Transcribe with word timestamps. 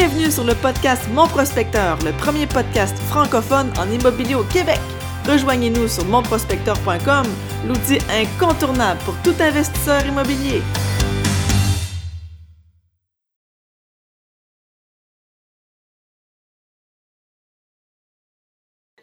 Bienvenue 0.00 0.30
sur 0.30 0.44
le 0.44 0.54
podcast 0.54 1.02
Mon 1.12 1.26
Prospecteur, 1.26 1.98
le 2.04 2.12
premier 2.12 2.46
podcast 2.46 2.96
francophone 3.08 3.72
en 3.80 3.90
immobilier 3.90 4.36
au 4.36 4.44
Québec. 4.44 4.78
Rejoignez-nous 5.26 5.88
sur 5.88 6.04
monprospecteur.com, 6.04 7.26
l'outil 7.66 7.98
incontournable 8.08 9.00
pour 9.04 9.16
tout 9.24 9.34
investisseur 9.40 10.06
immobilier. 10.06 10.62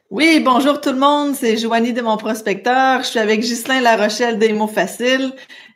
Oui, 0.10 0.40
bonjour 0.40 0.80
tout 0.80 0.92
le 0.92 1.00
monde, 1.00 1.36
c'est 1.36 1.58
Joanie 1.58 1.92
de 1.92 2.02
Mon 2.02 2.16
Prospecteur. 2.16 3.04
Je 3.04 3.08
suis 3.08 3.20
avec 3.20 3.42
Ghislain 3.42 3.82
Larochelle 3.82 4.40
des 4.40 4.54
mots 4.54 4.68
faciles. 4.68 5.34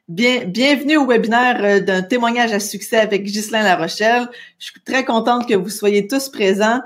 Bien, 0.10 0.44
bienvenue 0.44 0.98
au 0.98 1.06
webinaire 1.06 1.64
euh, 1.64 1.80
d'un 1.82 2.02
témoignage 2.02 2.52
à 2.52 2.60
succès 2.60 2.98
avec 2.98 3.26
Ghislain 3.26 3.62
Larochelle. 3.62 4.28
Je 4.58 4.66
suis 4.66 4.82
très 4.82 5.06
contente 5.06 5.48
que 5.48 5.54
vous 5.54 5.70
soyez 5.70 6.08
tous 6.08 6.30
présents. 6.30 6.80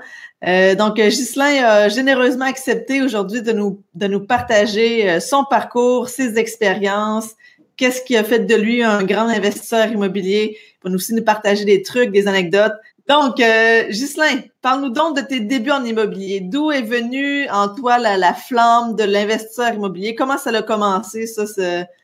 Euh, 0.46 0.74
donc, 0.74 0.98
euh, 0.98 1.08
Ghislain 1.08 1.64
a 1.64 1.88
généreusement 1.88 2.44
accepté 2.44 3.00
aujourd'hui 3.00 3.40
de 3.40 3.52
nous, 3.52 3.82
de 3.94 4.08
nous 4.08 4.20
partager 4.20 5.20
son 5.20 5.44
parcours, 5.48 6.10
ses 6.10 6.36
expériences, 6.36 7.30
qu'est-ce 7.78 8.02
qui 8.02 8.14
a 8.14 8.24
fait 8.24 8.40
de 8.40 8.54
lui 8.56 8.82
un 8.82 9.02
grand 9.04 9.28
investisseur 9.28 9.86
immobilier. 9.86 10.58
Il 10.58 10.84
va 10.84 10.90
nous 10.90 10.96
aussi 10.96 11.14
nous 11.14 11.24
partager 11.24 11.64
des 11.64 11.80
trucs, 11.80 12.10
des 12.10 12.28
anecdotes. 12.28 12.74
Donc, 13.08 13.40
euh, 13.40 13.88
Ghislain, 13.88 14.42
parle-nous 14.60 14.90
donc 14.90 15.16
de 15.16 15.22
tes 15.22 15.40
débuts 15.40 15.70
en 15.70 15.82
immobilier. 15.82 16.40
D'où 16.40 16.70
est 16.70 16.82
venue 16.82 17.48
en 17.48 17.74
toi 17.74 17.96
la, 17.98 18.18
la 18.18 18.34
flamme 18.34 18.96
de 18.96 19.04
l'investisseur 19.04 19.72
immobilier? 19.72 20.14
Comment 20.14 20.36
ça 20.36 20.50
a 20.50 20.60
commencé, 20.60 21.26
ça, 21.26 21.46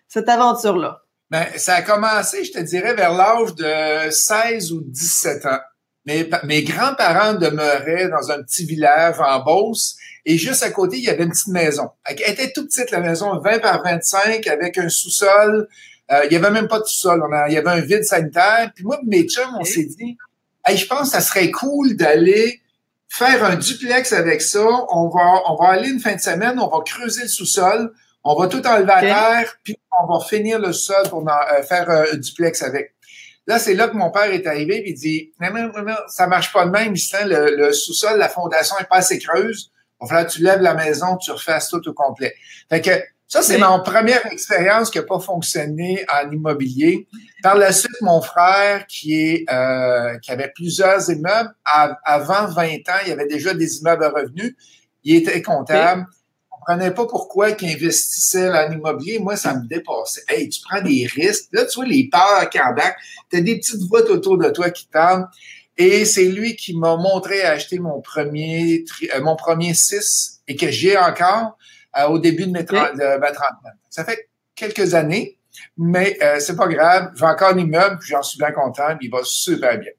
cette 0.09 0.29
aventure-là? 0.31 1.03
Ben, 1.31 1.47
ça 1.57 1.77
a 1.77 1.83
commencé, 1.83 2.45
je 2.45 2.53
te 2.53 2.59
dirais, 2.59 2.95
vers 2.95 3.13
l'âge 3.13 3.55
de 3.55 4.11
16 4.11 4.73
ou 4.73 4.83
17 4.83 5.47
ans. 5.47 5.61
Mes, 6.07 6.29
mes 6.45 6.65
grands-parents 6.65 7.35
demeuraient 7.35 8.09
dans 8.09 8.31
un 8.33 8.43
petit 8.43 8.65
village 8.65 9.17
en 9.21 9.45
Beauce 9.45 9.97
et 10.25 10.37
juste 10.37 10.63
à 10.63 10.71
côté, 10.71 10.99
il 10.99 11.05
y 11.05 11.09
avait 11.09 11.25
une 11.25 11.31
petite 11.31 11.49
maison. 11.49 11.91
Elle 12.05 12.21
était 12.21 12.53
toute 12.53 12.69
petite, 12.69 12.91
la 12.91 13.01
maison, 13.01 13.39
20 13.39 13.59
par 13.61 13.83
25, 13.83 14.47
avec 14.47 14.79
un 14.79 14.89
sous-sol. 14.89 15.69
Euh, 16.13 16.25
il 16.27 16.33
y 16.33 16.37
avait 16.37 16.51
même 16.51 16.69
pas 16.69 16.79
de 16.79 16.85
sous-sol. 16.85 17.23
il 17.49 17.55
y 17.55 17.57
avait 17.57 17.71
un 17.71 17.81
vide 17.81 18.05
sanitaire. 18.05 18.71
Puis 18.75 18.85
moi, 18.85 18.99
mes 19.07 19.25
chums, 19.25 19.57
on 19.59 19.65
s'est 19.65 19.85
dit, 19.85 20.19
hey, 20.67 20.77
je 20.77 20.87
pense 20.87 21.11
que 21.11 21.17
ça 21.17 21.21
serait 21.21 21.51
cool 21.51 21.97
d'aller 21.97 22.61
faire 23.09 23.45
un 23.45 23.57
duplex 23.57 24.13
avec 24.13 24.43
ça. 24.43 24.67
On 24.91 25.09
va, 25.09 25.43
on 25.49 25.57
va 25.57 25.71
aller 25.71 25.89
une 25.89 26.01
fin 26.01 26.15
de 26.15 26.21
semaine, 26.21 26.59
on 26.59 26.69
va 26.69 26.83
creuser 26.85 27.23
le 27.23 27.29
sous-sol, 27.29 27.93
on 28.25 28.39
va 28.39 28.49
tout 28.49 28.67
enlever 28.67 28.93
à 28.93 29.01
terre, 29.01 29.57
puis 29.65 29.77
on 30.03 30.13
va 30.13 30.25
finir 30.25 30.59
le 30.59 30.73
sol 30.73 31.09
pour 31.09 31.27
euh, 31.29 31.63
faire 31.63 31.89
un 31.89 32.17
duplex 32.17 32.63
avec. 32.63 32.95
Là, 33.47 33.59
c'est 33.59 33.75
là 33.75 33.89
que 33.89 33.97
mon 33.97 34.11
père 34.11 34.31
est 34.31 34.47
arrivé 34.47 34.77
et 34.77 34.91
il 34.91 34.95
dit 34.95 35.33
non, 35.41 35.51
non, 35.53 35.83
non, 35.83 35.95
ça 36.09 36.27
marche 36.27 36.53
pas 36.53 36.67
de 36.67 36.71
même, 36.71 36.95
le, 36.95 37.57
le 37.57 37.73
sous-sol, 37.73 38.19
la 38.19 38.29
fondation 38.29 38.77
est 38.79 38.89
pas 38.89 38.97
assez 38.97 39.19
creuse. 39.19 39.73
Il 40.01 40.05
va 40.05 40.09
falloir 40.09 40.27
que 40.27 40.33
tu 40.33 40.43
lèves 40.43 40.61
la 40.61 40.75
maison, 40.75 41.17
tu 41.17 41.31
refasses 41.31 41.69
tout 41.69 41.87
au 41.89 41.93
complet. 41.93 42.35
Fait 42.69 42.81
que 42.81 42.91
ça, 43.31 43.43
c'est 43.43 43.59
ma 43.59 43.79
première 43.79 44.27
expérience 44.27 44.91
qui 44.91 44.99
n'a 44.99 45.05
pas 45.05 45.21
fonctionné 45.21 46.05
en 46.13 46.31
immobilier. 46.33 47.07
Par 47.45 47.55
la 47.55 47.73
suite, 47.73 48.01
mon 48.01 48.21
frère, 48.21 48.87
qui 48.89 49.15
est 49.15 49.45
euh, 49.53 50.19
qui 50.19 50.33
avait 50.33 50.51
plusieurs 50.53 51.09
immeubles, 51.09 51.55
avant 51.65 52.47
20 52.47 52.65
ans, 52.65 53.01
il 53.05 53.09
y 53.09 53.13
avait 53.13 53.29
déjà 53.29 53.55
des 53.55 53.79
immeubles 53.79 54.03
à 54.03 54.11
revenus. 54.11 54.57
Il 55.05 55.15
était 55.15 55.41
comptable 55.43 56.07
comprenais 56.61 56.91
pas 56.93 57.07
pourquoi 57.07 57.53
qu'il 57.53 57.71
investissait 57.71 58.51
en 58.51 58.71
immobilier. 58.71 59.19
Moi, 59.19 59.37
ça 59.37 59.55
me 59.55 59.67
dépassait. 59.67 60.23
Hey, 60.29 60.49
tu 60.49 60.61
prends 60.63 60.83
des 60.83 61.07
risques. 61.07 61.49
Là, 61.53 61.65
tu 61.65 61.77
vois 61.77 61.87
les 61.87 62.09
peurs 62.09 62.49
qui 62.51 62.61
embarquent. 62.61 62.99
Tu 63.31 63.37
as 63.37 63.41
des 63.41 63.57
petites 63.57 63.83
voix 63.89 64.03
autour 64.11 64.39
de 64.39 64.49
toi 64.51 64.71
qui 64.71 64.87
parlent. 64.87 65.27
Et 65.77 66.05
c'est 66.05 66.27
lui 66.27 66.57
qui 66.57 66.77
m'a 66.77 66.97
montré 66.97 67.43
à 67.43 67.53
acheter 67.53 67.79
mon 67.79 68.01
premier, 68.01 68.85
euh, 69.15 69.23
mon 69.23 69.37
premier 69.37 69.73
6 69.73 70.43
et 70.47 70.57
que 70.57 70.71
j'ai 70.71 70.97
encore 70.99 71.57
euh, 71.99 72.09
au 72.09 72.19
début 72.19 72.47
de, 72.47 72.53
mes 72.53 72.65
30, 72.65 72.95
de 72.95 73.19
ma 73.19 73.33
trentaine. 73.33 73.79
Ça 73.89 74.05
fait 74.05 74.29
quelques 74.55 74.95
années, 74.95 75.39
mais 75.79 76.19
euh, 76.23 76.39
c'est 76.39 76.57
pas 76.57 76.69
grave. 76.69 77.13
J'ai 77.17 77.25
encore 77.25 77.55
un 77.55 77.59
immeuble, 77.59 77.99
puis 77.99 78.11
j'en 78.11 78.23
suis 78.23 78.39
bien 78.39 78.53
content, 78.53 78.95
puis 78.99 79.09
il 79.09 79.11
va 79.11 79.21
super 79.25 79.79
bien. 79.79 79.93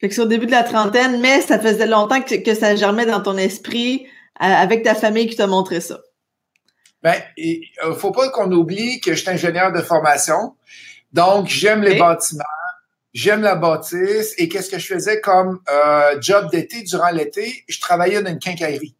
Fait 0.00 0.08
que 0.08 0.14
c'est 0.14 0.22
au 0.22 0.26
début 0.26 0.46
de 0.46 0.50
la 0.50 0.64
trentaine, 0.64 1.20
mais 1.20 1.40
ça 1.40 1.60
faisait 1.60 1.86
longtemps 1.86 2.20
que, 2.20 2.34
que 2.42 2.54
ça 2.54 2.74
germait 2.74 3.06
dans 3.06 3.20
ton 3.20 3.36
esprit 3.36 4.06
avec 4.36 4.82
ta 4.82 4.94
famille 4.94 5.28
qui 5.28 5.36
t'a 5.36 5.46
montré 5.46 5.80
ça? 5.80 6.00
Ben, 7.02 7.20
il 7.36 7.64
euh, 7.84 7.94
faut 7.94 8.12
pas 8.12 8.30
qu'on 8.30 8.50
oublie 8.52 9.00
que 9.00 9.14
je 9.14 9.20
suis 9.20 9.30
ingénieur 9.30 9.72
de 9.72 9.80
formation. 9.80 10.54
Donc, 11.12 11.48
j'aime 11.48 11.82
les 11.82 11.96
bâtiments, 11.96 12.44
j'aime 13.12 13.42
la 13.42 13.56
bâtisse. 13.56 14.34
Et 14.38 14.48
qu'est-ce 14.48 14.70
que 14.70 14.78
je 14.78 14.86
faisais 14.86 15.20
comme 15.20 15.60
euh, 15.68 16.20
job 16.20 16.50
d'été 16.50 16.82
durant 16.82 17.10
l'été? 17.10 17.64
Je 17.68 17.80
travaillais 17.80 18.22
dans 18.22 18.30
une 18.30 18.38
quincaillerie. 18.38 18.94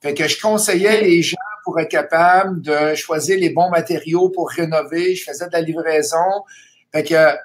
Fait 0.00 0.14
que 0.14 0.26
je 0.28 0.40
conseillais 0.40 1.02
les 1.02 1.22
gens 1.22 1.36
pour 1.64 1.78
être 1.78 1.90
capable 1.90 2.62
de 2.62 2.94
choisir 2.94 3.38
les 3.38 3.50
bons 3.50 3.68
matériaux 3.68 4.30
pour 4.30 4.48
rénover. 4.48 5.14
Je 5.14 5.24
faisais 5.24 5.46
de 5.46 5.52
la 5.52 5.60
livraison. 5.60 6.44
Fait 6.92 7.02
que 7.02 7.36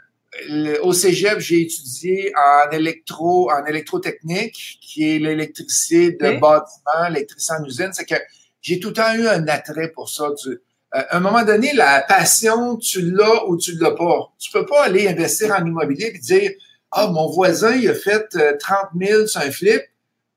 au 0.82 0.94
cégep, 0.94 1.40
j'ai 1.40 1.62
étudié 1.62 2.34
en 2.36 2.72
électro, 2.72 3.52
en 3.52 3.66
électrotechnique, 3.66 4.80
qui 4.82 5.16
est 5.16 5.20
l'électricité 5.20 6.12
de 6.12 6.40
bâtiment, 6.40 7.10
l'électricité 7.10 7.54
en 7.60 7.66
usine. 7.66 7.90
C'est 7.94 8.06
que 8.06 8.16
j'ai 8.62 8.80
tout 8.80 8.90
le 8.90 8.94
temps 8.94 9.14
eu 9.14 9.28
un 9.28 9.48
attrait 9.48 9.90
pour 9.90 10.10
ça. 10.10 10.26
Euh, 10.26 10.58
à 10.92 11.18
un 11.18 11.20
moment 11.20 11.44
donné, 11.44 11.74
la 11.74 12.02
passion, 12.02 12.78
tu 12.78 13.12
l'as 13.12 13.46
ou 13.48 13.58
tu 13.58 13.78
l'as 13.78 13.92
pas. 13.92 14.34
Tu 14.40 14.52
peux 14.52 14.66
pas 14.66 14.86
aller 14.86 15.08
investir 15.08 15.52
en 15.52 15.66
immobilier 15.66 16.12
et 16.14 16.20
dire, 16.20 16.52
ah, 16.92 17.08
mon 17.08 17.30
voisin, 17.30 17.76
il 17.76 17.90
a 17.90 17.94
fait 17.94 18.28
30 18.30 18.78
euh, 19.02 19.06
000 19.06 19.28
sur 19.28 19.42
un 19.42 19.52
flip. 19.52 19.82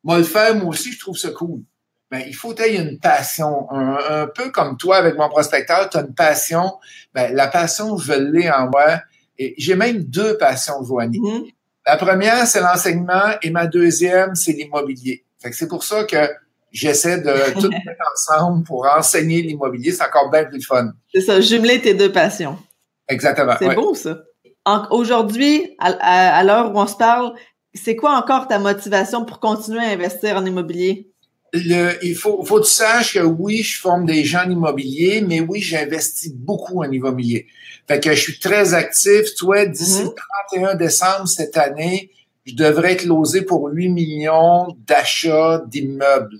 Moi, 0.05 0.19
le 0.19 0.25
faire, 0.25 0.55
moi 0.55 0.71
aussi, 0.71 0.93
je 0.93 0.99
trouve 0.99 1.17
ça 1.17 1.31
cool. 1.31 1.63
Ben, 2.11 2.23
il 2.27 2.35
faut 2.35 2.55
qu'il 2.55 2.75
une 2.75 2.99
passion. 2.99 3.71
Un, 3.71 4.27
peu 4.29 4.51
comme 4.51 4.77
toi 4.77 4.97
avec 4.97 5.17
mon 5.17 5.29
prospecteur, 5.29 5.91
tu 5.91 5.99
as 5.99 6.01
une 6.01 6.15
passion. 6.15 6.79
Ben, 7.15 7.35
la 7.35 7.49
passion, 7.49 7.97
je 7.99 8.15
l'ai 8.15 8.51
en 8.51 8.71
moi. 8.71 9.01
Et 9.39 9.55
j'ai 9.57 9.77
même 9.77 10.03
deux 10.05 10.37
passions, 10.37 10.83
Joanie. 10.85 11.21
Mm-hmm. 11.21 11.53
La 11.87 11.97
première, 11.97 12.47
c'est 12.47 12.61
l'enseignement 12.61 13.33
et 13.43 13.51
ma 13.51 13.67
deuxième, 13.67 14.35
c'est 14.35 14.53
l'immobilier. 14.53 15.25
Fait 15.41 15.51
que 15.51 15.57
c'est 15.57 15.69
pour 15.69 15.85
ça 15.85 16.05
que 16.05 16.29
j'essaie 16.71 17.21
de 17.21 17.53
tout 17.61 17.71
mettre 17.71 18.03
ensemble 18.13 18.65
pour 18.65 18.87
enseigner 18.87 19.43
l'immobilier. 19.43 19.93
C'est 19.93 20.05
encore 20.05 20.31
bien 20.31 20.45
plus 20.45 20.63
fun. 20.63 20.93
C'est 21.15 21.23
ça, 21.23 21.41
jumeler 21.41 21.81
tes 21.81 21.95
deux 21.95 22.13
passions. 22.13 22.59
Exactement. 23.09 23.55
C'est 23.59 23.75
beau, 23.75 23.95
ça. 23.95 24.19
Aujourd'hui, 24.91 25.75
à, 25.79 26.45
l'heure 26.45 26.75
où 26.75 26.79
on 26.79 26.87
se 26.87 26.97
parle, 26.97 27.33
c'est 27.73 27.97
quoi 27.97 28.19
encore 28.19 28.49
ta 28.49 28.59
motivation 28.59 29.25
pour 29.25 29.41
continuer 29.41 29.81
à 29.81 29.89
investir 29.91 30.37
en 30.37 30.45
immobilier? 30.45 31.08
Il 31.53 32.15
faut, 32.15 32.45
faut 32.45 32.61
que 32.61 32.67
tu 32.67 32.73
saches 32.73 33.15
que 33.15 33.21
oui, 33.21 33.63
je 33.63 33.81
forme 33.81 34.07
des 34.07 34.25
gens 34.25 34.45
en 34.45 34.51
immobilier, 34.51 35.21
mais 35.21 35.41
oui, 35.41 35.61
j'investis 35.61 36.33
beaucoup 36.33 36.83
en 36.83 36.91
immobilier. 36.91 37.47
Fait 37.87 38.01
que 38.01 38.15
je 38.15 38.21
suis 38.21 38.39
très 38.39 38.75
actif. 38.75 39.35
Toi, 39.37 39.67
d'ici 39.67 40.03
le 40.03 40.11
31 40.53 40.75
décembre 40.75 41.27
cette 41.27 41.57
année, 41.57 42.11
je 42.45 42.55
devrais 42.55 42.93
être 42.93 43.05
losé 43.05 43.43
pour 43.43 43.69
8 43.69 43.89
millions 43.89 44.77
d'achats 44.87 45.63
d'immeubles, 45.67 46.37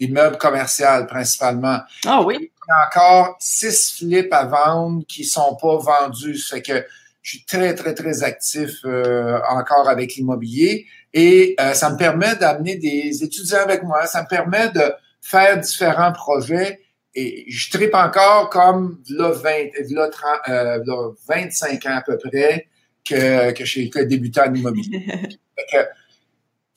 d'immeubles 0.00 0.38
commerciaux 0.38 1.06
principalement. 1.08 1.80
Ah 2.04 2.22
oui? 2.24 2.36
Il 2.40 2.70
y 2.70 2.72
a 2.72 2.86
encore 2.86 3.36
six 3.40 3.96
flips 3.96 4.32
à 4.32 4.44
vendre 4.44 5.04
qui 5.06 5.24
sont 5.24 5.56
pas 5.60 5.78
vendus. 5.78 6.38
Fait 6.38 6.62
que 6.62 6.84
je 7.22 7.36
suis 7.36 7.44
très, 7.44 7.74
très, 7.74 7.94
très 7.94 8.22
actif 8.22 8.70
euh, 8.84 9.38
encore 9.48 9.88
avec 9.88 10.14
l'immobilier. 10.14 10.86
Et 11.14 11.56
euh, 11.60 11.72
ça 11.74 11.90
me 11.90 11.96
permet 11.96 12.36
d'amener 12.36 12.76
des 12.76 13.24
étudiants 13.24 13.62
avec 13.62 13.82
moi. 13.82 14.06
Ça 14.06 14.22
me 14.22 14.28
permet 14.28 14.68
de 14.70 14.92
faire 15.20 15.58
différents 15.58 16.12
projets 16.12 16.80
et 17.14 17.46
je 17.50 17.70
tripe 17.70 17.94
encore 17.94 18.50
comme 18.50 19.00
là, 19.08 19.30
20, 19.30 19.50
là, 19.90 20.08
30, 20.08 20.30
euh, 20.48 21.10
25 21.26 21.86
ans 21.86 21.96
à 21.96 22.02
peu 22.02 22.18
près 22.18 22.68
que, 23.04 23.52
que 23.52 23.64
j'ai 23.64 23.90
débuté 24.06 24.40
en 24.40 24.54
immobilier. 24.54 25.06
que, 25.72 25.78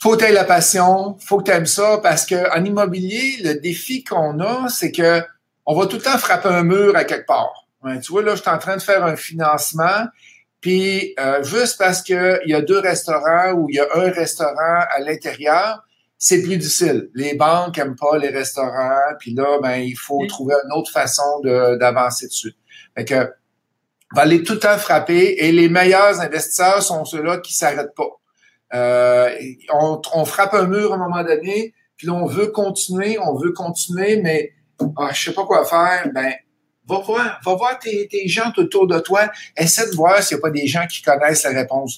faut 0.01 0.17
que 0.17 0.25
la 0.25 0.45
passion, 0.45 1.15
faut 1.19 1.39
que 1.39 1.43
tu 1.43 1.51
aimes 1.51 1.67
ça 1.67 1.99
parce 2.01 2.25
que 2.25 2.57
en 2.57 2.63
immobilier, 2.65 3.37
le 3.43 3.59
défi 3.59 4.03
qu'on 4.03 4.39
a, 4.39 4.67
c'est 4.69 4.91
que 4.91 5.21
on 5.65 5.75
va 5.75 5.85
tout 5.85 5.97
le 5.97 6.01
temps 6.01 6.17
frapper 6.17 6.49
un 6.49 6.63
mur 6.63 6.95
à 6.95 7.03
quelque 7.03 7.27
part. 7.27 7.67
tu 8.01 8.11
vois, 8.11 8.23
là, 8.23 8.35
je 8.35 8.41
suis 8.41 8.49
en 8.49 8.57
train 8.57 8.77
de 8.77 8.81
faire 8.81 9.05
un 9.05 9.15
financement, 9.15 10.07
puis 10.61 11.15
euh, 11.19 11.43
juste 11.43 11.77
parce 11.77 12.01
qu'il 12.03 12.41
y 12.45 12.53
a 12.53 12.61
deux 12.61 12.79
restaurants 12.79 13.51
ou 13.53 13.67
il 13.69 13.75
y 13.75 13.79
a 13.79 13.87
un 13.95 14.11
restaurant 14.11 14.85
à 14.89 14.99
l'intérieur, 14.99 15.83
c'est 16.17 16.43
plus 16.43 16.57
difficile. 16.57 17.09
Les 17.15 17.33
banques 17.33 17.79
aiment 17.79 17.95
pas 17.95 18.17
les 18.19 18.29
restaurants, 18.29 19.15
puis 19.19 19.33
là, 19.33 19.59
ben, 19.59 19.77
il 19.77 19.97
faut 19.97 20.23
trouver 20.27 20.53
une 20.63 20.71
autre 20.77 20.91
façon 20.91 21.41
d'avancer 21.43 22.27
dessus. 22.27 22.53
Fait 22.95 23.05
que, 23.05 23.33
va 24.13 24.21
aller 24.21 24.43
tout 24.43 24.53
le 24.53 24.59
temps 24.59 24.77
frapper, 24.77 25.35
et 25.39 25.51
les 25.51 25.67
meilleurs 25.67 26.21
investisseurs 26.21 26.83
sont 26.83 27.05
ceux-là 27.05 27.39
qui 27.39 27.55
s'arrêtent 27.55 27.95
pas. 27.95 28.19
Euh, 28.75 29.35
on, 29.73 29.99
on, 30.13 30.25
frappe 30.25 30.53
un 30.53 30.67
mur 30.67 30.91
à 30.91 30.95
un 30.95 30.99
moment 30.99 31.23
donné, 31.23 31.73
puis 31.97 32.05
là, 32.05 32.13
on 32.13 32.27
veut 32.27 32.47
continuer, 32.47 33.17
on 33.19 33.35
veut 33.35 33.51
continuer, 33.51 34.21
mais 34.21 34.51
ah, 34.97 35.09
je 35.11 35.23
sais 35.23 35.33
pas 35.33 35.45
quoi 35.45 35.65
faire. 35.65 36.07
Ben, 36.13 36.33
va 36.87 36.99
voir, 36.99 37.39
va 37.43 37.55
voir 37.55 37.79
tes, 37.79 38.07
tes 38.07 38.27
gens 38.27 38.51
autour 38.57 38.87
de 38.87 38.99
toi. 38.99 39.29
Essaie 39.57 39.89
de 39.89 39.95
voir 39.95 40.21
s'il 40.21 40.37
n'y 40.37 40.41
a 40.41 40.43
pas 40.43 40.49
des 40.51 40.67
gens 40.67 40.85
qui 40.87 41.01
connaissent 41.01 41.43
la 41.43 41.51
réponse 41.51 41.97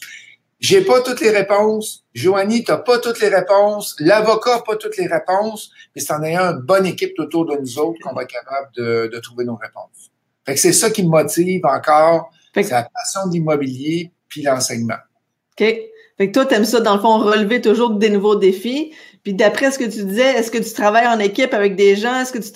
j'ai 0.63 0.79
pas 0.79 1.01
toutes 1.01 1.19
les 1.19 1.31
réponses. 1.31 2.05
Joanie, 2.13 2.63
t'as 2.63 2.77
pas 2.77 2.97
toutes 2.97 3.19
les 3.19 3.27
réponses. 3.27 3.97
L'avocat 3.99 4.63
pas 4.65 4.77
toutes 4.77 4.95
les 4.95 5.07
réponses. 5.07 5.69
Mais 5.93 6.01
c'est 6.01 6.13
en 6.13 6.23
ayant 6.23 6.53
une 6.53 6.61
bonne 6.61 6.85
équipe 6.85 7.19
autour 7.19 7.45
de 7.45 7.57
nous 7.57 7.79
autres 7.79 7.99
qu'on 8.01 8.15
va 8.15 8.23
être 8.23 8.31
capable 8.31 8.69
de, 8.77 9.09
de 9.13 9.19
trouver 9.19 9.43
nos 9.43 9.57
réponses. 9.57 10.11
Fait 10.45 10.53
que 10.53 10.59
c'est 10.61 10.71
ça 10.71 10.89
qui 10.89 11.03
me 11.03 11.09
motive 11.09 11.65
encore. 11.65 12.31
C'est 12.55 12.71
la 12.71 12.83
passion 12.83 13.27
de 13.27 13.33
l'immobilier 13.33 14.13
puis 14.29 14.41
l'enseignement. 14.41 14.95
OK. 15.59 15.65
Fait 16.17 16.27
que 16.27 16.31
toi, 16.31 16.45
t'aimes 16.45 16.63
ça, 16.63 16.79
dans 16.79 16.95
le 16.95 17.01
fond, 17.01 17.17
relever 17.17 17.59
toujours 17.59 17.89
des 17.89 18.09
nouveaux 18.09 18.35
défis. 18.35 18.93
Puis 19.23 19.33
d'après 19.33 19.69
ce 19.69 19.77
que 19.77 19.83
tu 19.83 20.05
disais, 20.05 20.35
est-ce 20.35 20.49
que 20.49 20.59
tu 20.59 20.71
travailles 20.71 21.07
en 21.07 21.19
équipe 21.19 21.53
avec 21.53 21.75
des 21.75 21.97
gens? 21.97 22.21
Est-ce 22.21 22.31
que 22.31 22.39
tu 22.39 22.51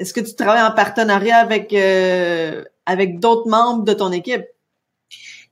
est-ce 0.00 0.14
que 0.14 0.20
tu 0.20 0.34
travailles 0.34 0.62
en 0.62 0.72
partenariat 0.72 1.36
avec 1.36 1.72
euh, 1.74 2.64
avec 2.86 3.20
d'autres 3.20 3.48
membres 3.48 3.84
de 3.84 3.92
ton 3.92 4.10
équipe? 4.12 4.44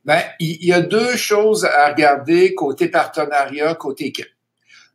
Ben, 0.05 0.23
il 0.41 0.65
y 0.65 0.73
a 0.73 0.81
deux 0.81 1.17
choses 1.17 1.67
à 1.67 1.89
regarder 1.89 2.55
côté 2.55 2.89
partenariat, 2.89 3.75
côté 3.75 4.07
équipe. 4.07 4.29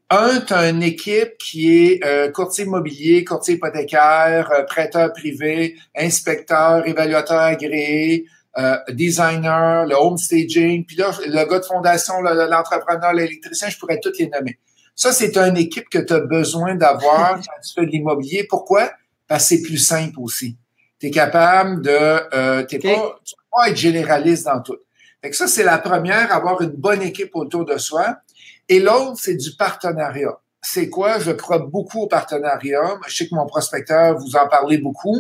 Un, 0.10 0.42
tu 0.42 0.54
as 0.54 0.70
une 0.70 0.82
équipe 0.82 1.38
qui 1.38 1.72
est 1.72 2.04
euh, 2.04 2.32
courtier 2.32 2.66
immobilier, 2.66 3.24
courtier 3.24 3.56
hypothécaire, 3.56 4.52
euh, 4.52 4.64
prêteur 4.64 5.14
privé, 5.14 5.76
inspecteur, 5.96 6.88
évaluateur 6.88 7.40
agréé, 7.40 8.26
euh, 8.58 8.76
designer, 8.90 9.86
le 9.86 9.96
home 9.96 10.18
staging, 10.18 10.86
puis 10.86 10.98
là, 10.98 11.12
le 11.26 11.50
gars 11.50 11.60
de 11.60 11.66
fondation, 11.66 12.22
l'entrepreneur, 12.22 13.14
l'électricien, 13.14 13.70
je 13.70 13.78
pourrais 13.78 14.00
toutes 14.00 14.18
les 14.18 14.30
nommer. 14.30 14.60
Ça, 14.96 15.12
c'est 15.12 15.38
une 15.38 15.58
équipe 15.58 15.90
que 15.90 16.00
tu 16.00 16.14
as 16.14 16.20
besoin 16.20 16.76
d'avoir 16.76 17.36
quand 17.36 17.62
tu 17.64 17.74
fais 17.74 17.86
de 17.86 17.92
l'immobilier. 17.92 18.46
Pourquoi? 18.48 18.92
C'est 19.40 19.62
plus 19.62 19.78
simple 19.78 20.20
aussi. 20.20 20.58
Tu 21.00 21.08
es 21.08 21.12
capable 21.12 21.82
de... 21.82 21.90
Euh, 21.92 22.64
t'es 22.64 22.80
pas, 22.80 23.20
tu 23.24 23.36
peux 23.36 23.44
pas 23.52 23.70
être 23.70 23.78
généraliste 23.78 24.46
dans 24.46 24.62
tout. 24.62 24.78
Fait 25.22 25.30
que 25.30 25.36
ça, 25.36 25.48
c'est 25.48 25.64
la 25.64 25.78
première, 25.78 26.34
avoir 26.34 26.62
une 26.62 26.72
bonne 26.72 27.02
équipe 27.02 27.36
autour 27.36 27.66
de 27.66 27.78
soi. 27.78 28.18
Et 28.68 28.80
l'autre, 28.80 29.18
c'est 29.20 29.36
du 29.36 29.56
partenariat. 29.56 30.38
C'est 30.62 30.90
quoi? 30.90 31.20
Je 31.20 31.32
crois 31.32 31.60
beaucoup 31.60 32.02
au 32.02 32.08
partenariat. 32.08 32.98
Je 33.08 33.16
sais 33.16 33.28
que 33.28 33.36
mon 33.36 33.46
prospecteur, 33.46 34.18
vous 34.18 34.36
en 34.36 34.48
parlez 34.48 34.78
beaucoup. 34.78 35.18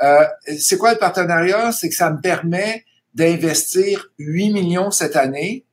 Euh, 0.00 0.24
c'est 0.58 0.76
quoi 0.76 0.92
le 0.92 0.98
partenariat? 0.98 1.72
C'est 1.72 1.88
que 1.88 1.94
ça 1.94 2.10
me 2.10 2.20
permet 2.20 2.84
d'investir 3.14 4.10
8 4.18 4.52
millions 4.52 4.90
cette 4.90 5.16
année 5.16 5.64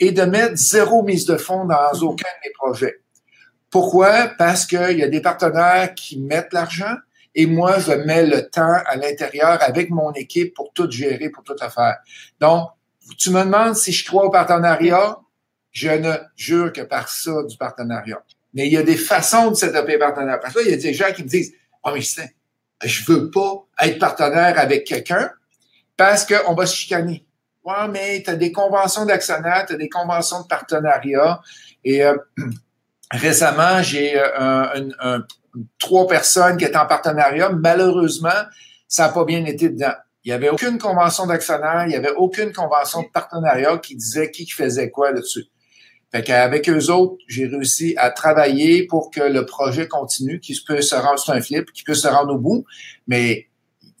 et 0.00 0.12
de 0.12 0.22
mettre 0.22 0.56
zéro 0.56 1.02
mise 1.02 1.26
de 1.26 1.36
fonds 1.36 1.64
dans 1.64 1.94
mhm. 1.94 2.02
aucun 2.02 2.28
de 2.28 2.48
mes 2.48 2.52
projets. 2.54 3.00
Pourquoi? 3.70 4.28
Parce 4.38 4.64
qu'il 4.64 4.98
y 4.98 5.02
a 5.02 5.08
des 5.08 5.20
partenaires 5.20 5.94
qui 5.94 6.18
mettent 6.20 6.52
l'argent 6.52 6.96
et 7.40 7.46
moi, 7.46 7.78
je 7.78 7.92
mets 7.92 8.26
le 8.26 8.50
temps 8.50 8.78
à 8.84 8.96
l'intérieur 8.96 9.62
avec 9.62 9.90
mon 9.90 10.12
équipe 10.12 10.54
pour 10.54 10.72
tout 10.72 10.90
gérer, 10.90 11.30
pour 11.30 11.44
tout 11.44 11.54
faire. 11.56 11.98
Donc, 12.40 12.70
tu 13.16 13.30
me 13.30 13.44
demandes 13.44 13.76
si 13.76 13.92
je 13.92 14.04
crois 14.04 14.24
au 14.24 14.30
partenariat, 14.30 15.16
je 15.70 15.88
ne 15.88 16.14
jure 16.34 16.72
que 16.72 16.80
par 16.80 17.08
ça 17.08 17.44
du 17.48 17.56
partenariat. 17.56 18.20
Mais 18.54 18.66
il 18.66 18.72
y 18.72 18.76
a 18.76 18.82
des 18.82 18.96
façons 18.96 19.52
de 19.52 19.54
setuper 19.54 19.94
un 19.94 19.98
partenariat. 20.00 20.38
Parce 20.38 20.52
que 20.52 20.64
il 20.64 20.70
y 20.72 20.74
a 20.74 20.78
des 20.78 20.92
gens 20.92 21.12
qui 21.14 21.22
me 21.22 21.28
disent, 21.28 21.54
oh, 21.84 21.90
mais 21.94 22.02
c'est, 22.02 22.34
je 22.82 23.04
veux 23.04 23.30
pas 23.30 23.68
être 23.82 24.00
partenaire 24.00 24.58
avec 24.58 24.84
quelqu'un 24.84 25.30
parce 25.96 26.26
qu'on 26.26 26.54
va 26.54 26.66
se 26.66 26.74
chicaner. 26.74 27.24
Ouais, 27.62 27.86
mais 27.88 28.20
tu 28.20 28.30
as 28.30 28.34
des 28.34 28.50
conventions 28.50 29.06
d'actionnaires, 29.06 29.64
tu 29.64 29.74
as 29.74 29.76
des 29.76 29.88
conventions 29.88 30.42
de 30.42 30.48
partenariat. 30.48 31.40
Et 31.84 32.04
euh, 32.04 32.16
récemment, 33.12 33.80
j'ai 33.80 34.18
euh, 34.18 34.90
un, 34.98 35.22
trois 35.78 36.06
personnes 36.06 36.56
qui 36.56 36.64
étaient 36.64 36.76
en 36.76 36.86
partenariat. 36.86 37.50
Malheureusement, 37.50 38.30
ça 38.86 39.06
n'a 39.06 39.12
pas 39.12 39.24
bien 39.24 39.44
été 39.44 39.68
dedans. 39.68 39.94
Il 40.24 40.28
n'y 40.28 40.34
avait 40.34 40.50
aucune 40.50 40.78
convention 40.78 41.26
d'actionnaire, 41.26 41.84
il 41.86 41.90
n'y 41.90 41.96
avait 41.96 42.14
aucune 42.16 42.52
convention 42.52 43.02
de 43.02 43.08
partenariat 43.08 43.78
qui 43.78 43.96
disait 43.96 44.30
qui 44.30 44.48
faisait 44.50 44.90
quoi 44.90 45.12
là-dessus. 45.12 45.46
Fait 46.10 46.22
qu'avec 46.22 46.68
eux 46.68 46.90
autres, 46.90 47.16
j'ai 47.28 47.46
réussi 47.46 47.94
à 47.98 48.10
travailler 48.10 48.86
pour 48.86 49.10
que 49.10 49.20
le 49.20 49.44
projet 49.44 49.88
continue, 49.88 50.40
qu'il 50.40 50.56
puisse 50.64 50.88
se 50.88 50.94
rendre 50.94 51.18
sur 51.18 51.34
un 51.34 51.40
flip, 51.40 51.70
qu'il 51.72 51.84
puisse 51.84 52.00
se 52.00 52.08
rendre 52.08 52.34
au 52.34 52.38
bout. 52.38 52.64
Mais 53.06 53.48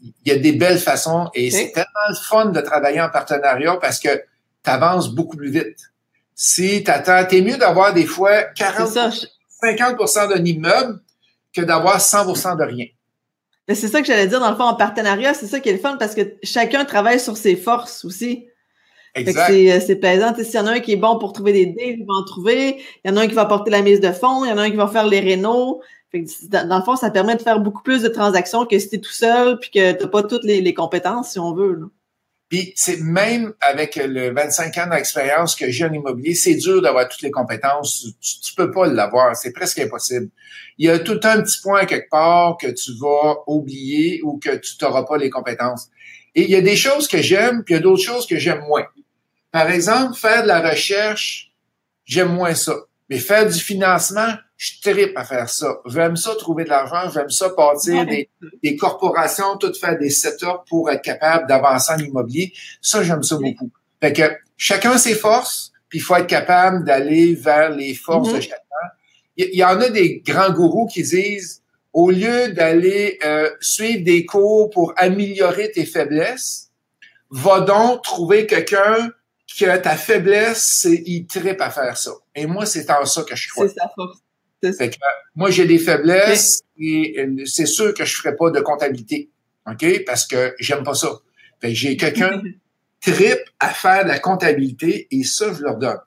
il 0.00 0.12
y 0.26 0.30
a 0.30 0.38
des 0.38 0.52
belles 0.52 0.78
façons 0.78 1.28
et 1.34 1.50
c'est 1.50 1.72
tellement 1.72 2.20
fun 2.22 2.46
de 2.46 2.60
travailler 2.60 3.00
en 3.00 3.10
partenariat 3.10 3.76
parce 3.76 4.00
que 4.00 4.08
tu 4.64 4.70
avances 4.70 5.10
beaucoup 5.14 5.36
plus 5.36 5.50
vite. 5.50 5.92
Si 6.34 6.82
tu 6.84 6.90
attends, 6.90 7.24
t'es 7.26 7.42
mieux 7.42 7.58
d'avoir 7.58 7.92
des 7.92 8.06
fois 8.06 8.42
40, 8.42 8.88
50% 9.62 10.28
d'un 10.30 10.44
immeuble 10.44 11.00
que 11.54 11.62
d'avoir 11.62 11.98
100% 11.98 12.58
de 12.58 12.64
rien. 12.64 12.86
C'est 13.74 13.88
ça 13.88 14.00
que 14.00 14.06
j'allais 14.06 14.26
dire, 14.26 14.40
dans 14.40 14.50
le 14.50 14.56
fond, 14.56 14.64
en 14.64 14.74
partenariat, 14.74 15.34
c'est 15.34 15.46
ça 15.46 15.60
qui 15.60 15.68
est 15.68 15.72
le 15.72 15.78
fun 15.78 15.96
parce 15.98 16.14
que 16.14 16.22
chacun 16.42 16.84
travaille 16.86 17.20
sur 17.20 17.36
ses 17.36 17.54
forces 17.54 18.04
aussi. 18.04 18.46
Exact. 19.14 19.50
Euh, 19.50 19.80
c'est 19.84 19.96
plaisant. 19.96 20.34
S'il 20.34 20.54
y 20.54 20.58
en 20.58 20.66
a 20.66 20.72
un 20.72 20.80
qui 20.80 20.92
est 20.92 20.96
bon 20.96 21.18
pour 21.18 21.32
trouver 21.32 21.52
des 21.52 21.66
dés, 21.66 21.96
il 21.98 22.06
va 22.06 22.14
en 22.14 22.24
trouver. 22.24 22.78
Il 23.04 23.10
y 23.10 23.12
en 23.12 23.16
a 23.16 23.22
un 23.22 23.26
qui 23.26 23.34
va 23.34 23.44
porter 23.44 23.70
la 23.70 23.82
mise 23.82 24.00
de 24.00 24.12
fonds. 24.12 24.44
Il 24.44 24.48
y 24.48 24.52
en 24.52 24.58
a 24.58 24.62
un 24.62 24.70
qui 24.70 24.76
va 24.76 24.86
faire 24.86 25.06
les 25.06 25.20
rénaux. 25.20 25.82
dans, 26.14 26.78
le 26.78 26.84
fond, 26.84 26.96
ça 26.96 27.10
permet 27.10 27.36
de 27.36 27.42
faire 27.42 27.60
beaucoup 27.60 27.82
plus 27.82 28.02
de 28.02 28.08
transactions 28.08 28.64
que 28.64 28.78
si 28.78 28.88
tu 28.88 28.96
es 28.96 29.00
tout 29.00 29.10
seul 29.10 29.58
puis 29.58 29.70
que 29.70 29.92
tu 29.92 30.02
n'as 30.02 30.08
pas 30.08 30.22
toutes 30.22 30.44
les, 30.44 30.74
compétences, 30.74 31.32
si 31.32 31.38
on 31.38 31.52
veut. 31.52 31.90
Puis 32.48 32.72
c'est 32.76 33.00
même 33.00 33.52
avec 33.60 33.96
le 33.96 34.32
25 34.32 34.78
ans 34.78 34.86
d'expérience 34.90 35.54
que 35.54 35.70
j'ai 35.70 35.84
en 35.84 35.92
immobilier, 35.92 36.34
c'est 36.34 36.54
dur 36.54 36.80
d'avoir 36.80 37.08
toutes 37.08 37.22
les 37.22 37.30
compétences. 37.30 38.06
Tu, 38.20 38.40
tu 38.40 38.54
peux 38.54 38.70
pas 38.70 38.86
l'avoir, 38.86 39.36
c'est 39.36 39.52
presque 39.52 39.78
impossible. 39.78 40.30
Il 40.78 40.86
y 40.86 40.90
a 40.90 40.98
tout 40.98 41.20
un 41.24 41.42
petit 41.42 41.60
point 41.60 41.84
quelque 41.84 42.08
part 42.08 42.56
que 42.56 42.68
tu 42.68 42.92
vas 42.98 43.36
oublier 43.46 44.22
ou 44.22 44.38
que 44.38 44.56
tu 44.56 44.74
n'auras 44.80 45.04
pas 45.04 45.18
les 45.18 45.28
compétences. 45.28 45.88
Et 46.34 46.44
il 46.44 46.50
y 46.50 46.56
a 46.56 46.60
des 46.62 46.76
choses 46.76 47.06
que 47.06 47.20
j'aime, 47.20 47.64
puis 47.64 47.74
il 47.74 47.78
y 47.78 47.80
a 47.80 47.82
d'autres 47.82 48.02
choses 48.02 48.26
que 48.26 48.38
j'aime 48.38 48.60
moins. 48.60 48.86
Par 49.50 49.70
exemple, 49.70 50.16
faire 50.16 50.42
de 50.42 50.48
la 50.48 50.60
recherche, 50.60 51.52
j'aime 52.04 52.32
moins 52.32 52.54
ça. 52.54 52.76
Mais 53.10 53.18
faire 53.18 53.46
du 53.46 53.58
financement, 53.58 54.34
je 54.58 54.72
tripe 54.82 55.16
à 55.16 55.24
faire 55.24 55.48
ça. 55.48 55.78
J'aime 55.86 56.16
ça 56.16 56.34
trouver 56.34 56.64
de 56.64 56.68
l'argent, 56.68 57.08
j'aime 57.14 57.30
ça 57.30 57.50
partir 57.50 58.04
des, 58.04 58.28
des, 58.62 58.76
corporations, 58.76 59.56
tout 59.56 59.72
faire 59.72 59.96
des 59.96 60.10
setups 60.10 60.46
pour 60.68 60.90
être 60.90 61.00
capable 61.00 61.46
d'avancer 61.46 61.92
en 61.92 61.98
immobilier. 61.98 62.52
Ça, 62.82 63.04
j'aime 63.04 63.22
ça 63.22 63.36
beaucoup. 63.36 63.70
Fait 64.00 64.12
que 64.12 64.22
chacun 64.56 64.98
ses 64.98 65.14
forces, 65.14 65.72
puis 65.88 66.00
il 66.00 66.02
faut 66.02 66.16
être 66.16 66.26
capable 66.26 66.84
d'aller 66.84 67.34
vers 67.34 67.70
les 67.70 67.94
forces 67.94 68.32
de 68.32 68.38
mm-hmm. 68.38 68.42
chacun. 68.42 68.64
Il 69.36 69.54
y, 69.54 69.64
en 69.64 69.80
a 69.80 69.88
des 69.88 70.18
grands 70.18 70.50
gourous 70.50 70.88
qui 70.88 71.04
disent, 71.04 71.62
au 71.92 72.10
lieu 72.10 72.48
d'aller 72.48 73.20
euh, 73.24 73.48
suivre 73.60 74.02
des 74.02 74.26
cours 74.26 74.70
pour 74.70 74.92
améliorer 74.96 75.70
tes 75.70 75.86
faiblesses, 75.86 76.70
va 77.30 77.60
donc 77.60 78.02
trouver 78.02 78.46
quelqu'un 78.46 79.12
que 79.56 79.76
ta 79.76 79.96
faiblesse, 79.96 80.88
il 80.90 81.26
tripe 81.26 81.60
à 81.60 81.70
faire 81.70 81.96
ça. 81.96 82.10
Et 82.34 82.46
moi, 82.46 82.66
c'est 82.66 82.90
en 82.90 83.04
ça 83.04 83.22
que 83.22 83.36
je 83.36 83.48
crois. 83.48 83.68
C'est 83.68 83.74
sa 83.74 83.88
force. 83.94 84.18
Fait 84.62 84.90
que, 84.90 84.96
moi, 85.34 85.50
j'ai 85.50 85.66
des 85.66 85.78
faiblesses 85.78 86.62
et 86.78 87.14
euh, 87.18 87.44
c'est 87.46 87.66
sûr 87.66 87.94
que 87.94 88.04
je 88.04 88.16
ferai 88.16 88.36
pas 88.36 88.50
de 88.50 88.60
comptabilité. 88.60 89.30
OK? 89.70 90.04
Parce 90.04 90.26
que 90.26 90.54
j'aime 90.58 90.82
pas 90.82 90.94
ça. 90.94 91.10
Fait 91.60 91.68
que 91.68 91.74
j'ai 91.74 91.96
quelqu'un 91.96 92.42
tripe 93.00 93.38
à 93.60 93.68
faire 93.68 94.04
de 94.04 94.08
la 94.08 94.18
comptabilité 94.18 95.06
et 95.10 95.24
ça, 95.24 95.52
je 95.52 95.62
leur 95.62 95.76
donne. 95.76 95.98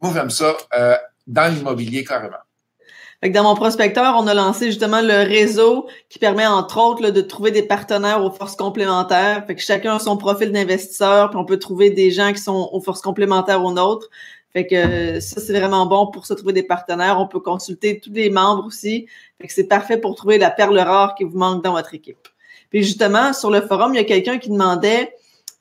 Moi, 0.00 0.12
j'aime 0.14 0.30
ça 0.30 0.56
euh, 0.74 0.96
dans 1.26 1.52
l'immobilier 1.52 2.04
carrément. 2.04 2.36
Fait 3.22 3.30
que 3.30 3.34
dans 3.34 3.42
mon 3.42 3.54
prospecteur, 3.54 4.14
on 4.16 4.26
a 4.26 4.32
lancé 4.32 4.66
justement 4.66 5.02
le 5.02 5.28
réseau 5.28 5.86
qui 6.08 6.18
permet 6.18 6.46
entre 6.46 6.78
autres 6.80 7.10
de 7.10 7.20
trouver 7.20 7.50
des 7.50 7.62
partenaires 7.62 8.24
aux 8.24 8.30
forces 8.30 8.56
complémentaires. 8.56 9.44
Fait 9.46 9.54
que 9.54 9.60
chacun 9.60 9.96
a 9.96 9.98
son 9.98 10.16
profil 10.16 10.52
d'investisseur, 10.52 11.28
puis 11.28 11.38
on 11.38 11.44
peut 11.44 11.58
trouver 11.58 11.90
des 11.90 12.10
gens 12.10 12.32
qui 12.32 12.40
sont 12.40 12.70
aux 12.72 12.80
forces 12.80 13.02
complémentaires 13.02 13.62
aux 13.62 13.72
nôtres. 13.72 14.08
Fait 14.52 14.66
que 14.66 15.20
ça, 15.20 15.40
c'est 15.40 15.52
vraiment 15.52 15.86
bon 15.86 16.08
pour 16.08 16.26
se 16.26 16.34
trouver 16.34 16.52
des 16.52 16.64
partenaires. 16.64 17.20
On 17.20 17.28
peut 17.28 17.40
consulter 17.40 18.00
tous 18.00 18.12
les 18.12 18.30
membres 18.30 18.66
aussi. 18.66 19.06
Fait 19.40 19.46
que 19.46 19.52
c'est 19.52 19.68
parfait 19.68 19.96
pour 19.96 20.16
trouver 20.16 20.38
la 20.38 20.50
perle 20.50 20.78
rare 20.78 21.14
qui 21.14 21.24
vous 21.24 21.38
manque 21.38 21.62
dans 21.62 21.72
votre 21.72 21.94
équipe. 21.94 22.28
Puis 22.70 22.82
justement, 22.82 23.32
sur 23.32 23.50
le 23.50 23.60
forum, 23.60 23.94
il 23.94 23.98
y 23.98 24.00
a 24.00 24.04
quelqu'un 24.04 24.38
qui 24.38 24.50
demandait 24.50 25.12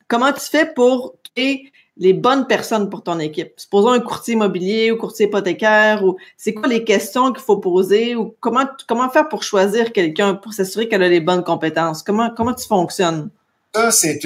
comment 0.07 0.31
tu 0.31 0.41
fais 0.41 0.65
pour 0.73 1.15
créer 1.35 1.71
les 1.97 2.13
bonnes 2.13 2.47
personnes 2.47 2.89
pour 2.89 3.03
ton 3.03 3.19
équipe? 3.19 3.53
Supposons 3.57 3.89
un 3.89 3.99
courtier 3.99 4.33
immobilier 4.33 4.91
ou 4.91 4.97
courtier 4.97 5.27
hypothécaire 5.27 6.03
ou 6.03 6.17
c'est 6.37 6.53
quoi 6.53 6.67
les 6.67 6.83
questions 6.83 7.31
qu'il 7.33 7.43
faut 7.43 7.57
poser 7.57 8.15
ou 8.15 8.35
comment 8.39 8.65
comment 8.87 9.09
faire 9.09 9.27
pour 9.27 9.43
choisir 9.43 9.91
quelqu'un 9.91 10.33
pour 10.33 10.53
s'assurer 10.53 10.87
qu'elle 10.87 11.03
a 11.03 11.09
les 11.09 11.19
bonnes 11.19 11.43
compétences? 11.43 12.01
Comment 12.01 12.29
comment 12.35 12.53
tu 12.53 12.65
fonctionnes? 12.65 13.29
Ça, 13.75 13.91
c'est 13.91 14.19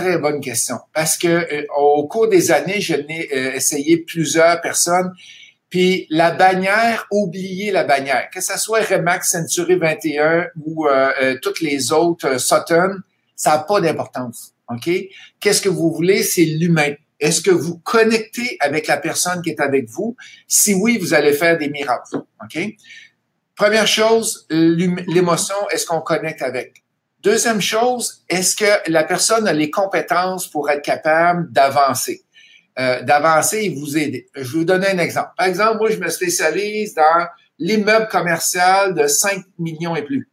très 0.00 0.18
bonne 0.18 0.40
question 0.40 0.76
parce 0.92 1.16
que 1.16 1.28
euh, 1.28 1.66
au 1.76 2.06
cours 2.06 2.28
des 2.28 2.50
années, 2.50 2.80
je 2.80 2.94
n'ai 2.94 3.28
euh, 3.32 3.54
essayé 3.54 3.98
plusieurs 3.98 4.60
personnes. 4.60 5.12
Puis 5.68 6.06
la 6.10 6.30
bannière, 6.30 7.06
oubliez 7.10 7.70
la 7.72 7.84
bannière. 7.84 8.28
Que 8.32 8.40
ce 8.40 8.58
soit 8.58 8.80
Remax 8.82 9.30
Century 9.30 9.76
21 9.76 10.46
ou 10.64 10.86
euh, 10.86 11.36
toutes 11.42 11.60
les 11.60 11.92
autres, 11.92 12.38
Sutton, 12.38 12.98
ça 13.34 13.50
n'a 13.50 13.58
pas 13.58 13.80
d'importance. 13.80 14.52
OK? 14.68 14.88
Qu'est-ce 15.40 15.60
que 15.60 15.68
vous 15.68 15.92
voulez? 15.92 16.22
C'est 16.22 16.44
l'humain. 16.44 16.94
Est-ce 17.18 17.40
que 17.40 17.50
vous 17.50 17.78
connectez 17.78 18.56
avec 18.60 18.86
la 18.86 18.98
personne 18.98 19.42
qui 19.42 19.50
est 19.50 19.60
avec 19.60 19.88
vous? 19.88 20.16
Si 20.46 20.74
oui, 20.74 20.98
vous 20.98 21.14
allez 21.14 21.32
faire 21.32 21.56
des 21.58 21.68
miracles. 21.68 22.16
OK? 22.16 22.58
Première 23.54 23.86
chose, 23.86 24.46
l'émotion, 24.50 25.56
est-ce 25.70 25.86
qu'on 25.86 26.00
connecte 26.00 26.42
avec? 26.42 26.84
Deuxième 27.22 27.60
chose, 27.60 28.22
est-ce 28.28 28.54
que 28.54 28.90
la 28.90 29.04
personne 29.04 29.48
a 29.48 29.52
les 29.52 29.70
compétences 29.70 30.46
pour 30.46 30.70
être 30.70 30.82
capable 30.82 31.50
d'avancer? 31.52 32.22
euh, 32.78 33.02
d'avancer 33.02 33.64
et 33.64 33.68
vous 33.70 33.96
aider. 33.96 34.28
Je 34.34 34.42
vais 34.42 34.58
vous 34.58 34.64
donner 34.64 34.88
un 34.88 34.98
exemple. 34.98 35.30
Par 35.36 35.46
exemple, 35.46 35.78
moi, 35.78 35.90
je 35.90 35.98
me 35.98 36.08
spécialise 36.08 36.94
dans 36.94 37.26
l'immeuble 37.58 38.08
commercial 38.08 38.94
de 38.94 39.06
5 39.06 39.44
millions 39.58 39.96
et 39.96 40.02
plus. 40.02 40.28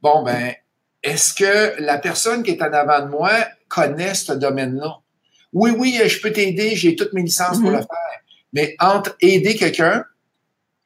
Bon, 0.00 0.24
ben, 0.24 0.54
est-ce 1.02 1.34
que 1.34 1.80
la 1.80 1.98
personne 1.98 2.42
qui 2.42 2.50
est 2.50 2.62
en 2.62 2.72
avant 2.72 3.04
de 3.06 3.10
moi 3.10 3.30
connaît 3.68 4.14
ce 4.14 4.32
domaine-là? 4.32 4.98
Oui, 5.52 5.70
oui, 5.70 6.00
je 6.04 6.20
peux 6.20 6.32
t'aider, 6.32 6.74
j'ai 6.74 6.96
toutes 6.96 7.12
mes 7.12 7.22
licences 7.22 7.60
pour 7.60 7.70
mm-hmm. 7.70 7.76
le 7.76 7.78
faire. 7.78 8.20
Mais 8.52 8.76
entre 8.80 9.16
aider 9.20 9.54
quelqu'un, 9.54 10.04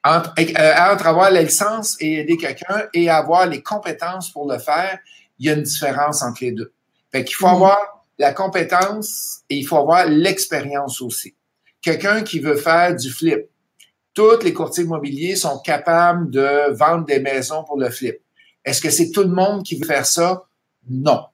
entre, 0.03 0.33
euh, 0.39 0.93
entre 0.93 1.07
avoir 1.07 1.31
la 1.31 1.41
licence 1.41 1.97
et 1.99 2.19
aider 2.19 2.37
quelqu'un 2.37 2.87
et 2.93 3.09
avoir 3.09 3.45
les 3.47 3.61
compétences 3.61 4.31
pour 4.31 4.49
le 4.51 4.57
faire, 4.57 4.99
il 5.39 5.47
y 5.47 5.49
a 5.49 5.53
une 5.53 5.63
différence 5.63 6.21
entre 6.23 6.43
les 6.43 6.51
deux. 6.51 6.71
Fait 7.11 7.23
qu'il 7.23 7.35
faut 7.35 7.47
mm-hmm. 7.47 7.53
avoir 7.53 8.05
la 8.17 8.33
compétence 8.33 9.41
et 9.49 9.57
il 9.57 9.63
faut 9.63 9.77
avoir 9.77 10.05
l'expérience 10.07 11.01
aussi. 11.01 11.35
Quelqu'un 11.81 12.23
qui 12.23 12.39
veut 12.39 12.57
faire 12.57 12.95
du 12.95 13.11
flip. 13.11 13.45
Tous 14.13 14.41
les 14.41 14.53
courtiers 14.53 14.83
immobiliers 14.83 15.35
sont 15.35 15.59
capables 15.59 16.31
de 16.31 16.73
vendre 16.73 17.05
des 17.05 17.19
maisons 17.19 17.63
pour 17.63 17.77
le 17.77 17.91
flip. 17.91 18.17
Est-ce 18.65 18.81
que 18.81 18.89
c'est 18.89 19.11
tout 19.11 19.21
le 19.21 19.29
monde 19.29 19.63
qui 19.63 19.77
veut 19.77 19.85
faire 19.85 20.05
ça? 20.05 20.47
Non. 20.89 21.25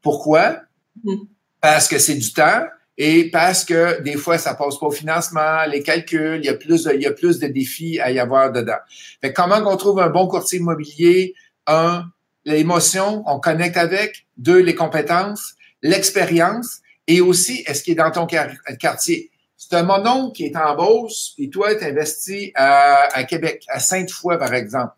Pourquoi? 0.00 0.56
Mm. 1.02 1.24
Parce 1.60 1.86
que 1.86 1.98
c'est 1.98 2.14
du 2.14 2.32
temps 2.32 2.64
et 2.96 3.30
parce 3.30 3.64
que 3.64 4.00
des 4.02 4.16
fois, 4.16 4.38
ça 4.38 4.54
passe 4.54 4.78
pas 4.78 4.86
au 4.86 4.90
financement, 4.90 5.64
les 5.68 5.82
calculs, 5.82 6.40
il 6.42 6.46
y 6.46 6.48
a 6.48 6.54
plus 6.54 6.84
de, 6.84 6.92
il 6.94 7.02
y 7.02 7.06
a 7.06 7.12
plus 7.12 7.38
de 7.40 7.48
défis 7.48 7.98
à 8.00 8.10
y 8.10 8.18
avoir 8.18 8.52
dedans. 8.52 8.78
Fait 9.20 9.32
comment 9.32 9.56
on 9.66 9.76
trouve 9.76 10.00
un 10.00 10.10
bon 10.10 10.28
courtier 10.28 10.60
immobilier? 10.60 11.34
Un, 11.66 12.04
l'émotion, 12.44 13.24
on 13.26 13.40
connecte 13.40 13.76
avec. 13.76 14.26
Deux, 14.36 14.58
les 14.58 14.74
compétences 14.74 15.54
l'expérience 15.84 16.80
et 17.06 17.20
aussi 17.20 17.62
est-ce 17.66 17.84
qu'il 17.84 17.92
est 17.92 17.96
dans 17.96 18.10
ton 18.10 18.26
quartier? 18.26 19.30
C'est 19.56 19.76
un 19.76 19.84
monon 19.84 20.30
qui 20.30 20.46
est 20.46 20.56
en 20.56 20.74
Beauce 20.74 21.34
et 21.38 21.48
toi, 21.48 21.74
tu 21.74 21.84
investi 21.84 22.50
à, 22.56 23.08
à, 23.14 23.24
Québec, 23.24 23.64
à 23.68 23.78
Sainte-Foy, 23.78 24.38
par 24.38 24.52
exemple. 24.52 24.94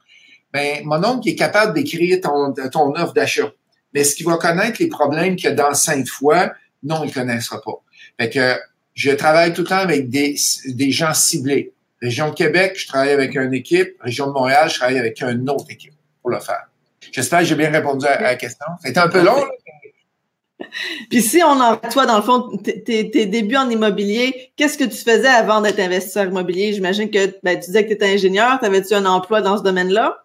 Ben, 0.52 0.82
mon 0.84 1.04
oncle 1.04 1.20
qui 1.20 1.30
est 1.30 1.36
capable 1.36 1.74
d'écrire 1.74 2.20
ton, 2.22 2.54
ton 2.70 2.94
offre 2.94 3.12
d'achat. 3.12 3.52
Mais 3.92 4.00
est-ce 4.00 4.14
qu'il 4.14 4.26
va 4.26 4.36
connaître 4.36 4.76
les 4.80 4.88
problèmes 4.88 5.36
qu'il 5.36 5.50
y 5.50 5.52
a 5.52 5.54
dans 5.54 5.74
Sainte-Foy? 5.74 6.52
Non, 6.82 7.02
il 7.04 7.08
ne 7.08 7.12
connaîtra 7.12 7.60
pas. 7.60 7.82
Fait 8.18 8.30
que 8.30 8.56
je 8.94 9.10
travaille 9.10 9.52
tout 9.52 9.62
le 9.62 9.68
temps 9.68 9.76
avec 9.76 10.08
des, 10.08 10.36
des 10.66 10.90
gens 10.90 11.12
ciblés. 11.14 11.72
Région 12.00 12.30
de 12.30 12.34
Québec, 12.34 12.74
je 12.76 12.86
travaille 12.86 13.10
avec 13.10 13.34
une 13.34 13.54
équipe. 13.54 13.96
Région 14.00 14.28
de 14.28 14.32
Montréal, 14.32 14.68
je 14.70 14.76
travaille 14.76 14.98
avec 14.98 15.20
une 15.22 15.48
autre 15.48 15.66
équipe 15.70 15.94
pour 16.22 16.30
le 16.30 16.40
faire. 16.40 16.68
J'espère 17.12 17.40
que 17.40 17.44
j'ai 17.46 17.54
bien 17.54 17.70
répondu 17.70 18.06
à, 18.06 18.20
la 18.20 18.34
question. 18.36 18.66
C'était 18.82 18.98
un 18.98 19.08
peu 19.08 19.22
long, 19.22 19.36
là, 19.36 19.50
puis 21.10 21.20
si 21.20 21.42
on 21.42 21.60
en 21.60 21.76
toi, 21.76 22.06
dans 22.06 22.16
le 22.16 22.22
fond, 22.22 22.56
tes, 22.56 23.04
débuts 23.04 23.56
en 23.56 23.68
immobilier, 23.68 24.52
qu'est-ce 24.56 24.78
que 24.78 24.84
tu 24.84 24.96
faisais 24.96 25.28
avant 25.28 25.60
d'être 25.60 25.78
investisseur 25.78 26.26
immobilier? 26.26 26.72
J'imagine 26.72 27.10
que 27.10 27.36
ben, 27.42 27.58
tu 27.60 27.66
disais 27.66 27.82
que 27.82 27.88
tu 27.88 27.94
étais 27.94 28.12
ingénieur. 28.12 28.58
T'avais-tu 28.60 28.94
un 28.94 29.04
emploi 29.04 29.42
dans 29.42 29.58
ce 29.58 29.62
domaine-là? 29.62 30.24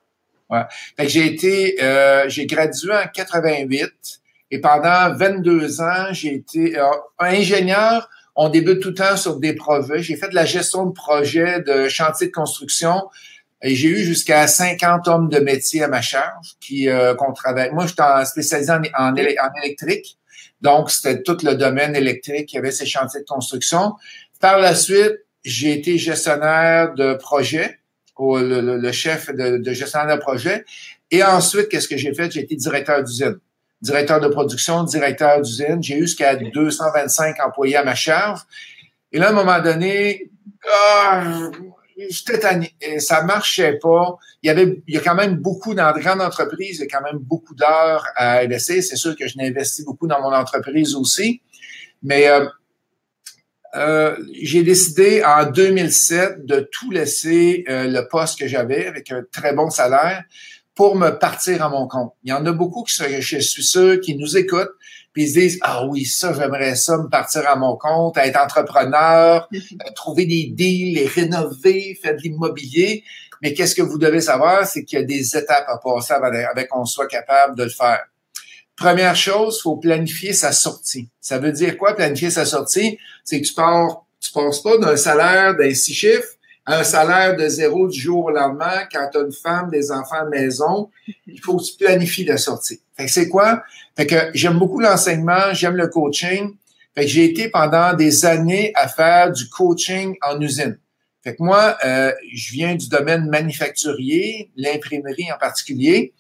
Ouais. 0.49 0.61
Fait 0.97 1.05
que 1.05 1.09
j'ai 1.09 1.25
été, 1.25 1.81
euh, 1.81 2.27
j'ai 2.27 2.45
gradué 2.45 2.93
en 2.93 3.07
88 3.13 4.20
et 4.51 4.59
pendant 4.59 5.15
22 5.15 5.81
ans, 5.81 6.07
j'ai 6.11 6.35
été 6.35 6.77
euh, 6.77 6.85
ingénieur. 7.19 8.09
On 8.35 8.49
débute 8.49 8.81
tout 8.81 8.89
le 8.89 8.95
temps 8.95 9.15
sur 9.15 9.39
des 9.39 9.53
projets. 9.53 10.03
J'ai 10.03 10.17
fait 10.17 10.29
de 10.29 10.35
la 10.35 10.45
gestion 10.45 10.85
de 10.85 10.91
projets 10.93 11.61
de 11.61 11.87
chantier 11.87 12.27
de 12.27 12.31
construction. 12.31 13.09
Et 13.63 13.75
j'ai 13.75 13.89
eu 13.89 14.03
jusqu'à 14.03 14.47
50 14.47 15.07
hommes 15.07 15.29
de 15.29 15.39
métier 15.39 15.83
à 15.83 15.87
ma 15.87 16.01
charge 16.01 16.55
qui 16.59 16.89
euh, 16.89 17.15
qu'on 17.15 17.31
travaille. 17.31 17.71
Moi, 17.71 17.87
j'étais 17.87 18.25
spécialisé 18.25 18.71
en, 18.71 18.81
en, 18.97 19.15
électrique. 19.15 20.17
Donc, 20.61 20.91
c'était 20.91 21.21
tout 21.23 21.37
le 21.43 21.55
domaine 21.55 21.95
électrique 21.95 22.47
qui 22.47 22.57
avait 22.57 22.71
ces 22.71 22.85
chantiers 22.85 23.21
de 23.21 23.25
construction. 23.25 23.93
Par 24.39 24.59
la 24.59 24.75
suite, 24.75 25.19
j'ai 25.45 25.73
été 25.73 25.97
gestionnaire 25.97 26.93
de 26.93 27.13
projet, 27.13 27.79
le, 28.19 28.91
chef 28.91 29.33
de, 29.33 29.71
gestionnaire 29.71 30.17
de 30.17 30.21
projet. 30.21 30.65
Et 31.09 31.23
ensuite, 31.23 31.69
qu'est-ce 31.69 31.87
que 31.87 31.97
j'ai 31.97 32.13
fait? 32.13 32.31
J'ai 32.31 32.41
été 32.41 32.55
directeur 32.55 33.03
d'usine. 33.03 33.39
Directeur 33.81 34.19
de 34.19 34.27
production, 34.27 34.83
directeur 34.83 35.41
d'usine. 35.41 35.81
J'ai 35.81 35.97
eu 35.97 36.01
jusqu'à 36.01 36.35
225 36.35 37.35
employés 37.45 37.77
à 37.77 37.83
ma 37.83 37.95
charge. 37.95 38.41
Et 39.11 39.19
là, 39.19 39.27
à 39.27 39.29
un 39.31 39.33
moment 39.33 39.59
donné, 39.59 40.29
ah, 40.71 41.23
j'étais 42.09 42.39
tanné. 42.39 42.73
Ça 42.99 43.23
marchait 43.23 43.77
pas. 43.81 44.17
Il 44.43 44.47
y 44.47 44.49
avait, 44.49 44.81
il 44.87 44.95
y 44.95 44.97
a 44.97 45.01
quand 45.01 45.15
même 45.15 45.35
beaucoup 45.35 45.73
dans 45.73 45.93
de 45.93 45.99
grandes 45.99 46.21
entreprises, 46.21 46.77
il 46.77 46.81
y 46.81 46.83
a 46.83 46.87
quand 46.87 47.03
même 47.03 47.19
beaucoup 47.19 47.55
d'heures 47.55 48.05
à 48.15 48.39
investir. 48.39 48.83
C'est 48.83 48.95
sûr 48.95 49.15
que 49.15 49.27
je 49.27 49.37
n'ai 49.37 49.47
investi 49.47 49.83
beaucoup 49.83 50.07
dans 50.07 50.21
mon 50.21 50.33
entreprise 50.33 50.95
aussi. 50.95 51.41
Mais 52.03 52.27
euh, 52.27 52.45
euh, 53.75 54.17
j'ai 54.41 54.63
décidé 54.63 55.23
en 55.23 55.49
2007 55.49 56.45
de 56.45 56.67
tout 56.71 56.91
laisser 56.91 57.63
euh, 57.69 57.87
le 57.87 58.07
poste 58.07 58.39
que 58.39 58.47
j'avais 58.47 58.87
avec 58.87 59.11
un 59.11 59.23
très 59.31 59.53
bon 59.53 59.69
salaire 59.69 60.23
pour 60.75 60.95
me 60.95 61.09
partir 61.11 61.63
à 61.63 61.69
mon 61.69 61.87
compte. 61.87 62.13
Il 62.23 62.29
y 62.29 62.33
en 62.33 62.45
a 62.45 62.51
beaucoup 62.51 62.83
qui, 62.83 62.93
je 63.19 63.39
suis 63.39 63.63
sûr, 63.63 63.99
qui 63.99 64.15
nous 64.15 64.37
écoutent, 64.37 64.71
puis 65.13 65.23
ils 65.23 65.29
se 65.29 65.39
disent 65.39 65.59
ah 65.61 65.85
oui 65.85 66.05
ça 66.05 66.33
j'aimerais 66.33 66.75
ça 66.75 66.97
me 66.97 67.09
partir 67.09 67.47
à 67.47 67.55
mon 67.55 67.75
compte, 67.75 68.17
être 68.17 68.39
entrepreneur, 68.39 69.49
euh, 69.53 69.91
trouver 69.95 70.25
des 70.25 70.47
deals, 70.51 70.95
les 70.95 71.07
rénover, 71.07 71.97
faire 72.01 72.15
de 72.15 72.21
l'immobilier. 72.21 73.03
Mais 73.41 73.53
qu'est-ce 73.53 73.75
que 73.75 73.81
vous 73.81 73.97
devez 73.97 74.21
savoir, 74.21 74.65
c'est 74.65 74.85
qu'il 74.85 74.99
y 74.99 75.01
a 75.01 75.05
des 75.05 75.35
étapes 75.35 75.65
à 75.67 75.77
passer 75.77 76.13
avec 76.13 76.69
qu'on 76.69 76.85
soit 76.85 77.07
capable 77.07 77.57
de 77.57 77.63
le 77.63 77.69
faire. 77.69 78.05
Première 78.75 79.15
chose, 79.15 79.61
faut 79.61 79.77
planifier 79.77 80.33
sa 80.33 80.51
sortie. 80.51 81.09
Ça 81.19 81.37
veut 81.39 81.51
dire 81.51 81.77
quoi 81.77 81.95
planifier 81.95 82.29
sa 82.29 82.45
sortie? 82.45 82.97
C'est 83.23 83.41
que 83.41 83.47
tu 83.47 83.53
pars, 83.53 84.05
tu 84.19 84.31
passes 84.31 84.59
pas 84.61 84.77
d'un 84.77 84.95
salaire 84.95 85.55
d'un 85.55 85.73
six 85.73 85.93
chiffres 85.93 86.35
un 86.71 86.83
salaire 86.83 87.35
de 87.35 87.47
zéro 87.47 87.87
du 87.87 87.99
jour 87.99 88.25
au 88.25 88.31
lendemain, 88.31 88.85
quand 88.91 89.09
tu 89.11 89.17
as 89.17 89.21
une 89.21 89.31
femme, 89.31 89.69
des 89.69 89.91
enfants 89.91 90.21
à 90.21 90.23
la 90.23 90.29
maison, 90.29 90.89
il 91.27 91.39
faut 91.41 91.57
que 91.57 91.63
tu 91.63 91.77
planifies 91.77 92.25
la 92.25 92.37
sortie. 92.37 92.81
Fait 92.95 93.05
que 93.05 93.11
c'est 93.11 93.27
quoi? 93.27 93.63
Fait 93.95 94.05
que 94.05 94.15
j'aime 94.33 94.57
beaucoup 94.57 94.79
l'enseignement, 94.79 95.53
j'aime 95.53 95.75
le 95.75 95.87
coaching. 95.87 96.55
Fait 96.95 97.01
que 97.01 97.07
j'ai 97.07 97.25
été 97.25 97.49
pendant 97.49 97.93
des 97.93 98.25
années 98.25 98.71
à 98.75 98.87
faire 98.87 99.31
du 99.31 99.49
coaching 99.49 100.15
en 100.21 100.39
usine. 100.41 100.77
Fait 101.23 101.35
que 101.35 101.43
moi, 101.43 101.77
euh, 101.85 102.11
je 102.33 102.51
viens 102.51 102.75
du 102.75 102.89
domaine 102.89 103.29
manufacturier, 103.29 104.51
l'imprimerie 104.55 105.31
en 105.31 105.37
particulier, 105.37 106.13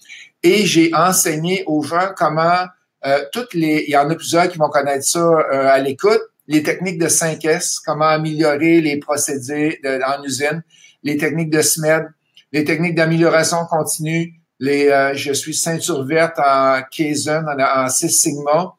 et 0.43 0.65
j'ai 0.65 0.93
enseigné 0.93 1.63
aux 1.65 1.81
gens 1.81 2.11
comment 2.15 2.65
euh, 3.05 3.25
toutes 3.31 3.53
les, 3.53 3.85
il 3.87 3.91
y 3.91 3.97
en 3.97 4.09
a 4.09 4.15
plusieurs 4.15 4.47
qui 4.47 4.57
vont 4.57 4.69
connaître 4.69 5.05
ça 5.05 5.19
euh, 5.19 5.67
à 5.69 5.79
l'écoute, 5.79 6.21
les 6.51 6.63
techniques 6.63 6.99
de 6.99 7.07
5S, 7.07 7.77
comment 7.85 8.07
améliorer 8.07 8.81
les 8.81 8.97
procédés 8.97 9.79
en 10.05 10.21
usine, 10.23 10.63
les 11.01 11.15
techniques 11.15 11.49
de 11.49 11.61
SMED, 11.61 12.07
les 12.51 12.65
techniques 12.65 12.95
d'amélioration 12.95 13.65
continue, 13.69 14.33
les, 14.59 14.89
euh, 14.89 15.13
je 15.15 15.31
suis 15.31 15.55
ceinture 15.55 16.03
verte 16.03 16.37
en 16.39 16.81
Kaizen, 16.91 17.45
en, 17.47 17.83
en 17.83 17.87
Six 17.87 18.09
Sigma. 18.09 18.75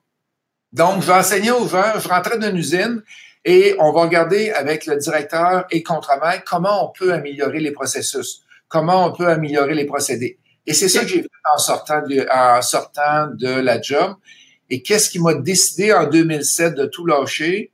Donc, 0.73 1.00
je 1.00 1.07
vais 1.07 1.14
enseigner 1.14 1.50
aux 1.50 1.67
gens, 1.67 1.99
je 1.99 2.09
rentrais 2.09 2.38
dans 2.38 2.50
une 2.50 2.59
usine 2.59 3.02
et 3.45 3.75
on 3.79 3.91
va 3.91 4.02
regarder 4.02 4.50
avec 4.50 4.85
le 4.85 4.97
directeur 4.97 5.64
et 5.71 5.83
contremaître 5.83 6.45
comment 6.45 6.87
on 6.87 6.93
peut 6.93 7.12
améliorer 7.12 7.61
les 7.61 7.73
processus, 7.73 8.43
comment 8.69 9.07
on 9.07 9.12
peut 9.12 9.29
améliorer 9.29 9.75
les 9.75 9.87
procédés. 9.87 10.38
Et 10.67 10.75
c'est 10.75 10.91
ça 10.91 11.00
que 11.00 11.09
j'ai 11.09 11.23
fait 11.23 11.29
en 11.55 11.59
sortant 11.59 12.02
de 12.02 13.61
la 13.61 13.81
job. 13.81 14.14
Et 14.71 14.83
qu'est-ce 14.83 15.11
qui 15.11 15.19
m'a 15.19 15.35
décidé 15.35 15.92
en 15.92 16.09
2007 16.09 16.75
de 16.75 16.87
tout 16.87 17.07
lâcher? 17.07 17.71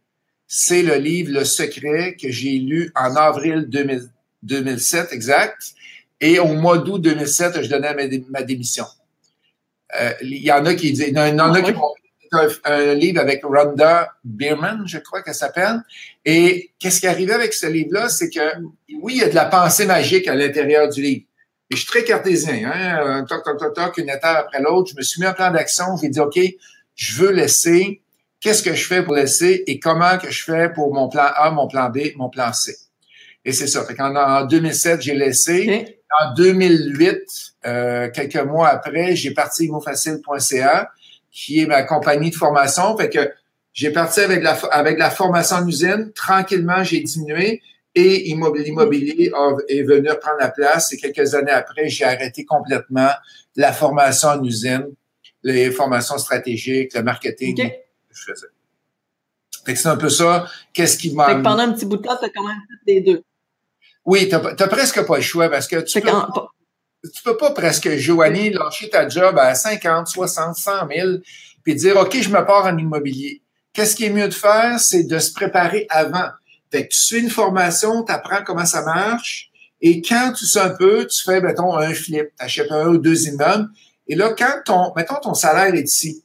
C'est 0.47 0.83
le 0.83 0.97
livre 0.97 1.33
Le 1.33 1.45
Secret 1.45 2.17
que 2.21 2.31
j'ai 2.31 2.59
lu 2.59 2.91
en 2.95 3.15
avril 3.17 3.69
2007, 4.43 5.13
exact. 5.13 5.75
Et 6.21 6.39
au 6.39 6.55
mois 6.55 6.79
d'août 6.79 7.01
2007, 7.01 7.63
je 7.63 7.69
donnais 7.69 7.95
ma, 8.29 8.43
démission. 8.43 8.87
Euh, 10.01 10.13
il 10.23 10.39
y 10.39 10.51
en 10.51 10.65
a 10.67 10.75
qui 10.75 10.93
disent, 10.93 11.05
il 11.09 11.15
y 11.15 11.21
en 11.21 11.39
a 11.39 11.63
qui 11.63 11.73
ont 11.73 11.95
un, 12.33 12.49
un, 12.65 12.95
livre 12.95 13.21
avec 13.21 13.45
Rhonda 13.45 14.13
Bierman, 14.25 14.83
je 14.87 14.99
crois 14.99 15.23
qu'elle 15.23 15.35
s'appelle. 15.35 15.83
Et 16.25 16.73
qu'est-ce 16.79 17.01
qui 17.01 17.07
arrivait 17.07 17.35
avec 17.35 17.55
ce 17.55 17.67
livre-là, 17.67 18.09
c'est 18.09 18.31
que 18.31 18.41
oui, 19.01 19.15
il 19.17 19.21
y 19.21 19.23
a 19.23 19.29
de 19.29 19.35
la 19.35 19.47
pensée 19.47 19.87
magique 19.87 20.29
à 20.29 20.35
l'intérieur 20.35 20.89
du 20.89 21.03
livre. 21.03 21.25
Et 21.71 21.77
je 21.77 21.81
suis 21.81 21.87
très 21.87 22.05
cartésien, 22.05 22.71
hein, 22.73 23.25
toc, 23.29 23.45
toc, 23.45 23.59
toc, 23.59 23.75
toc, 23.75 23.99
une 23.99 24.09
étape 24.09 24.47
après 24.47 24.61
l'autre. 24.63 24.91
Je 24.91 24.97
me 24.97 25.03
suis 25.03 25.21
mis 25.21 25.27
en 25.27 25.35
plan 25.35 25.51
d'action. 25.51 25.97
J'ai 26.01 26.09
dit, 26.09 26.21
OK, 26.21 26.39
je 26.99 27.23
veux 27.23 27.31
laisser, 27.31 28.03
qu'est-ce 28.41 28.63
que 28.63 28.75
je 28.75 28.85
fais 28.85 29.03
pour 29.05 29.15
laisser 29.15 29.63
et 29.69 29.79
comment 29.79 30.19
que 30.19 30.31
je 30.31 30.43
fais 30.43 30.69
pour 30.69 30.93
mon 30.93 31.09
plan 31.09 31.31
A, 31.35 31.51
mon 31.53 31.69
plan 31.69 31.89
B, 31.89 31.99
mon 32.17 32.29
plan 32.29 32.53
C. 32.53 32.77
Et 33.45 33.53
c'est 33.53 33.69
ça. 33.69 33.85
Fait 33.85 33.95
qu'en, 33.95 34.15
en 34.15 34.45
2007, 34.45 35.01
j'ai 35.01 35.15
laissé. 35.15 36.01
En 36.21 36.35
2008, 36.35 37.17
euh, 37.67 38.11
quelques 38.11 38.43
mois 38.43 38.69
après, 38.69 39.15
j'ai 39.15 39.31
parti 39.31 39.67
immofacile.ca, 39.67 40.91
qui 41.31 41.61
est 41.61 41.67
ma 41.67 41.85
compagnie 41.85 42.31
de 42.31 42.35
formation. 42.35 42.97
Fait 42.97 43.09
que 43.09 43.31
j'ai 43.73 43.93
parti 43.93 44.21
avec 44.21 44.43
la, 44.43 44.55
avec 44.73 44.99
la 44.99 45.11
formation 45.11 45.59
en 45.59 45.69
usine. 45.69 46.11
Tranquillement, 46.17 46.83
j'ai 46.83 47.01
diminué 47.01 47.63
et 47.95 48.19
l'immobilier 48.25 49.31
est 49.69 49.83
venu 49.83 50.09
prendre 50.21 50.39
la 50.41 50.51
place. 50.51 50.93
Et 50.93 50.97
quelques 50.97 51.33
années 51.37 51.53
après, 51.53 51.89
j'ai 51.89 52.05
arrêté 52.05 52.45
complètement 52.45 53.11
la 53.55 53.73
formation 53.73 54.31
en 54.31 54.43
usine 54.43 54.89
les 55.43 55.71
formations 55.71 56.19
stratégiques, 56.19 56.95
le 56.95 57.03
marketing 57.03 57.57
que 57.57 57.73
je 58.11 58.33
faisais. 58.33 58.47
Fait 59.65 59.75
que 59.75 59.79
c'est 59.79 59.89
un 59.89 59.97
peu 59.97 60.09
ça. 60.09 60.47
Qu'est-ce 60.73 60.97
qui 60.97 61.15
m'a. 61.15 61.27
Fait 61.27 61.35
que 61.37 61.43
pendant 61.43 61.63
un 61.63 61.73
petit 61.73 61.87
bout 61.87 61.97
de 61.97 62.03
temps, 62.03 62.17
tu 62.19 62.25
as 62.25 62.31
quand 62.31 62.47
même 62.47 62.57
fait 62.69 62.93
les 62.95 63.01
deux. 63.01 63.23
Oui, 64.05 64.29
tu 64.29 64.35
n'as 64.35 64.69
presque 64.69 65.05
pas 65.07 65.17
le 65.17 65.23
choix 65.23 65.51
parce 65.51 65.67
que 65.67 65.81
tu 65.81 66.01
peux, 66.01 66.09
pas, 66.09 66.51
tu 67.03 67.23
peux 67.23 67.37
pas 67.37 67.51
presque, 67.51 67.91
Joanie, 67.97 68.51
lâcher 68.51 68.89
ta 68.89 69.07
job 69.09 69.39
à 69.39 69.55
50, 69.55 70.07
60, 70.07 70.57
100 70.57 70.73
000 70.89 71.09
puis 71.63 71.75
dire, 71.75 71.97
OK, 71.99 72.17
je 72.19 72.31
me 72.31 72.45
pars 72.47 72.65
en 72.65 72.79
immobilier. 72.79 73.43
Qu'est-ce 73.75 73.95
qui 73.95 74.05
est 74.05 74.11
mieux 74.11 74.29
de 74.29 74.35
faire? 74.35 74.81
C'est 74.81 75.05
de 75.05 75.19
se 75.19 75.33
préparer 75.33 75.87
avant. 75.91 76.31
Fait 76.71 76.87
que 76.87 76.93
tu 76.93 76.99
suis 76.99 77.19
une 77.19 77.31
formation, 77.31 78.03
tu 78.05 78.13
apprends 78.13 78.43
comment 78.43 78.65
ça 78.65 78.83
marche, 78.83 79.51
et 79.81 80.03
quand 80.03 80.33
tu 80.33 80.45
sais 80.45 80.61
un 80.61 80.71
peu, 80.71 81.07
tu 81.07 81.23
fais, 81.23 81.41
mettons, 81.41 81.77
un 81.77 81.95
flip, 81.95 82.29
tu 82.39 82.45
achètes 82.45 82.73
un 82.73 82.89
ou 82.89 82.99
deux 82.99 83.29
immeubles, 83.29 83.69
et 84.09 84.15
là, 84.15 84.35
quand 84.37 84.63
ton, 84.65 84.93
mettons, 84.97 85.21
ton 85.23 85.35
salaire 85.35 85.75
est 85.75 85.83
ici, 85.83 86.25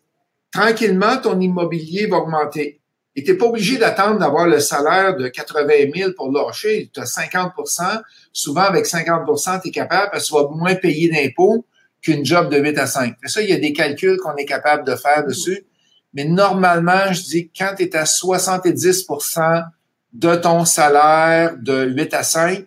tranquillement, 0.52 1.18
ton 1.18 1.40
immobilier 1.40 2.08
va 2.08 2.18
augmenter. 2.18 2.80
Et 3.16 3.24
tu 3.24 3.38
pas 3.38 3.46
obligé 3.46 3.78
d'attendre 3.78 4.20
d'avoir 4.20 4.48
le 4.48 4.60
salaire 4.60 5.16
de 5.16 5.28
80 5.28 5.68
000 5.94 6.12
pour 6.14 6.32
lâcher. 6.32 6.90
Tu 6.92 7.00
as 7.00 7.04
50% 7.04 8.02
Souvent, 8.32 8.62
avec 8.62 8.88
50 8.88 9.30
tu 9.62 9.68
es 9.68 9.72
capable 9.72 10.10
parce 10.12 10.24
que 10.24 10.36
tu 10.36 10.42
vas 10.42 10.50
moins 10.50 10.76
payer 10.76 11.10
d'impôts 11.10 11.66
qu'une 12.02 12.26
job 12.26 12.50
de 12.50 12.58
8 12.58 12.78
à 12.80 12.88
5. 12.88 13.16
Et 13.24 13.28
ça, 13.28 13.42
il 13.42 13.50
y 13.50 13.54
a 13.54 13.60
des 13.60 13.72
calculs 13.72 14.18
qu'on 14.18 14.36
est 14.36 14.46
capable 14.46 14.84
de 14.86 14.96
faire 14.96 15.26
dessus. 15.26 15.66
Mais 16.14 16.26
normalement, 16.26 17.12
je 17.12 17.22
dis, 17.22 17.52
quand 17.56 17.76
tu 17.78 17.84
es 17.84 17.96
à 17.96 18.04
70% 18.04 19.66
de 20.14 20.36
ton 20.36 20.66
salaire 20.66 21.56
de 21.58 21.86
8 21.86 22.14
à 22.16 22.24
5, 22.24 22.66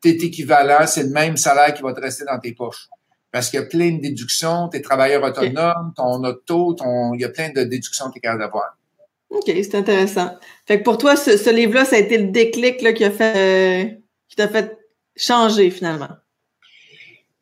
tu 0.00 0.08
es 0.08 0.12
équivalent, 0.12 0.86
c'est 0.86 1.04
le 1.04 1.10
même 1.10 1.36
salaire 1.36 1.74
qui 1.74 1.82
va 1.82 1.92
te 1.92 2.00
rester 2.00 2.24
dans 2.24 2.38
tes 2.38 2.52
poches. 2.52 2.88
Parce 3.38 3.50
qu'il 3.50 3.60
y 3.60 3.62
a 3.62 3.66
plein 3.66 3.92
de 3.92 4.00
déductions, 4.00 4.68
tu 4.68 4.78
es 4.78 4.80
travailleur 4.80 5.22
autonome, 5.22 5.92
ton 5.94 6.24
auto, 6.24 6.74
ton, 6.74 7.14
il 7.14 7.20
y 7.20 7.24
a 7.24 7.28
plein 7.28 7.50
de 7.50 7.62
déductions 7.62 8.08
que 8.08 8.14
tu 8.14 8.18
es 8.18 8.20
capable 8.22 8.40
d'avoir. 8.40 8.76
OK, 9.30 9.44
c'est 9.46 9.76
intéressant. 9.76 10.36
Fait 10.66 10.80
que 10.80 10.82
pour 10.82 10.98
toi, 10.98 11.14
ce, 11.14 11.48
livre-là, 11.48 11.84
ça 11.84 11.94
a 11.94 11.98
été 12.00 12.18
le 12.18 12.32
déclic 12.32 12.82
là, 12.82 12.92
qui 12.92 13.04
a 13.04 13.12
fait 13.12 14.00
qui 14.28 14.34
t'a 14.34 14.48
fait 14.48 14.76
changer 15.14 15.70
finalement? 15.70 16.08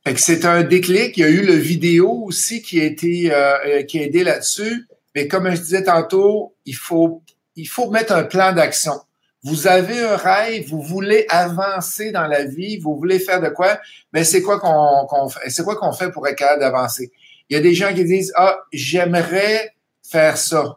Fait 0.05 0.13
que 0.13 0.21
c'est 0.21 0.45
un 0.45 0.65
déclic. 0.65 1.17
Il 1.17 1.21
y 1.21 1.25
a 1.25 1.31
eu 1.31 1.41
le 1.41 1.55
vidéo 1.55 2.25
aussi 2.27 2.61
qui 2.61 2.79
a 2.79 2.85
été 2.85 3.33
euh, 3.33 3.55
euh, 3.67 3.83
qui 3.85 3.99
a 3.99 4.03
aidé 4.03 4.23
là-dessus. 4.23 4.87
Mais 5.15 5.29
comme 5.29 5.51
je 5.51 5.63
disais 5.63 5.85
tantôt, 5.85 6.55
il 6.67 6.77
faut 6.77 7.23
il 7.55 7.69
faut 7.69 7.91
mettre 7.91 8.13
un 8.13 8.25
plan 8.25 8.53
d'action. 8.53 9.01
Vous 9.47 9.67
avez 9.67 10.01
un 10.01 10.17
rêve, 10.17 10.69
vous 10.69 10.83
voulez 10.83 11.25
avancer 11.29 12.11
dans 12.11 12.27
la 12.27 12.45
vie, 12.45 12.79
vous 12.79 12.97
voulez 12.97 13.19
faire 13.19 13.41
de 13.41 13.49
quoi 13.49 13.79
Mais 14.13 14.25
c'est 14.25 14.43
quoi 14.43 14.59
qu'on 14.59 15.29
fait 15.29 15.51
fait 15.99 16.11
pour 16.11 16.27
être 16.29 16.37
capable 16.37 16.61
d'avancer? 16.61 17.11
Il 17.49 17.55
y 17.55 17.57
a 17.57 17.63
des 17.63 17.75
gens 17.75 17.95
qui 17.95 18.05
disent 18.05 18.33
ah 18.37 18.59
j'aimerais 18.73 19.73
faire 20.03 20.37
ça 20.37 20.77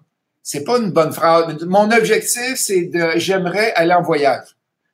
c'est 0.51 0.63
pas 0.63 0.79
une 0.79 0.89
bonne 0.89 1.13
phrase. 1.13 1.63
Mon 1.65 1.91
objectif, 1.91 2.55
c'est 2.55 2.85
de, 2.85 3.11
j'aimerais 3.17 3.71
aller 3.73 3.93
en 3.93 4.01
voyage. 4.01 4.47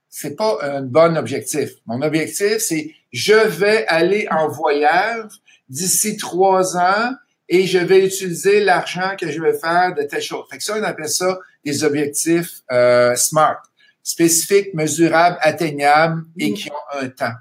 C'est 0.10 0.36
pas 0.36 0.58
un 0.62 0.82
bon 0.82 1.15
objectif. 1.15 1.70
Mon 1.86 2.01
objectif, 2.01 2.58
c'est 2.58 2.94
je 3.13 3.48
vais 3.48 3.88
aller 3.88 4.27
en 4.29 4.50
voyage 4.50 5.32
d'ici 5.70 6.17
trois 6.17 6.75
ans 6.75 7.13
et 7.48 7.67
je 7.67 7.77
vais 7.77 8.05
utiliser 8.05 8.65
l'argent 8.65 9.15
que 9.17 9.32
je 9.32 9.41
vais 9.41 9.58
faire 9.58 9.96
de 9.96 10.03
telle 10.03 10.22
chose. 10.22 10.44
Fait 10.51 10.58
que 10.58 10.63
ça, 10.65 10.75
on 10.77 10.84
appelle 10.84 11.08
ça 11.08 11.39
des 11.65 11.84
objectifs 11.84 12.62
euh, 12.72 13.15
SMART, 13.15 13.62
spécifiques, 14.03 14.74
mesurables, 14.74 15.38
atteignables 15.41 16.24
et 16.38 16.53
qui 16.53 16.69
ont 16.69 17.00
un 17.00 17.10
temps. 17.10 17.34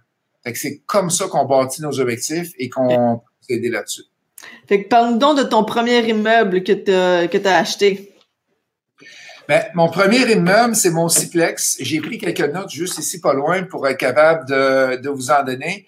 Fait 0.42 0.52
que 0.52 0.58
c'est 0.58 0.78
comme 0.86 1.10
ça 1.10 1.26
qu'on 1.26 1.44
bâtit 1.44 1.82
nos 1.82 2.00
objectifs 2.00 2.52
et 2.58 2.68
qu'on 2.68 3.18
peut 3.18 3.54
aider 3.54 3.70
là-dessus. 3.70 4.04
Fait 4.68 4.82
que 4.82 4.88
parle-nous 4.88 5.18
donc 5.18 5.38
de 5.38 5.42
ton 5.42 5.64
premier 5.64 6.06
immeuble 6.08 6.62
que 6.62 6.72
tu 6.72 6.92
as, 6.92 7.28
que 7.28 7.46
as 7.46 7.58
acheté. 7.58 8.14
Ben, 9.48 9.62
mon 9.74 9.88
premier 9.88 10.30
immeuble, 10.30 10.74
c'est 10.74 10.90
mon 10.90 11.08
Ciplex. 11.08 11.76
J'ai 11.80 12.00
pris 12.00 12.18
quelques 12.18 12.52
notes 12.52 12.70
juste 12.70 12.98
ici 12.98 13.20
pas 13.20 13.34
loin 13.34 13.62
pour 13.64 13.86
être 13.86 13.98
capable 13.98 14.48
de, 14.48 14.96
de 14.96 15.08
vous 15.10 15.30
en 15.30 15.42
donner. 15.42 15.86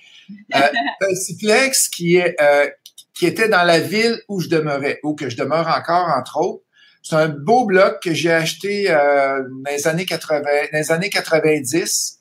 Euh, 0.54 0.58
un 1.00 1.14
Ciplex 1.14 1.88
qui, 1.88 2.16
est, 2.16 2.36
euh, 2.40 2.68
qui 3.14 3.26
était 3.26 3.48
dans 3.48 3.62
la 3.62 3.80
ville 3.80 4.20
où 4.28 4.40
je 4.40 4.48
demeurais, 4.48 5.00
où 5.02 5.14
que 5.14 5.30
je 5.30 5.36
demeure 5.36 5.68
encore, 5.68 6.08
entre 6.08 6.38
autres. 6.38 6.62
C'est 7.08 7.14
un 7.14 7.28
beau 7.28 7.66
bloc 7.66 8.00
que 8.02 8.12
j'ai 8.12 8.32
acheté 8.32 8.90
euh, 8.90 9.42
dans 9.64 9.70
les 9.70 9.86
années 9.86 10.06
80, 10.06 10.40
dans 10.72 10.78
les 10.78 10.90
années 10.90 11.10
90. 11.10 12.18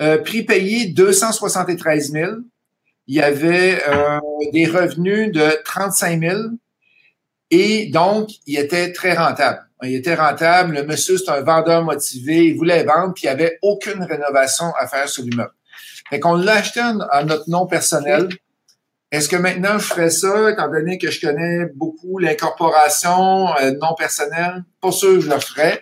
Euh, 0.00 0.18
prix 0.18 0.42
payé 0.42 0.86
273 0.86 2.10
000 2.10 2.32
il 3.06 3.16
y 3.16 3.20
avait 3.20 3.82
euh, 3.86 4.18
des 4.50 4.64
revenus 4.64 5.30
de 5.30 5.62
35 5.64 6.20
000 6.20 6.38
et 7.50 7.86
donc, 7.86 8.30
il 8.46 8.58
était 8.58 8.92
très 8.92 9.14
rentable. 9.14 9.60
Il 9.82 9.94
était 9.94 10.14
rentable. 10.14 10.74
Le 10.74 10.84
monsieur, 10.84 11.18
c'est 11.18 11.30
un 11.30 11.42
vendeur 11.42 11.84
motivé. 11.84 12.46
Il 12.46 12.56
voulait 12.56 12.82
vendre, 12.82 13.12
puis 13.12 13.24
il 13.24 13.26
n'y 13.26 13.32
avait 13.32 13.58
aucune 13.62 14.02
rénovation 14.02 14.72
à 14.80 14.86
faire 14.86 15.08
sur 15.08 15.22
l'immeuble. 15.22 15.52
Fait 16.08 16.18
qu'on 16.18 16.34
l'a 16.34 16.54
acheté 16.54 16.80
en, 16.80 17.24
notre 17.24 17.48
nom 17.48 17.66
personnel. 17.66 18.28
Est-ce 19.14 19.28
que 19.28 19.36
maintenant 19.36 19.78
je 19.78 19.84
ferais 19.84 20.10
ça, 20.10 20.50
étant 20.50 20.68
donné 20.68 20.98
que 20.98 21.08
je 21.08 21.24
connais 21.24 21.66
beaucoup 21.76 22.18
l'incorporation 22.18 23.46
euh, 23.58 23.70
non 23.80 23.94
personnelle? 23.96 24.64
Pas 24.80 24.90
sûr 24.90 25.12
que 25.14 25.20
je 25.20 25.30
le 25.30 25.38
ferais, 25.38 25.80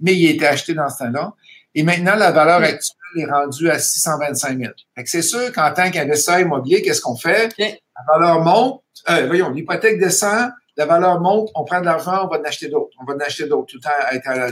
mais 0.00 0.14
il 0.14 0.26
a 0.26 0.30
été 0.32 0.46
acheté 0.46 0.74
dans 0.74 0.90
ce 0.90 0.98
temps-là. 0.98 1.32
Et 1.74 1.82
maintenant, 1.82 2.14
la 2.14 2.30
valeur 2.30 2.60
actuelle 2.60 3.22
est 3.22 3.24
rendue 3.24 3.70
à 3.70 3.78
625 3.78 4.58
000. 4.58 4.72
Fait 4.94 5.02
que 5.02 5.08
c'est 5.08 5.22
sûr 5.22 5.50
qu'en 5.50 5.72
tant 5.72 5.90
qu'investisseur 5.90 6.40
immobilier, 6.40 6.82
qu'est-ce 6.82 7.00
qu'on 7.00 7.16
fait? 7.16 7.48
La 7.58 8.18
valeur 8.18 8.44
monte, 8.44 8.82
euh, 9.08 9.28
voyons, 9.28 9.48
l'hypothèque 9.48 9.98
descend, 9.98 10.50
la 10.76 10.84
valeur 10.84 11.22
monte, 11.22 11.48
on 11.54 11.64
prend 11.64 11.80
de 11.80 11.86
l'argent, 11.86 12.26
on 12.26 12.28
va 12.28 12.38
en 12.38 12.44
acheter 12.44 12.68
d'autres. 12.68 12.94
On 13.00 13.06
va 13.06 13.14
en 13.14 13.20
acheter 13.20 13.46
d'autres 13.46 13.68
tout 13.68 13.78
le 13.78 13.82
temps 13.82 13.96
à 13.98 14.14
être 14.14 14.28
à 14.28 14.50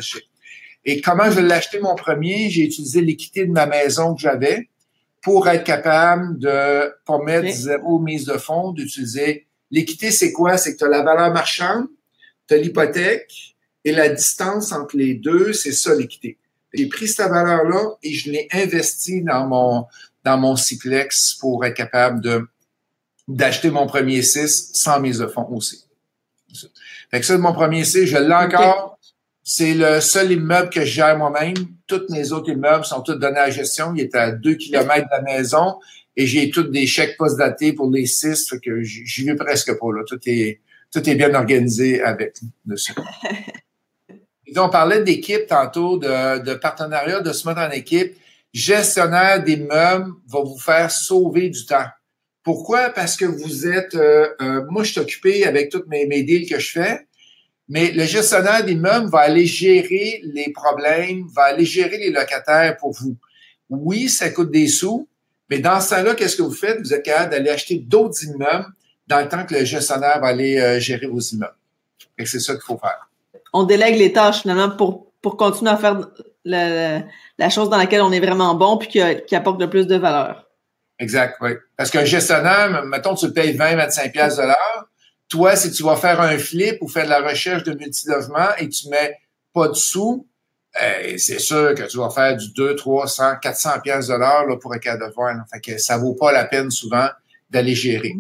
Et 0.86 1.02
comment 1.02 1.30
je 1.30 1.40
l'ai 1.40 1.52
acheté 1.52 1.80
mon 1.80 1.94
premier? 1.96 2.48
J'ai 2.48 2.62
utilisé 2.62 3.02
l'équité 3.02 3.44
de 3.44 3.52
ma 3.52 3.66
maison 3.66 4.14
que 4.14 4.22
j'avais 4.22 4.70
pour 5.22 5.48
être 5.48 5.64
capable 5.64 6.38
de 6.38 6.92
pas 7.06 7.18
mettre 7.18 7.48
zéro 7.48 8.00
mise 8.00 8.26
de 8.26 8.36
fonds, 8.36 8.72
d'utiliser. 8.72 9.46
L'équité, 9.70 10.10
c'est 10.10 10.32
quoi? 10.32 10.58
C'est 10.58 10.74
que 10.74 10.78
tu 10.78 10.84
as 10.84 10.88
la 10.88 11.02
valeur 11.02 11.32
marchande, 11.32 11.86
tu 12.48 12.54
as 12.54 12.58
l'hypothèque 12.58 13.54
et 13.84 13.92
la 13.92 14.08
distance 14.08 14.72
entre 14.72 14.96
les 14.96 15.14
deux, 15.14 15.52
c'est 15.52 15.72
ça 15.72 15.94
l'équité. 15.94 16.38
J'ai 16.74 16.86
pris 16.86 17.06
cette 17.06 17.30
valeur-là 17.30 17.96
et 18.02 18.12
je 18.12 18.30
l'ai 18.30 18.48
investi 18.52 19.22
dans 19.22 19.46
mon, 19.46 19.86
dans 20.24 20.38
mon 20.38 20.56
Ciplex 20.56 21.34
pour 21.34 21.64
être 21.64 21.74
capable 21.74 22.20
de, 22.20 22.46
d'acheter 23.28 23.70
mon 23.70 23.86
premier 23.86 24.22
6 24.22 24.70
sans 24.72 25.00
mise 25.00 25.18
de 25.18 25.26
fonds 25.26 25.48
aussi. 25.50 25.84
Fait 27.10 27.20
que 27.20 27.26
ça, 27.26 27.38
mon 27.38 27.52
premier 27.52 27.84
6, 27.84 28.06
je 28.06 28.16
l'ai 28.16 28.34
encore. 28.34 28.91
C'est 29.44 29.74
le 29.74 30.00
seul 30.00 30.32
immeuble 30.32 30.70
que 30.70 30.80
je 30.80 30.92
gère 30.92 31.18
moi-même. 31.18 31.54
Tous 31.86 32.02
mes 32.10 32.32
autres 32.32 32.50
immeubles 32.50 32.84
sont 32.84 33.02
tous 33.02 33.14
donnés 33.14 33.38
à 33.38 33.46
la 33.46 33.50
gestion. 33.50 33.92
Il 33.94 34.02
est 34.02 34.14
à 34.14 34.30
2 34.30 34.54
km 34.54 35.06
de 35.06 35.10
la 35.10 35.22
maison 35.22 35.78
et 36.16 36.26
j'ai 36.26 36.50
tous 36.50 36.64
des 36.64 36.86
chèques 36.86 37.16
post-datés 37.16 37.72
pour 37.72 37.90
les 37.90 38.06
6. 38.06 38.48
Fait 38.48 38.60
que 38.60 38.82
j'y 38.82 39.24
vais 39.24 39.34
presque 39.34 39.76
pas, 39.78 39.92
là. 39.92 40.02
Tout 40.06 40.20
est, 40.26 40.60
tout 40.92 41.08
est 41.08 41.14
bien 41.16 41.34
organisé 41.34 42.02
avec 42.02 42.36
dessus. 42.64 42.94
on 44.56 44.68
parlait 44.68 45.02
d'équipe 45.02 45.46
tantôt, 45.48 45.98
de, 45.98 46.38
de 46.40 46.54
partenariat, 46.54 47.20
de 47.20 47.32
se 47.32 47.48
mettre 47.48 47.60
en 47.60 47.70
équipe. 47.70 48.16
Gestionnaire 48.52 49.42
d'immeubles 49.42 50.12
va 50.28 50.40
vous 50.40 50.58
faire 50.58 50.90
sauver 50.90 51.48
du 51.48 51.64
temps. 51.64 51.86
Pourquoi? 52.42 52.90
Parce 52.90 53.16
que 53.16 53.24
vous 53.24 53.66
êtes, 53.66 53.94
euh, 53.94 54.28
euh, 54.40 54.64
moi, 54.68 54.82
je 54.82 54.92
suis 54.92 55.00
occupé 55.00 55.46
avec 55.46 55.70
toutes 55.70 55.86
mes, 55.86 56.06
mes 56.06 56.22
deals 56.22 56.48
que 56.48 56.58
je 56.58 56.72
fais, 56.72 57.06
mais 57.68 57.92
le 57.92 58.04
gestionnaire 58.04 58.64
d'immeubles 58.64 59.08
va 59.08 59.20
aller 59.20 59.46
gérer 59.46 60.20
les 60.24 60.52
problèmes, 60.52 61.26
va 61.34 61.44
aller 61.44 61.64
gérer 61.64 61.98
les 61.98 62.10
locataires 62.10 62.76
pour 62.76 62.92
vous. 62.92 63.16
Oui, 63.70 64.08
ça 64.08 64.30
coûte 64.30 64.50
des 64.50 64.68
sous, 64.68 65.08
mais 65.48 65.58
dans 65.58 65.80
ce 65.80 65.90
temps-là, 65.90 66.14
qu'est-ce 66.14 66.36
que 66.36 66.42
vous 66.42 66.52
faites? 66.52 66.80
Vous 66.80 66.92
êtes 66.92 67.04
capable 67.04 67.30
d'aller 67.30 67.50
acheter 67.50 67.76
d'autres 67.78 68.22
immeubles 68.24 68.66
dans 69.06 69.20
le 69.20 69.28
temps 69.28 69.44
que 69.44 69.54
le 69.54 69.64
gestionnaire 69.64 70.20
va 70.20 70.28
aller 70.28 70.58
euh, 70.58 70.80
gérer 70.80 71.06
vos 71.06 71.20
immeubles. 71.20 71.56
Et 72.18 72.26
c'est 72.26 72.40
ça 72.40 72.52
qu'il 72.54 72.62
faut 72.62 72.78
faire 72.78 73.08
on 73.52 73.64
délègue 73.64 73.96
les 73.96 74.12
tâches 74.12 74.42
finalement 74.42 74.70
pour, 74.70 75.12
pour 75.20 75.36
continuer 75.36 75.70
à 75.70 75.76
faire 75.76 76.00
la, 76.44 77.02
la 77.38 77.50
chose 77.50 77.70
dans 77.70 77.76
laquelle 77.76 78.02
on 78.02 78.12
est 78.12 78.20
vraiment 78.20 78.54
bon 78.54 78.78
puis 78.78 78.88
qui, 78.88 79.00
qui 79.26 79.36
apporte 79.36 79.60
le 79.60 79.68
plus 79.68 79.86
de 79.86 79.96
valeur. 79.96 80.48
Exact, 80.98 81.36
oui. 81.40 81.50
Parce 81.76 81.90
qu'un 81.90 82.04
gestionnaire, 82.04 82.84
mettons, 82.84 83.14
tu 83.14 83.32
payes 83.32 83.52
20, 83.52 83.76
25 83.76 84.12
pièces 84.12 84.36
de 84.36 84.42
l'heure. 84.42 84.88
Toi, 85.32 85.56
si 85.56 85.72
tu 85.72 85.82
vas 85.82 85.96
faire 85.96 86.20
un 86.20 86.36
flip 86.36 86.76
ou 86.82 86.88
faire 86.88 87.06
de 87.06 87.08
la 87.08 87.26
recherche 87.26 87.62
de 87.62 87.72
multilogement 87.72 88.54
et 88.58 88.68
tu 88.68 88.90
mets 88.90 89.16
pas 89.54 89.68
de 89.68 89.72
sous, 89.72 90.26
eh, 90.78 91.16
c'est 91.16 91.38
sûr 91.38 91.74
que 91.74 91.84
tu 91.84 91.96
vas 91.96 92.10
faire 92.10 92.36
du 92.36 92.52
2, 92.52 92.76
300, 92.76 93.36
400 93.40 93.70
pièces 93.82 94.08
de 94.08 94.14
l'heure 94.14 94.58
pour 94.60 94.74
un 94.74 94.78
cas 94.78 94.98
de 94.98 95.10
voir. 95.14 95.34
Fait 95.50 95.60
que 95.60 95.78
ça 95.78 95.96
vaut 95.96 96.12
pas 96.12 96.32
la 96.32 96.44
peine 96.44 96.70
souvent 96.70 97.08
d'aller 97.48 97.74
gérer. 97.74 98.12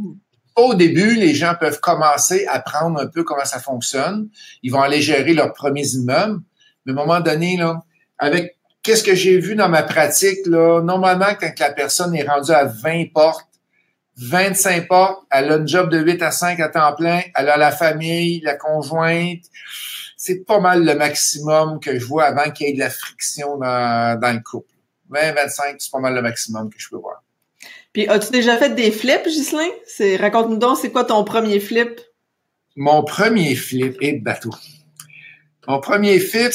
Au 0.56 0.72
début, 0.72 1.14
les 1.14 1.34
gens 1.34 1.54
peuvent 1.60 1.80
commencer 1.80 2.46
à 2.46 2.54
apprendre 2.54 2.98
un 2.98 3.06
peu 3.08 3.24
comment 3.24 3.44
ça 3.44 3.60
fonctionne. 3.60 4.30
Ils 4.62 4.72
vont 4.72 4.80
aller 4.80 5.02
gérer 5.02 5.34
leurs 5.34 5.52
premiers 5.52 5.88
immeubles. 5.88 6.40
Mais 6.86 6.92
à 6.92 6.94
un 6.94 6.98
moment 7.06 7.20
donné, 7.20 7.58
là, 7.58 7.82
avec 8.16 8.56
qu'est-ce 8.82 9.02
que 9.02 9.14
j'ai 9.14 9.38
vu 9.38 9.54
dans 9.54 9.68
ma 9.68 9.82
pratique, 9.82 10.46
là, 10.46 10.80
normalement, 10.80 11.34
quand 11.38 11.52
la 11.60 11.72
personne 11.72 12.14
est 12.14 12.26
rendue 12.26 12.52
à 12.52 12.64
20 12.64 13.12
portes, 13.12 13.51
25 14.16 14.88
portes, 14.88 15.24
elle 15.30 15.50
a 15.50 15.54
un 15.54 15.66
job 15.66 15.90
de 15.90 15.98
8 15.98 16.22
à 16.22 16.30
5 16.30 16.60
à 16.60 16.68
temps 16.68 16.94
plein, 16.94 17.20
elle 17.34 17.48
a 17.48 17.56
la 17.56 17.72
famille, 17.72 18.40
la 18.40 18.54
conjointe, 18.54 19.44
c'est 20.16 20.44
pas 20.44 20.60
mal 20.60 20.84
le 20.84 20.94
maximum 20.94 21.80
que 21.80 21.98
je 21.98 22.04
vois 22.04 22.24
avant 22.24 22.50
qu'il 22.50 22.68
y 22.68 22.70
ait 22.70 22.74
de 22.74 22.78
la 22.78 22.90
friction 22.90 23.56
dans, 23.56 24.20
dans 24.20 24.32
le 24.32 24.40
couple. 24.40 24.72
20, 25.10 25.32
25, 25.32 25.76
c'est 25.78 25.90
pas 25.90 25.98
mal 25.98 26.14
le 26.14 26.22
maximum 26.22 26.70
que 26.70 26.78
je 26.78 26.88
peux 26.88 26.96
voir. 26.96 27.22
Puis, 27.92 28.08
as-tu 28.08 28.30
déjà 28.30 28.56
fait 28.56 28.74
des 28.74 28.90
flips, 28.90 29.26
Ghislain? 29.26 29.68
C'est, 29.86 30.16
raconte-nous 30.16 30.56
donc, 30.56 30.78
c'est 30.80 30.90
quoi 30.90 31.04
ton 31.04 31.24
premier 31.24 31.60
flip? 31.60 32.00
Mon 32.76 33.04
premier 33.04 33.54
flip 33.54 33.96
est 34.00 34.14
bateau. 34.14 34.50
Mon 35.68 35.80
premier 35.80 36.18
flip, 36.18 36.52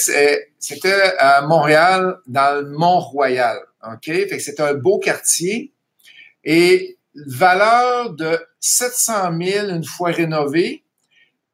c'était 0.60 1.14
à 1.20 1.42
Montréal, 1.42 2.18
dans 2.26 2.62
le 2.62 2.70
Mont-Royal. 2.70 3.60
OK? 3.86 4.06
Fait 4.06 4.28
que 4.28 4.40
c'était 4.40 4.64
un 4.64 4.74
beau 4.74 4.98
quartier. 4.98 5.74
Et 6.44 6.97
valeur 7.26 8.14
de 8.14 8.40
700 8.60 9.38
000 9.42 9.68
une 9.70 9.84
fois 9.84 10.12
rénové. 10.12 10.84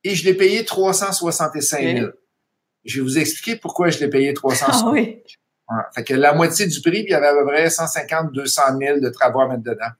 Et 0.03 0.15
je 0.15 0.25
l'ai 0.25 0.33
payé 0.33 0.65
365 0.65 1.81
000. 1.81 2.07
Je 2.83 2.97
vais 2.97 3.03
vous 3.03 3.17
expliquer 3.17 3.55
pourquoi 3.55 3.89
je 3.89 3.99
l'ai 3.99 4.09
payé 4.09 4.33
365 4.33 4.79
000. 4.79 4.89
Ah 4.89 4.91
oui. 4.91 5.23
Fait 5.95 6.03
que 6.03 6.13
la 6.13 6.33
moitié 6.33 6.67
du 6.67 6.81
prix, 6.81 7.03
puis 7.03 7.05
il 7.07 7.11
y 7.11 7.13
avait 7.13 7.27
à 7.27 7.33
peu 7.33 7.45
près 7.45 7.69
150, 7.69 8.33
200 8.33 8.61
000 8.79 8.99
de 8.99 9.09
travaux 9.09 9.41
à 9.41 9.47
mettre 9.47 9.63
dedans. 9.63 9.91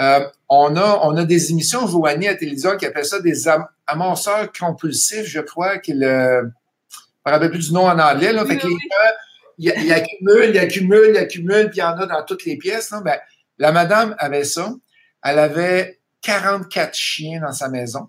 Euh, 0.00 0.20
on, 0.48 0.76
a, 0.76 1.00
on 1.02 1.16
a 1.16 1.24
des 1.24 1.50
émissions, 1.50 1.86
Joanie, 1.86 2.28
à 2.28 2.34
télévision 2.34 2.76
qui 2.76 2.86
appellent 2.86 3.04
ça 3.04 3.20
des 3.20 3.48
am 3.48 3.66
amorceurs 3.86 4.50
compulsifs, 4.52 5.26
je 5.26 5.40
crois, 5.40 5.78
qu'il 5.78 6.04
euh, 6.04 6.42
je 6.90 7.30
me 7.30 7.32
rappelle 7.32 7.50
plus 7.50 7.68
du 7.68 7.74
nom 7.74 7.86
en 7.86 7.98
anglais, 7.98 8.32
là. 8.32 8.44
fait 8.46 8.56
que 8.56 8.66
les 8.66 8.72
gens, 8.72 9.14
ils, 9.58 9.92
accumulent, 9.92 10.50
ils 10.50 10.58
accumulent, 10.58 11.10
ils 11.10 11.18
accumulent, 11.18 11.68
puis 11.68 11.78
il 11.78 11.80
y 11.80 11.82
en 11.82 11.98
a 11.98 12.06
dans 12.06 12.22
toutes 12.24 12.44
les 12.44 12.56
pièces. 12.56 12.90
Là. 12.90 13.00
Ben, 13.00 13.18
la 13.58 13.72
madame 13.72 14.14
avait 14.18 14.44
ça. 14.44 14.74
Elle 15.22 15.38
avait 15.38 16.00
44 16.22 16.94
chiens 16.94 17.40
dans 17.40 17.52
sa 17.52 17.68
maison 17.68 18.08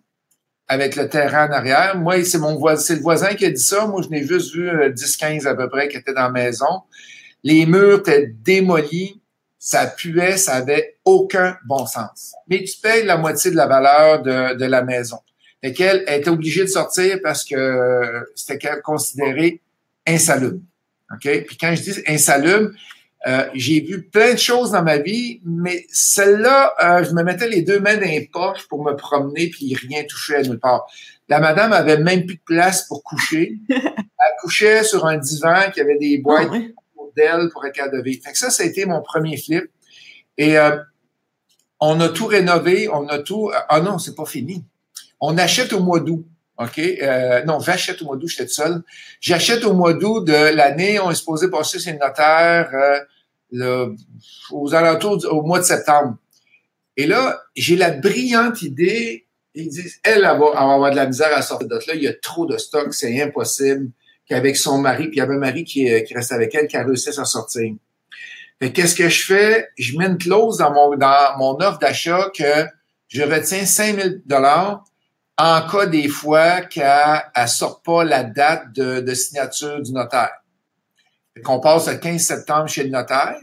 avec 0.67 0.95
le 0.95 1.09
terrain 1.09 1.49
en 1.49 1.51
arrière. 1.51 1.97
Moi, 1.97 2.23
c'est 2.23 2.37
mon 2.37 2.55
voisin, 2.55 2.95
le 2.95 3.01
voisin 3.01 3.33
qui 3.33 3.45
a 3.45 3.49
dit 3.49 3.61
ça. 3.61 3.87
Moi, 3.87 4.03
je 4.03 4.09
n'ai 4.09 4.25
juste 4.25 4.53
vu 4.53 4.69
10-15 4.69 5.45
euh, 5.45 5.51
à 5.51 5.55
peu 5.55 5.67
près 5.67 5.89
qui 5.89 5.97
étaient 5.97 6.13
dans 6.13 6.23
la 6.23 6.29
maison. 6.29 6.83
Les 7.43 7.65
murs 7.65 7.99
étaient 7.99 8.27
démolis. 8.27 9.19
Ça 9.61 9.87
puait, 9.87 10.37
ça 10.37 10.53
avait 10.53 10.99
aucun 11.03 11.57
bon 11.65 11.85
sens. 11.85 12.33
Mais 12.47 12.63
tu 12.63 12.79
payes 12.81 13.03
la 13.03 13.17
moitié 13.17 13.51
de 13.51 13.57
la 13.57 13.67
valeur 13.67 14.21
de, 14.21 14.65
la 14.65 14.83
maison. 14.83 15.17
Et 15.61 15.73
qu'elle 15.73 16.05
était 16.07 16.29
obligée 16.29 16.61
de 16.61 16.69
sortir 16.69 17.19
parce 17.21 17.43
que 17.43 18.25
c'était 18.35 18.57
considéré 18.81 19.59
insalubre. 20.07 20.61
OK? 21.13 21.43
Puis 21.45 21.57
quand 21.57 21.75
je 21.75 21.81
dis 21.81 22.03
insalubre, 22.07 22.69
euh, 23.27 23.49
j'ai 23.53 23.81
vu 23.81 24.03
plein 24.03 24.33
de 24.33 24.39
choses 24.39 24.71
dans 24.71 24.83
ma 24.83 24.97
vie, 24.97 25.41
mais 25.43 25.85
celle-là, 25.91 26.73
euh, 26.81 27.03
je 27.03 27.11
me 27.11 27.23
mettais 27.23 27.49
les 27.49 27.61
deux 27.61 27.79
mains 27.79 27.95
dans 27.95 28.01
les 28.01 28.29
poches 28.31 28.67
pour 28.67 28.83
me 28.83 28.93
promener, 28.93 29.49
puis 29.49 29.75
rien 29.75 30.03
touchait 30.07 30.37
à 30.37 30.41
nulle 30.41 30.59
part. 30.59 30.85
La 31.27 31.39
madame 31.39 31.73
avait 31.73 31.97
même 31.97 32.25
plus 32.25 32.37
de 32.37 32.43
place 32.45 32.87
pour 32.87 33.03
coucher. 33.03 33.57
Elle 33.69 34.35
couchait 34.41 34.83
sur 34.83 35.05
un 35.05 35.17
divan 35.17 35.69
qui 35.73 35.81
avait 35.81 35.97
des 35.97 36.17
boîtes 36.17 36.49
ah 36.51 36.57
d'elle 37.15 37.49
pour 37.49 37.63
vivre. 38.03 38.23
Fait 38.23 38.31
que 38.31 38.37
ça, 38.37 38.49
ça 38.49 38.63
a 38.63 38.65
été 38.65 38.85
mon 38.85 39.01
premier 39.01 39.37
flip. 39.37 39.65
Et 40.37 40.57
euh, 40.57 40.77
on 41.79 41.99
a 41.99 42.09
tout 42.09 42.25
rénové, 42.25 42.89
on 42.89 43.07
a 43.07 43.19
tout. 43.19 43.51
Ah 43.67 43.81
non, 43.81 43.97
c'est 43.99 44.15
pas 44.15 44.25
fini. 44.25 44.63
On 45.19 45.37
achète 45.37 45.73
au 45.73 45.81
mois 45.81 45.99
d'août. 45.99 46.25
OK? 46.59 46.77
Euh, 46.77 47.43
non, 47.45 47.59
j'achète 47.59 48.01
au 48.01 48.05
mois 48.05 48.17
d'août, 48.17 48.27
j'étais 48.27 48.47
seul. 48.47 48.81
J'achète 49.21 49.63
au 49.63 49.73
mois 49.73 49.93
d'août 49.93 50.25
de 50.25 50.55
l'année, 50.55 50.99
on 50.99 51.09
est 51.09 51.15
supposé 51.15 51.49
passer 51.49 51.79
chez 51.79 51.93
le 51.93 51.99
notaire 51.99 52.69
euh, 53.53 53.95
aux 54.51 54.75
alentours 54.75 55.25
au 55.31 55.41
mois 55.41 55.59
de 55.59 55.63
septembre. 55.63 56.17
Et 56.97 57.07
là, 57.07 57.41
j'ai 57.55 57.77
la 57.77 57.91
brillante 57.91 58.61
idée, 58.61 59.25
ils 59.55 59.69
disent, 59.69 59.99
elle, 60.03 60.17
elle 60.17 60.23
va, 60.23 60.51
avoir 60.55 60.91
de 60.91 60.97
la 60.97 61.05
misère 61.05 61.33
à 61.33 61.41
sortir 61.41 61.67
de 61.67 61.75
là, 61.75 61.95
il 61.95 62.03
y 62.03 62.07
a 62.07 62.13
trop 62.13 62.45
de 62.45 62.57
stock, 62.57 62.93
c'est 62.93 63.21
impossible, 63.21 63.89
qu'avec 64.27 64.57
son 64.57 64.79
mari, 64.79 65.07
puis 65.07 65.15
il 65.15 65.19
y 65.19 65.21
avait 65.21 65.35
un 65.35 65.39
mari 65.39 65.63
qui, 65.63 65.89
euh, 65.89 66.01
qui 66.01 66.13
reste 66.13 66.33
avec 66.33 66.53
elle, 66.53 66.67
qui 66.67 66.75
a 66.75 66.83
réussi 66.83 67.09
à 67.09 67.25
sortir. 67.25 67.73
Fait 68.61 68.73
qu'est-ce 68.73 68.95
que 68.95 69.07
je 69.07 69.25
fais? 69.25 69.69
Je 69.77 69.97
mets 69.97 70.07
une 70.07 70.17
clause 70.17 70.57
dans 70.57 70.73
mon, 70.73 70.95
dans 70.97 71.37
mon 71.37 71.55
offre 71.61 71.79
d'achat 71.79 72.29
que 72.35 72.65
je 73.07 73.23
retiens 73.23 73.65
5000 73.65 74.23
dollars 74.25 74.83
en 75.39 75.61
cas 75.61 75.85
des 75.85 76.09
fois 76.09 76.61
qu'elle 76.61 77.23
ne 77.35 77.47
sort 77.47 77.81
pas 77.81 78.03
la 78.03 78.23
date 78.23 78.73
de, 78.73 79.13
signature 79.13 79.81
du 79.81 79.93
notaire. 79.93 80.33
Qu'on 81.43 81.61
passe 81.61 81.87
le 81.87 81.95
15 81.95 82.21
septembre 82.21 82.67
chez 82.67 82.83
le 82.83 82.89
notaire. 82.89 83.37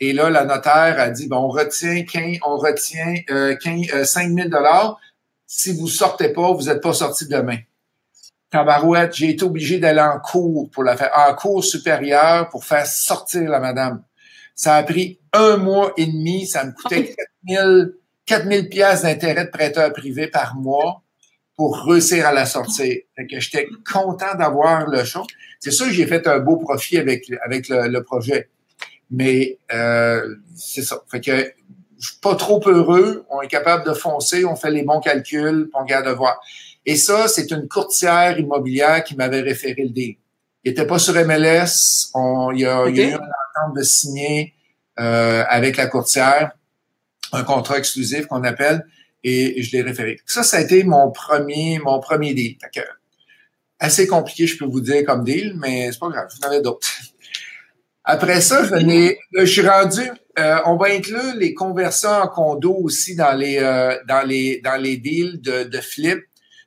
Et 0.00 0.14
là, 0.14 0.30
la 0.30 0.46
notaire 0.46 0.98
a 0.98 1.10
dit, 1.10 1.28
bon, 1.28 1.36
on 1.36 1.48
retient 1.48 2.04
15, 2.04 2.38
on 2.46 2.56
retient 2.56 3.14
euh, 3.30 3.54
5 4.04 4.32
000 4.32 4.48
euh, 4.50 4.92
Si 5.46 5.76
vous 5.76 5.88
sortez 5.88 6.30
pas, 6.30 6.52
vous 6.52 6.64
n'êtes 6.64 6.82
pas 6.82 6.94
sorti 6.94 7.28
demain. 7.28 7.58
Tabarouette, 8.50 9.14
j'ai 9.14 9.30
été 9.30 9.44
obligé 9.44 9.78
d'aller 9.78 10.00
en 10.00 10.18
cours 10.18 10.70
pour 10.70 10.84
la 10.84 10.96
faire, 10.96 11.10
en 11.14 11.34
cours 11.34 11.62
supérieur 11.62 12.48
pour 12.48 12.64
faire 12.64 12.86
sortir 12.86 13.50
la 13.50 13.60
madame. 13.60 14.02
Ça 14.54 14.76
a 14.76 14.82
pris 14.82 15.18
un 15.34 15.58
mois 15.58 15.92
et 15.98 16.06
demi, 16.06 16.46
ça 16.46 16.64
me 16.64 16.72
coûtait 16.72 17.14
4 18.24 18.48
000 18.48 18.64
pièces 18.70 19.02
d'intérêt 19.02 19.44
de 19.44 19.50
prêteur 19.50 19.92
privé 19.92 20.28
par 20.28 20.54
mois 20.54 21.02
pour 21.56 21.84
réussir 21.86 22.26
à 22.26 22.32
la 22.32 22.46
sortir. 22.46 22.94
Fait 23.16 23.26
que 23.26 23.40
j'étais 23.40 23.66
content 23.90 24.34
d'avoir 24.38 24.88
le 24.88 25.04
show. 25.04 25.24
C'est 25.58 25.70
sûr 25.70 25.86
que 25.86 25.92
j'ai 25.92 26.06
fait 26.06 26.26
un 26.26 26.38
beau 26.38 26.56
profit 26.56 26.98
avec, 26.98 27.32
avec 27.44 27.68
le, 27.68 28.00
projet. 28.00 28.50
Mais 29.10 29.58
euh, 29.72 30.36
c'est 30.54 30.82
ça. 30.82 31.02
Fait 31.10 31.20
que 31.20 31.52
je 31.98 32.08
suis 32.08 32.18
pas 32.20 32.34
trop 32.34 32.60
heureux. 32.66 33.24
On 33.30 33.40
est 33.40 33.48
capable 33.48 33.86
de 33.86 33.94
foncer, 33.94 34.44
on 34.44 34.54
fait 34.54 34.70
les 34.70 34.82
bons 34.82 35.00
calculs, 35.00 35.70
on 35.72 35.84
garde 35.84 36.06
de 36.06 36.12
voir. 36.12 36.38
Et 36.84 36.96
ça, 36.96 37.26
c'est 37.26 37.50
une 37.50 37.66
courtière 37.68 38.38
immobilière 38.38 39.02
qui 39.02 39.16
m'avait 39.16 39.40
référé 39.40 39.84
le 39.84 39.90
deal. 39.90 40.16
Il 40.62 40.72
était 40.72 40.86
pas 40.86 40.98
sur 40.98 41.14
MLS. 41.14 42.10
On, 42.14 42.50
il, 42.52 42.60
y 42.60 42.66
a, 42.66 42.86
il 42.88 42.96
y 42.96 43.00
a 43.00 43.04
eu 43.04 43.10
une 43.10 43.14
entente 43.14 43.76
de 43.76 43.82
signer 43.82 44.54
euh, 45.00 45.44
avec 45.48 45.78
la 45.78 45.86
courtière, 45.86 46.52
un 47.32 47.44
contrat 47.44 47.78
exclusif 47.78 48.26
qu'on 48.26 48.44
appelle 48.44 48.84
et 49.26 49.60
je 49.60 49.72
l'ai 49.72 49.82
référé. 49.82 50.20
Ça, 50.24 50.44
ça 50.44 50.58
a 50.58 50.60
été 50.60 50.84
mon 50.84 51.10
premier, 51.10 51.80
mon 51.80 51.98
premier 51.98 52.32
deal. 52.32 52.56
assez 53.80 54.06
compliqué, 54.06 54.46
je 54.46 54.56
peux 54.56 54.64
vous 54.64 54.80
dire, 54.80 55.04
comme 55.04 55.24
deal, 55.24 55.56
mais 55.58 55.90
c'est 55.90 55.98
pas 55.98 56.08
grave, 56.08 56.28
j'en 56.40 56.48
avais 56.48 56.62
d'autres. 56.62 56.88
Après 58.04 58.40
ça, 58.40 58.62
je, 58.64 59.16
je 59.32 59.44
suis 59.44 59.68
rendu, 59.68 60.02
euh, 60.38 60.58
on 60.66 60.76
va 60.76 60.90
inclure 60.90 61.34
les 61.34 61.54
conversions 61.54 62.08
en 62.08 62.28
condo 62.28 62.72
aussi 62.72 63.16
dans 63.16 63.36
les, 63.36 63.58
euh, 63.58 63.96
dans 64.06 64.24
les, 64.24 64.60
dans 64.60 64.80
les 64.80 64.96
deals 64.96 65.40
de, 65.40 65.64
de 65.64 65.80
flip. 65.80 66.20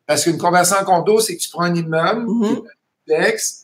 Parce 0.06 0.26
qu'une 0.26 0.38
conversion 0.38 0.76
en 0.82 0.84
condo, 0.84 1.22
c'est 1.22 1.38
que 1.38 1.42
tu 1.42 1.50
prends 1.50 1.64
un 1.64 1.76
immeuble, 1.76 2.26
mm-hmm. 2.26 3.56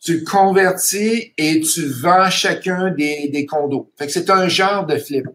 tu 0.00 0.20
le 0.20 0.24
convertis 0.24 1.34
et 1.36 1.60
tu 1.60 1.86
vends 1.88 2.30
chacun 2.30 2.90
des, 2.90 3.28
des 3.28 3.44
condos. 3.44 3.92
Fait 3.98 4.06
que 4.06 4.12
c'est 4.12 4.30
un 4.30 4.48
genre 4.48 4.86
de 4.86 4.96
flip. 4.96 5.26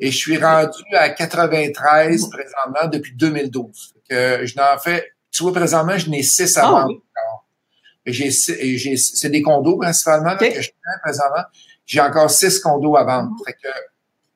Et 0.00 0.10
je 0.10 0.16
suis 0.16 0.38
rendu 0.38 0.82
à 0.96 1.10
93 1.10 2.30
présentement 2.30 2.88
depuis 2.90 3.14
2012. 3.14 3.94
Que 4.08 4.46
je 4.46 4.56
n'en 4.56 4.78
fais, 4.78 5.12
tu 5.30 5.42
vois, 5.42 5.52
présentement, 5.52 5.96
je 5.96 6.08
n'ai 6.08 6.22
six 6.22 6.56
à 6.56 6.66
ah 6.66 6.70
vendre. 6.70 6.94
J'ai, 8.06 8.30
j'ai, 8.30 8.96
c'est 8.96 9.28
des 9.28 9.42
condos 9.42 9.76
principalement 9.76 10.36
que 10.36 10.46
je 10.46 10.68
fais 10.68 11.00
présentement. 11.02 11.44
J'ai 11.84 12.00
encore 12.00 12.30
six 12.30 12.58
condos 12.58 12.96
à 12.96 13.04
vendre. 13.04 13.30
Fait 13.44 13.52
que 13.52 13.68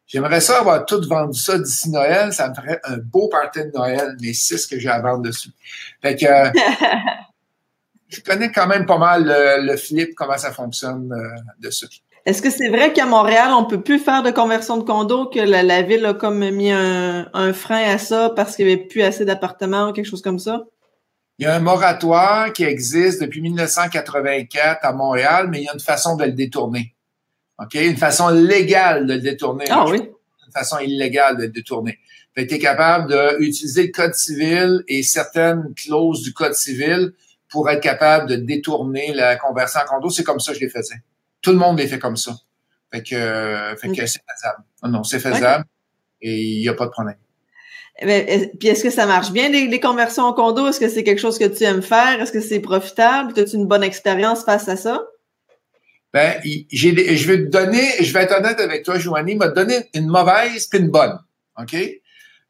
j'aimerais 0.07 0.41
ça 0.41 0.61
avoir 0.61 0.85
tout 0.85 1.01
vendu 1.09 1.39
ça 1.39 1.59
d'ici 1.59 1.91
Noël. 1.91 2.33
Ça 2.33 2.51
me 2.51 2.55
ferait 2.55 2.81
un 2.85 2.99
beau 2.99 3.29
party 3.29 3.61
de 3.61 3.71
Noël, 3.75 4.17
mais 4.21 4.35
six 4.35 4.67
que 4.67 4.79
j'ai 4.79 4.91
à 4.91 5.01
vendre 5.01 5.23
dessus. 5.23 5.51
Fait 6.03 6.15
que 6.15 6.27
je 8.09 8.21
connais 8.21 8.53
quand 8.53 8.67
même 8.67 8.85
pas 8.85 8.99
mal 8.99 9.25
le, 9.65 9.77
flip, 9.79 10.15
comment 10.15 10.37
ça 10.37 10.53
fonctionne 10.53 11.11
euh, 11.13 11.41
dessus. 11.59 11.87
Est-ce 12.27 12.41
que 12.41 12.49
c'est 12.49 12.71
vrai 12.71 12.95
qu'à 12.95 13.05
Montréal, 13.05 13.51
on 13.53 13.67
peut 13.67 13.83
plus 13.83 13.99
faire 13.99 14.23
de 14.23 14.31
conversion 14.31 14.79
de 14.79 14.83
condo, 14.83 15.27
que 15.27 15.41
la, 15.41 15.83
ville 15.83 16.07
a 16.07 16.15
comme 16.15 16.49
mis 16.51 16.71
un, 16.71 17.53
frein 17.53 17.83
à 17.83 17.99
ça 17.99 18.31
parce 18.35 18.57
qu'il 18.57 18.67
n'y 18.67 18.73
avait 18.73 18.83
plus 18.83 19.03
assez 19.03 19.27
d'appartements 19.27 19.91
ou 19.91 19.93
quelque 19.93 20.07
chose 20.07 20.23
comme 20.23 20.39
ça? 20.39 20.65
Il 21.39 21.45
y 21.45 21.47
a 21.47 21.55
un 21.55 21.61
moratoire 21.61 22.53
qui 22.53 22.65
existe 22.65 23.21
depuis 23.21 23.43
1984 23.43 24.85
à 24.85 24.93
Montréal, 24.93 25.49
mais 25.51 25.61
il 25.61 25.65
y 25.65 25.69
a 25.69 25.75
une 25.75 25.81
façon 25.81 26.17
de 26.17 26.25
le 26.25 26.33
détourner. 26.33 26.95
OK? 27.59 27.75
Une 27.75 27.97
façon 27.97 28.31
légale 28.31 29.07
de 29.07 29.15
le 29.15 29.21
détourner. 29.21 29.67
Ah 29.69 29.85
oui? 29.87 29.99
Une 29.99 30.53
façon 30.53 30.79
illégale 30.79 31.37
de 31.37 31.43
le 31.43 31.49
détourner. 31.49 31.99
Fait 32.35 32.47
tu 32.47 32.55
es 32.55 32.59
capable 32.59 33.39
d'utiliser 33.39 33.85
le 33.85 33.93
code 33.93 34.15
civil 34.15 34.83
et 34.89 35.03
certaines 35.03 35.75
clauses 35.75 36.23
du 36.23 36.33
code 36.33 36.55
civil 36.55 37.13
pour 37.49 37.69
être 37.69 37.83
capable 37.83 38.29
de 38.29 38.37
détourner 38.37 39.13
la 39.13 39.37
conversion 39.37 39.81
en 39.81 39.87
condo. 39.87 40.11
C'est 40.11 40.25
comme 40.25 40.41
ça 40.41 40.53
que 40.53 40.59
je 40.59 40.65
les 40.65 40.71
faisais. 40.71 41.03
Tout 41.45 41.53
le 41.53 41.59
monde 41.59 41.79
les 41.79 41.87
fait 41.87 41.99
comme 42.01 42.17
ça. 42.17 42.35
Fait 42.91 43.03
que, 43.03 43.77
fait 43.81 43.89
que 43.89 44.07
c'est 44.07 44.23
faisable. 44.29 44.65
Non, 44.83 44.89
non, 44.89 45.05
c'est 45.05 45.21
faisable 45.21 45.65
et 46.25 46.43
il 46.43 46.61
n'y 46.61 46.69
a 46.69 46.75
pas 46.75 46.87
de 46.87 46.91
problème. 46.91 47.17
Eh 48.01 48.51
puis 48.59 48.69
est-ce 48.69 48.83
que 48.83 48.91
ça 48.91 49.07
marche 49.07 49.31
bien 49.31 49.49
les, 49.51 49.79
conversions 49.79 50.25
en 50.25 50.33
condo? 50.33 50.67
Est-ce 50.67 50.81
que 50.81 50.89
c'est 50.89 51.05
quelque 51.05 51.21
chose 51.21 51.39
que 51.39 51.45
tu 51.45 51.63
aimes 51.63 51.83
faire? 51.83 52.21
Est-ce 52.21 52.33
que 52.33 52.41
c'est 52.41 52.61
profitable? 52.61 53.39
As-tu 53.39 53.55
une 53.55 53.67
bonne 53.67 53.85
expérience 53.85 54.45
face 54.45 54.69
à 54.69 54.77
ça? 54.77 55.05
Ben, 56.13 56.41
j'ai, 56.45 57.17
je 57.17 57.29
vais 57.29 57.39
te 57.39 57.51
donner, 57.51 57.89
je 58.01 58.13
vais 58.13 58.23
être 58.23 58.37
honnête 58.37 58.61
avec 58.61 58.85
toi, 58.85 58.99
Joanie, 58.99 59.33
il 59.33 59.39
m'a 59.39 59.49
donné 59.49 59.91
une 59.95 60.09
mauvaise 60.09 60.67
puis 60.67 60.81
une 60.81 60.89
bonne. 60.89 61.19
OK? 61.61 61.77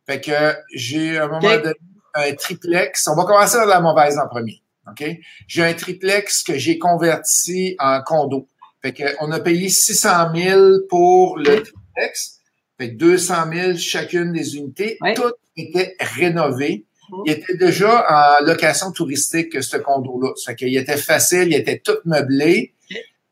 Fait 0.06 0.20
que 0.20 0.54
j'ai 0.74 1.18
à 1.18 1.24
un 1.24 1.28
moment 1.28 1.40
donné 1.40 1.74
un 2.14 2.34
triplex. 2.34 3.06
On 3.08 3.16
va 3.16 3.24
commencer 3.24 3.56
par 3.56 3.66
la 3.66 3.80
mauvaise 3.80 4.18
en 4.18 4.28
premier. 4.28 4.62
OK? 4.88 5.04
J'ai 5.46 5.64
un 5.64 5.74
triplex 5.74 6.42
que 6.42 6.56
j'ai 6.56 6.78
converti 6.78 7.74
en 7.78 8.02
condo. 8.02 8.48
Fait 8.84 8.92
qu'on 8.92 9.32
a 9.32 9.40
payé 9.40 9.70
600 9.70 10.34
000 10.34 10.60
pour 10.90 11.38
le 11.38 11.62
triplex. 11.62 12.40
Fait 12.78 12.90
que 12.90 12.96
200 12.96 13.34
000 13.50 13.76
chacune 13.78 14.30
des 14.30 14.56
unités. 14.56 14.98
Tout 15.14 15.32
était 15.56 15.96
rénové. 15.98 16.84
Mhm. 17.10 17.22
Il 17.24 17.32
était 17.32 17.56
déjà 17.56 18.04
en 18.06 18.44
location 18.44 18.92
touristique, 18.92 19.62
ce 19.62 19.78
condo-là. 19.78 20.32
Fait 20.44 20.54
qu'il 20.54 20.76
était 20.76 20.98
facile, 20.98 21.48
il 21.48 21.54
était 21.54 21.78
tout 21.78 21.96
meublé. 22.04 22.74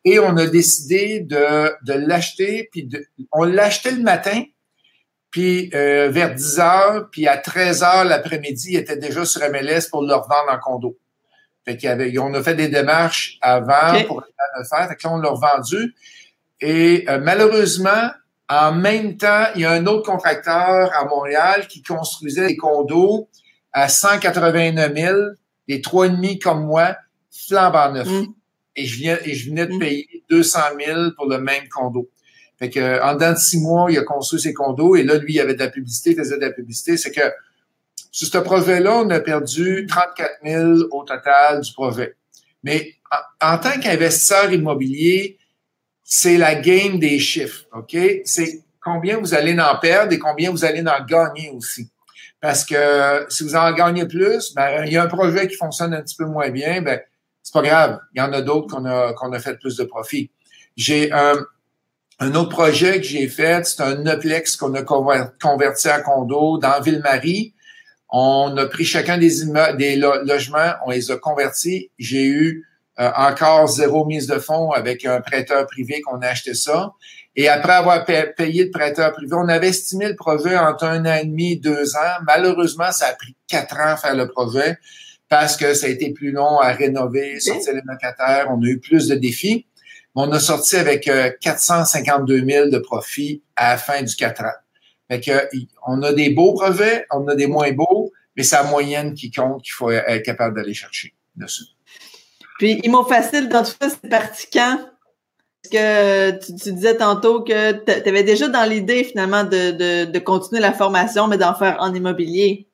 Et 0.06 0.18
on 0.18 0.38
a 0.38 0.46
décidé 0.46 1.20
de, 1.20 1.70
de 1.84 1.92
l'acheter, 1.92 2.70
puis 2.72 2.84
de, 2.84 3.04
on 3.30 3.44
l'achetait 3.44 3.92
le 3.92 4.02
matin, 4.02 4.44
puis 5.30 5.70
euh, 5.74 6.08
vers 6.08 6.34
10 6.34 6.60
heures, 6.60 7.08
puis 7.12 7.28
à 7.28 7.36
13 7.36 7.82
heures 7.82 8.04
l'après-midi, 8.04 8.70
il 8.72 8.76
était 8.78 8.96
déjà 8.96 9.26
sur 9.26 9.42
MLS 9.50 9.88
pour 9.90 10.02
le 10.02 10.14
revendre 10.14 10.50
en 10.50 10.58
condo. 10.58 10.98
Fait 11.64 11.76
qu'il 11.76 11.88
y 11.88 11.92
avait, 11.92 12.16
on 12.18 12.34
a 12.34 12.42
fait 12.42 12.54
des 12.54 12.68
démarches 12.68 13.38
avant 13.40 14.02
pour 14.06 14.20
le 14.20 14.64
faire. 14.64 14.88
Fait 14.88 14.96
que 14.96 15.06
là, 15.06 15.14
on 15.14 15.18
l'a 15.18 15.30
revendu. 15.30 15.94
Et 16.60 17.04
euh, 17.08 17.18
malheureusement, 17.22 18.10
en 18.48 18.72
même 18.72 19.16
temps, 19.16 19.46
il 19.54 19.62
y 19.62 19.64
a 19.64 19.70
un 19.70 19.86
autre 19.86 20.10
contracteur 20.10 20.90
à 20.94 21.04
Montréal 21.06 21.66
qui 21.68 21.82
construisait 21.82 22.48
des 22.48 22.56
condos 22.56 23.28
à 23.72 23.88
189 23.88 24.94
000, 24.94 25.18
des 25.68 25.80
trois 25.80 26.06
et 26.06 26.10
demi 26.10 26.38
comme 26.38 26.66
moi, 26.66 26.96
flambant 27.30 27.92
neuf. 27.92 28.08
Mm. 28.08 28.26
Et 28.76 28.86
je 28.86 28.96
viens, 28.96 29.18
et 29.24 29.34
je 29.34 29.50
venais 29.50 29.66
de 29.66 29.74
mm. 29.74 29.78
payer 29.78 30.24
200 30.30 30.58
000 30.84 31.00
pour 31.16 31.26
le 31.26 31.38
même 31.38 31.68
condo. 31.68 32.08
Fait 32.58 32.70
que, 32.70 33.02
en 33.02 33.14
dedans 33.14 33.32
de 33.32 33.38
six 33.38 33.60
mois, 33.60 33.90
il 33.90 33.98
a 33.98 34.04
construit 34.04 34.40
ses 34.40 34.52
condos 34.52 34.96
et 34.96 35.02
là, 35.02 35.16
lui, 35.16 35.34
il 35.34 35.40
avait 35.40 35.54
de 35.54 35.58
la 35.58 35.70
publicité, 35.70 36.10
il 36.10 36.16
faisait 36.16 36.36
de 36.36 36.42
la 36.42 36.52
publicité. 36.52 36.96
C'est 36.96 37.10
que, 37.10 37.22
sur 38.12 38.28
ce 38.28 38.38
projet-là, 38.38 38.98
on 38.98 39.10
a 39.10 39.20
perdu 39.20 39.86
34 39.88 40.30
000 40.44 40.72
au 40.90 41.02
total 41.02 41.62
du 41.62 41.72
projet. 41.72 42.14
Mais 42.62 42.94
en, 43.40 43.56
tant 43.56 43.80
qu'investisseur 43.80 44.52
immobilier, 44.52 45.38
c'est 46.04 46.36
la 46.36 46.54
game 46.54 46.98
des 46.98 47.18
chiffres, 47.18 47.64
OK? 47.72 47.96
C'est 48.24 48.62
combien 48.84 49.18
vous 49.18 49.32
allez 49.34 49.58
en 49.58 49.78
perdre 49.78 50.12
et 50.12 50.18
combien 50.18 50.50
vous 50.50 50.64
allez 50.64 50.82
en 50.86 51.04
gagner 51.04 51.50
aussi. 51.50 51.88
Parce 52.38 52.64
que 52.64 53.24
si 53.30 53.44
vous 53.44 53.56
en 53.56 53.72
gagnez 53.72 54.06
plus, 54.06 54.52
ben, 54.54 54.84
il 54.84 54.92
y 54.92 54.96
a 54.98 55.04
un 55.04 55.08
projet 55.08 55.48
qui 55.48 55.56
fonctionne 55.56 55.94
un 55.94 56.02
petit 56.02 56.16
peu 56.16 56.26
moins 56.26 56.50
bien, 56.50 56.82
ben, 56.82 57.00
c'est 57.42 57.54
pas 57.54 57.62
grave. 57.62 58.00
Il 58.14 58.18
y 58.18 58.22
en 58.22 58.32
a 58.32 58.42
d'autres 58.42 58.74
qu'on 58.74 58.84
a, 58.84 59.14
qu'on 59.14 59.32
a 59.32 59.38
fait 59.38 59.56
plus 59.58 59.76
de 59.76 59.84
profit. 59.84 60.30
J'ai 60.76 61.10
un, 61.12 61.36
un 62.18 62.34
autre 62.34 62.50
projet 62.50 63.00
que 63.00 63.06
j'ai 63.06 63.28
fait, 63.28 63.64
c'est 63.64 63.80
un 63.80 63.94
Noplex 63.94 64.56
qu'on 64.56 64.74
a 64.74 64.82
converti 64.82 65.88
à 65.88 66.00
condo 66.00 66.58
dans 66.58 66.80
Ville-Marie. 66.80 67.54
On 68.14 68.54
a 68.58 68.66
pris 68.66 68.84
chacun 68.84 69.16
des, 69.16 69.30
des 69.78 69.96
logements, 69.96 70.74
on 70.84 70.90
les 70.90 71.10
a 71.10 71.16
convertis. 71.16 71.90
J'ai 71.98 72.26
eu 72.26 72.68
euh, 73.00 73.10
encore 73.16 73.68
zéro 73.68 74.04
mise 74.04 74.26
de 74.26 74.38
fonds 74.38 74.70
avec 74.70 75.06
un 75.06 75.22
prêteur 75.22 75.66
privé 75.66 76.02
qu'on 76.02 76.20
a 76.20 76.26
acheté 76.26 76.52
ça. 76.52 76.92
Et 77.34 77.48
après 77.48 77.72
avoir 77.72 78.04
payé 78.04 78.64
le 78.64 78.70
prêteur 78.70 79.10
privé, 79.12 79.32
on 79.34 79.48
avait 79.48 79.70
estimé 79.70 80.08
le 80.08 80.14
projet 80.14 80.58
entre 80.58 80.84
un 80.84 81.06
an 81.06 81.14
et 81.14 81.24
demi, 81.24 81.56
deux 81.56 81.96
ans. 81.96 82.20
Malheureusement, 82.26 82.92
ça 82.92 83.06
a 83.06 83.12
pris 83.14 83.34
quatre 83.48 83.76
ans 83.76 83.92
à 83.92 83.96
faire 83.96 84.14
le 84.14 84.28
projet 84.28 84.76
parce 85.30 85.56
que 85.56 85.72
ça 85.72 85.86
a 85.86 85.88
été 85.88 86.12
plus 86.12 86.32
long 86.32 86.58
à 86.58 86.72
rénover, 86.72 87.40
sortir 87.40 87.72
les 87.72 87.80
locataires. 87.86 88.48
On 88.50 88.62
a 88.62 88.66
eu 88.66 88.78
plus 88.78 89.08
de 89.08 89.14
défis. 89.14 89.66
On 90.14 90.30
a 90.32 90.38
sorti 90.38 90.76
avec 90.76 91.10
452 91.40 92.34
euh, 92.34 92.46
000 92.46 92.68
de 92.68 92.76
profit 92.76 93.42
à 93.56 93.70
la 93.70 93.78
fin 93.78 94.02
du 94.02 94.14
quatre 94.14 94.42
ans. 94.42 94.52
Fait 95.12 95.20
que, 95.20 95.56
on 95.86 96.02
a 96.02 96.14
des 96.14 96.30
beaux 96.30 96.54
projets, 96.54 97.04
on 97.10 97.28
a 97.28 97.34
des 97.34 97.46
moins 97.46 97.70
beaux, 97.72 98.10
mais 98.34 98.42
c'est 98.42 98.56
la 98.56 98.62
moyenne 98.62 99.12
qui 99.12 99.30
compte 99.30 99.62
qu'il 99.62 99.74
faut 99.74 99.90
être 99.90 100.24
capable 100.24 100.56
d'aller 100.56 100.72
chercher 100.72 101.12
dessus. 101.36 101.64
Puis, 102.58 102.80
Imo 102.82 103.04
Facile, 103.04 103.50
dans 103.50 103.62
tout 103.62 103.72
ça, 103.78 103.90
c'est 103.90 104.08
parti 104.08 104.46
quand? 104.50 104.78
Parce 105.62 105.70
que 105.70 106.30
tu, 106.46 106.72
disais 106.72 106.96
tantôt 106.96 107.44
que 107.44 107.72
tu 107.72 108.08
avais 108.08 108.22
déjà 108.22 108.48
dans 108.48 108.64
l'idée, 108.64 109.04
finalement, 109.04 109.44
de, 109.44 110.06
de, 110.06 110.18
continuer 110.18 110.62
la 110.62 110.72
formation, 110.72 111.28
mais 111.28 111.36
d'en 111.36 111.54
faire 111.54 111.76
en 111.80 111.94
immobilier. 111.94 112.66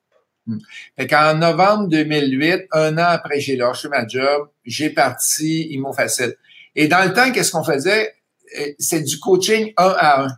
Hmm. 0.47 0.59
Fait 0.97 1.07
qu'en 1.07 1.35
novembre 1.35 1.89
2008, 1.89 2.67
un 2.71 2.97
an 2.97 3.05
après 3.09 3.41
j'ai 3.41 3.57
lâché 3.57 3.89
ma 3.89 4.07
job, 4.07 4.47
j'ai 4.63 4.91
parti 4.91 5.67
Imo 5.71 5.91
Facile. 5.91 6.35
Et 6.73 6.87
dans 6.87 7.05
le 7.05 7.13
temps, 7.13 7.31
qu'est-ce 7.33 7.51
qu'on 7.51 7.65
faisait? 7.65 8.13
Euh, 8.57 8.71
c'est 8.79 9.01
du 9.01 9.19
coaching 9.19 9.73
un 9.75 9.93
à 9.97 10.23
un. 10.23 10.37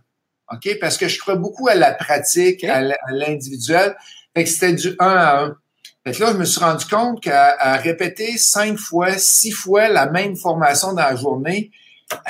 OK? 0.54 0.78
Parce 0.80 0.98
que 0.98 1.08
je 1.08 1.20
crois 1.20 1.36
beaucoup 1.36 1.68
à 1.68 1.76
la 1.76 1.94
pratique, 1.94 2.64
à 2.64 2.82
l'individuel. 3.12 3.96
Fait 4.36 4.44
que 4.44 4.50
c'était 4.50 4.74
du 4.74 4.96
un 5.00 5.16
à 5.16 5.44
un. 5.44 5.56
Fait 6.04 6.14
que 6.14 6.24
là, 6.24 6.32
je 6.32 6.38
me 6.38 6.46
suis 6.46 6.60
rendu 6.60 6.86
compte 6.86 7.22
qu'à 7.22 7.76
répéter 7.78 8.38
cinq 8.38 8.78
fois, 8.78 9.18
six 9.18 9.52
fois 9.52 9.88
la 9.88 10.10
même 10.10 10.36
formation 10.36 10.94
dans 10.94 11.04
la 11.04 11.16
journée, 11.16 11.72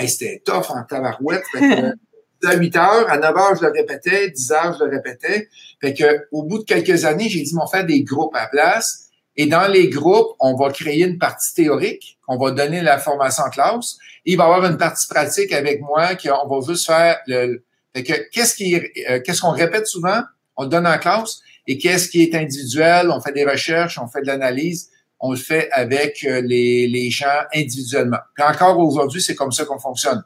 c'était 0.06 0.42
tough 0.46 0.70
en 0.70 0.84
tabarouette. 0.84 1.44
Fait 1.54 1.60
que, 1.60 1.96
à 2.48 2.56
8 2.56 2.76
heures, 2.76 3.10
à 3.10 3.18
9 3.18 3.38
heures, 3.38 3.56
je 3.56 3.66
le 3.66 3.72
répétais, 3.72 4.32
10 4.32 4.52
heures, 4.52 4.78
je 4.80 4.86
le 4.86 4.92
répétais. 4.92 5.48
Fait 5.80 5.94
que, 5.94 6.28
au 6.32 6.44
bout 6.44 6.60
de 6.60 6.64
quelques 6.64 7.06
années, 7.06 7.30
j'ai 7.30 7.42
dit, 7.42 7.54
on 7.60 7.68
faire 7.68 7.86
des 7.86 8.04
groupes 8.04 8.36
à 8.36 8.48
place. 8.48 9.10
Et 9.38 9.46
dans 9.46 9.68
les 9.68 9.90
groupes, 9.90 10.36
on 10.40 10.56
va 10.56 10.72
créer 10.72 11.06
une 11.06 11.18
partie 11.18 11.54
théorique, 11.54 12.18
on 12.28 12.38
va 12.38 12.52
donner 12.52 12.82
la 12.82 12.98
formation 12.98 13.44
en 13.46 13.50
classe. 13.50 13.98
il 14.26 14.38
va 14.38 14.44
y 14.44 14.48
avoir 14.48 14.70
une 14.70 14.78
partie 14.78 15.08
pratique 15.08 15.54
avec 15.54 15.82
moi 15.82 16.16
qui 16.16 16.30
on 16.30 16.48
va 16.48 16.68
juste 16.68 16.86
faire 16.86 17.18
le. 17.28 17.64
Fait 17.96 18.04
que 18.04 18.14
qu'est-ce 18.32 18.56
qui, 18.56 18.76
euh, 18.76 19.20
qu'est-ce 19.24 19.42
qu'on 19.42 19.52
répète 19.52 19.88
souvent, 19.88 20.22
on 20.56 20.64
le 20.64 20.70
donne 20.70 20.88
en 20.88 20.98
classe, 20.98 21.42
et 21.68 21.78
qu'est-ce 21.78 22.10
qui 22.10 22.24
est 22.24 22.36
individuel, 22.36 23.10
on 23.10 23.22
fait 23.22 23.34
des 23.34 23.46
recherches, 23.46 23.98
on 24.00 24.08
fait 24.08 24.22
de 24.22 24.28
l'analyse, 24.28 24.90
on 25.20 25.32
le 25.32 25.38
fait 25.38 25.70
avec 25.72 26.24
euh, 26.24 26.42
les, 26.42 26.88
les 26.88 27.10
gens 27.10 27.28
individuellement. 27.54 28.18
Puis 28.36 28.44
encore 28.44 28.80
aujourd'hui, 28.80 29.22
c'est 29.22 29.36
comme 29.36 29.52
ça 29.52 29.66
qu'on 29.66 29.80
fonctionne. 29.80 30.24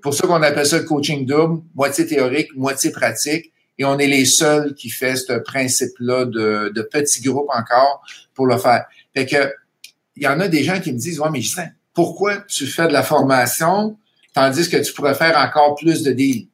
Pour 0.00 0.14
ça 0.14 0.26
qu'on 0.26 0.42
appelle 0.42 0.64
ça 0.64 0.78
le 0.78 0.84
coaching 0.84 1.26
double, 1.26 1.62
moitié 1.74 2.06
théorique, 2.06 2.48
moitié 2.56 2.90
pratique. 2.90 3.52
Et 3.78 3.84
on 3.84 3.98
est 3.98 4.06
les 4.06 4.24
seuls 4.24 4.74
qui 4.74 4.88
fait 4.88 5.16
ce 5.16 5.32
principe-là 5.34 6.24
de, 6.24 6.72
de 6.74 6.82
petits 6.82 7.20
groupes 7.20 7.50
encore 7.52 8.02
pour 8.34 8.46
le 8.46 8.56
faire. 8.56 8.86
Fait 9.14 9.26
que, 9.26 9.52
il 10.16 10.22
y 10.22 10.28
en 10.28 10.40
a 10.40 10.48
des 10.48 10.62
gens 10.62 10.80
qui 10.80 10.92
me 10.92 10.98
disent, 10.98 11.20
ouais, 11.20 11.30
mais 11.30 11.40
Justin, 11.40 11.68
pourquoi 11.94 12.38
tu 12.48 12.66
fais 12.66 12.86
de 12.86 12.92
la 12.92 13.02
formation 13.02 13.98
tandis 14.34 14.68
que 14.68 14.76
tu 14.78 14.92
pourrais 14.92 15.14
faire 15.14 15.36
encore 15.36 15.74
plus 15.74 16.02
de 16.02 16.12
deals? 16.12 16.48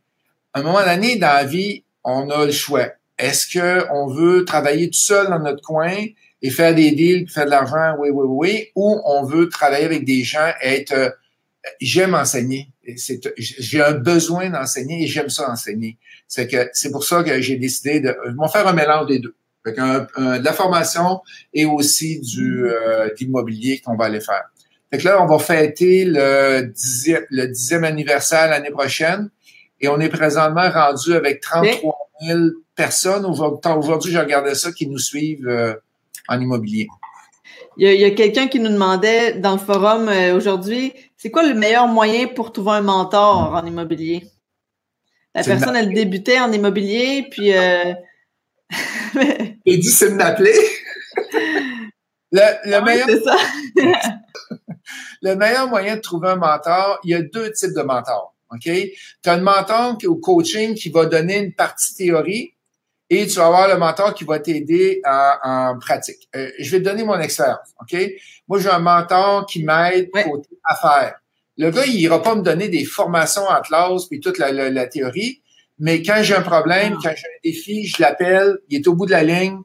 Un 0.58 0.62
moment 0.62 0.84
donné, 0.84 1.16
dans 1.16 1.28
la 1.28 1.44
vie, 1.44 1.84
on 2.02 2.28
a 2.30 2.44
le 2.44 2.50
choix. 2.52 2.88
Est-ce 3.16 3.46
qu'on 3.56 4.08
veut 4.08 4.44
travailler 4.44 4.88
tout 4.90 4.98
seul 4.98 5.28
dans 5.28 5.38
notre 5.38 5.62
coin 5.62 5.94
et 6.42 6.50
faire 6.50 6.74
des 6.74 6.90
deals, 6.90 7.28
faire 7.28 7.44
de 7.44 7.50
l'argent, 7.50 7.96
oui, 8.00 8.10
oui, 8.10 8.26
oui, 8.28 8.68
ou 8.74 9.00
on 9.04 9.24
veut 9.24 9.48
travailler 9.48 9.84
avec 9.84 10.04
des 10.04 10.24
gens, 10.24 10.52
être, 10.60 10.92
euh, 10.92 11.10
j'aime 11.80 12.14
enseigner. 12.14 12.70
J'ai 13.36 13.82
un 13.82 13.92
besoin 13.92 14.50
d'enseigner 14.50 15.04
et 15.04 15.06
j'aime 15.06 15.28
ça 15.28 15.48
enseigner. 15.48 15.96
C'est 16.26 16.48
que 16.48 16.68
c'est 16.72 16.90
pour 16.90 17.04
ça 17.04 17.22
que 17.22 17.40
j'ai 17.40 17.56
décidé 17.56 18.00
de, 18.00 18.16
je 18.26 18.50
faire 18.50 18.66
un 18.66 18.72
mélange 18.72 19.06
des 19.06 19.20
deux. 19.20 19.36
de 19.66 20.44
la 20.44 20.52
formation 20.52 21.20
et 21.54 21.66
aussi 21.66 22.20
du 22.20 22.66
euh, 22.66 23.14
d'immobilier 23.14 23.80
qu'on 23.84 23.96
va 23.96 24.06
aller 24.06 24.20
faire. 24.20 24.44
Fait 24.90 24.98
que 24.98 25.04
là, 25.04 25.22
on 25.22 25.26
va 25.26 25.38
fêter 25.38 26.04
le 26.04 26.62
dixième, 26.62 27.26
le 27.30 27.46
dixième 27.46 27.84
anniversaire 27.84 28.48
l'année 28.48 28.70
prochaine 28.70 29.30
et 29.80 29.88
on 29.88 30.00
est 30.00 30.08
présentement 30.08 30.68
rendu 30.70 31.14
avec 31.14 31.40
33 31.40 32.10
000 32.22 32.38
personnes. 32.74 33.24
Aujourd'hui, 33.26 34.12
je 34.12 34.18
regardais 34.18 34.54
ça 34.54 34.72
qui 34.72 34.86
nous 34.88 34.98
suivent 34.98 35.48
euh, 35.48 35.74
en 36.28 36.40
immobilier. 36.40 36.88
Il 37.76 37.92
y 37.92 38.04
a, 38.04 38.10
quelqu'un 38.10 38.48
qui 38.48 38.58
nous 38.58 38.70
demandait 38.70 39.34
dans 39.34 39.52
le 39.52 39.58
forum 39.58 40.08
euh, 40.08 40.34
aujourd'hui, 40.34 40.92
c'est 41.16 41.30
quoi 41.30 41.44
le 41.44 41.54
meilleur 41.54 41.86
moyen 41.86 42.26
pour 42.26 42.52
trouver 42.52 42.72
un 42.72 42.80
mentor 42.80 43.54
en 43.54 43.64
immobilier? 43.64 44.24
La 45.34 45.44
personne, 45.44 45.76
elle 45.76 45.92
débutait 45.92 46.40
en 46.40 46.50
immobilier, 46.50 47.28
puis... 47.30 47.56
Euh... 47.56 47.92
Dit, 49.64 49.82
c'est 49.84 50.10
de 50.10 50.14
m'appeler. 50.14 50.54
le, 52.32 52.84
meilleur... 52.84 53.06
le 55.22 55.34
meilleur 55.36 55.68
moyen 55.68 55.96
de 55.96 56.00
trouver 56.00 56.30
un 56.30 56.36
mentor, 56.36 56.98
il 57.04 57.10
y 57.10 57.14
a 57.14 57.22
deux 57.22 57.52
types 57.52 57.74
de 57.74 57.82
mentors. 57.82 58.34
OK? 58.50 58.62
Tu 58.64 58.94
as 59.24 59.32
un 59.32 59.40
mentor 59.40 59.98
au 60.06 60.16
coaching 60.16 60.74
qui 60.74 60.90
va 60.90 61.06
donner 61.06 61.38
une 61.38 61.52
partie 61.52 61.94
théorie 61.94 62.54
et 63.10 63.26
tu 63.26 63.36
vas 63.36 63.46
avoir 63.46 63.68
le 63.68 63.78
mentor 63.78 64.14
qui 64.14 64.24
va 64.24 64.38
t'aider 64.38 65.00
en, 65.04 65.78
pratique. 65.80 66.28
Euh, 66.36 66.50
je 66.58 66.70
vais 66.70 66.78
te 66.78 66.84
donner 66.84 67.04
mon 67.04 67.18
expérience. 67.18 67.74
OK? 67.80 67.96
Moi, 68.48 68.58
j'ai 68.58 68.68
un 68.68 68.78
mentor 68.78 69.46
qui 69.46 69.64
m'aide 69.64 70.10
côté 70.10 70.48
affaires. 70.64 71.14
Le 71.56 71.70
gars, 71.70 71.86
il 71.86 72.00
ira 72.00 72.22
pas 72.22 72.34
me 72.34 72.42
donner 72.42 72.68
des 72.68 72.84
formations 72.84 73.46
en 73.46 73.60
classe 73.60 74.06
puis 74.06 74.20
toute 74.20 74.38
la, 74.38 74.86
théorie, 74.86 75.42
mais 75.78 76.02
quand 76.02 76.22
j'ai 76.22 76.36
un 76.36 76.42
problème, 76.42 76.94
ah. 76.96 77.00
quand 77.02 77.14
j'ai 77.16 77.26
un 77.26 77.40
défi, 77.42 77.86
je 77.86 78.00
l'appelle, 78.00 78.58
il 78.68 78.76
est 78.76 78.86
au 78.86 78.94
bout 78.94 79.06
de 79.06 79.10
la 79.10 79.24
ligne, 79.24 79.60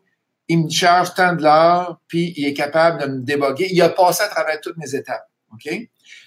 il 0.47 0.65
me 0.65 0.69
charge 0.69 1.13
tant 1.13 1.33
de 1.33 1.43
l'heure, 1.43 1.99
puis 2.07 2.33
il 2.35 2.45
est 2.45 2.53
capable 2.53 3.01
de 3.01 3.07
me 3.07 3.19
déboguer. 3.19 3.67
Il 3.71 3.81
a 3.81 3.89
passé 3.89 4.23
à 4.23 4.27
travers 4.27 4.59
toutes 4.59 4.77
mes 4.77 4.95
étapes. 4.95 5.29
OK? 5.53 5.71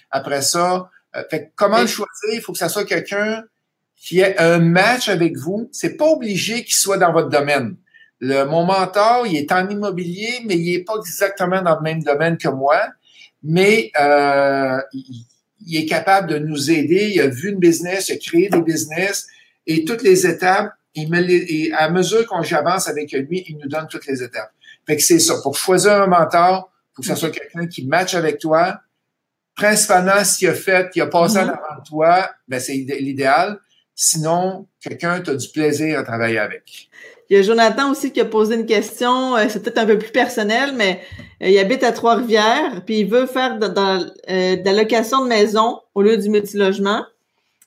Après 0.09 0.41
ça, 0.41 0.89
fait, 1.29 1.51
comment 1.55 1.81
le 1.81 1.87
choisir? 1.87 2.33
Il 2.33 2.41
faut 2.41 2.51
que 2.51 2.57
ça 2.57 2.69
soit 2.69 2.85
quelqu'un 2.85 3.43
qui 3.95 4.19
ait 4.19 4.37
un 4.37 4.59
match 4.59 5.09
avec 5.09 5.37
vous. 5.37 5.69
C'est 5.71 5.97
pas 5.97 6.05
obligé 6.05 6.63
qu'il 6.63 6.75
soit 6.75 6.97
dans 6.97 7.11
votre 7.11 7.29
domaine. 7.29 7.75
Le, 8.19 8.43
mon 8.45 8.65
mentor, 8.65 9.27
il 9.27 9.37
est 9.37 9.51
en 9.51 9.69
immobilier, 9.69 10.41
mais 10.45 10.55
il 10.55 10.73
est 10.73 10.83
pas 10.83 10.95
exactement 10.99 11.61
dans 11.61 11.75
le 11.75 11.81
même 11.81 12.03
domaine 12.03 12.37
que 12.37 12.47
moi, 12.47 12.81
mais 13.43 13.91
euh, 13.99 14.79
il, 14.93 15.25
il, 15.65 15.77
est 15.77 15.85
capable 15.85 16.27
de 16.27 16.39
nous 16.39 16.71
aider. 16.71 17.11
Il 17.13 17.21
a 17.21 17.27
vu 17.27 17.49
une 17.49 17.59
business, 17.59 18.09
il 18.09 18.13
a 18.13 18.17
créé 18.17 18.49
des 18.49 18.61
business 18.61 19.27
et 19.67 19.85
toutes 19.85 20.01
les 20.01 20.25
étapes, 20.25 20.73
il 20.95 21.11
me 21.11 21.19
les, 21.19 21.45
et 21.49 21.73
à 21.73 21.89
mesure 21.89 22.25
qu'on 22.25 22.41
j'avance 22.41 22.87
avec 22.87 23.11
lui, 23.11 23.43
il 23.47 23.57
nous 23.57 23.67
donne 23.67 23.87
toutes 23.87 24.07
les 24.07 24.23
étapes. 24.23 24.51
Fait 24.87 24.95
que 24.95 25.03
c'est 25.03 25.19
ça. 25.19 25.35
Pour 25.43 25.55
choisir 25.57 26.01
un 26.01 26.07
mentor, 26.07 26.71
faut 26.93 27.01
que 27.01 27.07
ce 27.07 27.15
soit 27.15 27.29
quelqu'un 27.29 27.67
qui 27.67 27.85
matche 27.85 28.15
avec 28.15 28.39
toi. 28.39 28.79
Principalement, 29.57 30.23
s'il 30.23 30.47
a 30.49 30.53
fait, 30.53 30.87
il 30.95 31.01
a 31.01 31.07
passé 31.07 31.39
Mhm. 31.39 31.49
avant 31.49 31.81
toi, 31.87 32.29
ben 32.47 32.59
c'est 32.59 32.77
idé- 32.77 32.99
l'idéal. 32.99 33.57
Sinon, 33.95 34.67
quelqu'un, 34.79 35.19
tu 35.21 35.31
as 35.31 35.35
du 35.35 35.49
plaisir 35.49 35.99
à 35.99 36.03
travailler 36.03 36.37
avec. 36.37 36.89
Il 37.29 37.35
y 37.35 37.39
a 37.39 37.43
Jonathan 37.43 37.89
aussi 37.91 38.11
qui 38.13 38.21
a 38.21 38.25
posé 38.25 38.55
une 38.55 38.67
question, 38.67 39.35
euh, 39.35 39.47
c'est 39.49 39.61
peut-être 39.61 39.79
un 39.79 39.87
peu 39.87 39.97
plus 39.97 40.11
personnel, 40.11 40.73
mais 40.75 41.01
euh, 41.41 41.49
il 41.49 41.57
habite 41.57 41.83
à 41.83 41.91
Trois-Rivières, 41.91 42.83
puis 42.85 42.99
il 42.99 43.07
veut 43.09 43.25
faire 43.25 43.57
de, 43.57 43.65
euh, 43.65 44.55
de 44.57 44.63
la 44.63 44.73
location 44.73 45.23
de 45.23 45.27
maison 45.29 45.81
au 45.95 46.03
lieu 46.03 46.15
du 46.17 46.29
multilogement. 46.29 47.03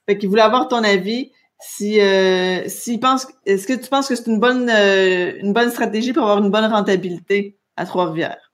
Fait 0.08 0.16
qu'il 0.16 0.28
voulait 0.28 0.42
avoir 0.42 0.68
ton 0.68 0.82
avis. 0.84 1.32
Si, 1.60 2.00
euh, 2.00 2.66
s'il 2.68 3.00
pense, 3.00 3.26
est-ce 3.44 3.66
que 3.66 3.74
tu 3.74 3.88
penses 3.90 4.08
que 4.08 4.14
c'est 4.14 4.28
une 4.28 4.40
bonne, 4.40 4.70
euh, 4.70 5.32
une 5.40 5.52
bonne 5.52 5.70
stratégie 5.70 6.12
pour 6.14 6.22
avoir 6.22 6.38
une 6.38 6.50
bonne 6.50 6.64
rentabilité 6.72 7.58
à 7.76 7.84
Trois-Rivières? 7.84 8.52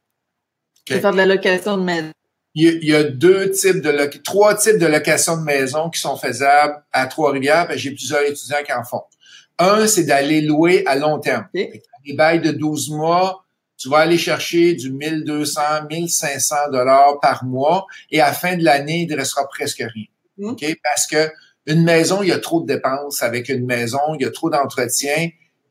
De 0.89 0.95
Ok. 0.95 1.01
faire 1.03 1.13
de 1.13 1.17
la 1.19 1.27
location 1.27 1.77
de 1.77 1.83
maison. 1.83 2.11
Il 2.59 2.85
y 2.85 2.95
a, 2.95 3.05
deux 3.05 3.51
types 3.51 3.83
de 3.83 4.19
trois 4.25 4.55
types 4.55 4.79
de 4.79 4.87
location 4.87 5.37
de 5.37 5.43
maison 5.43 5.91
qui 5.91 6.01
sont 6.01 6.17
faisables 6.17 6.83
à 6.91 7.07
Trois-Rivières. 7.07 7.69
J'ai 7.77 7.91
plusieurs 7.91 8.23
étudiants 8.23 8.63
qui 8.65 8.73
en 8.73 8.83
font. 8.83 9.03
Un, 9.59 9.87
c'est 9.87 10.05
d'aller 10.05 10.41
louer 10.41 10.83
à 10.87 10.97
long 10.97 11.19
terme. 11.19 11.47
Ok. 11.55 11.61
Fait 11.61 11.79
que 11.79 11.85
Des 12.07 12.15
bails 12.15 12.41
de 12.41 12.53
12 12.53 12.91
mois, 12.93 13.45
tu 13.77 13.91
vas 13.91 13.99
aller 13.99 14.17
chercher 14.17 14.73
du 14.73 14.91
1200, 14.91 15.61
1500 15.91 16.57
dollars 16.73 17.21
par 17.21 17.45
mois 17.45 17.85
et 18.11 18.23
à 18.23 18.29
la 18.29 18.33
fin 18.33 18.57
de 18.57 18.65
l'année, 18.65 19.03
il 19.03 19.11
ne 19.11 19.17
restera 19.17 19.47
presque 19.49 19.85
rien. 19.95 20.07
Mm. 20.39 20.51
OK? 20.53 20.65
Parce 20.83 21.07
que 21.07 21.31
une 21.67 21.85
maison, 21.85 22.23
il 22.23 22.31
y 22.31 22.33
a 22.33 22.39
trop 22.39 22.63
de 22.63 22.67
dépenses 22.67 23.23
avec 23.23 23.51
une 23.51 23.67
maison, 23.67 24.15
il 24.19 24.23
y 24.23 24.27
a 24.27 24.31
trop 24.31 24.49
d'entretien, 24.49 25.29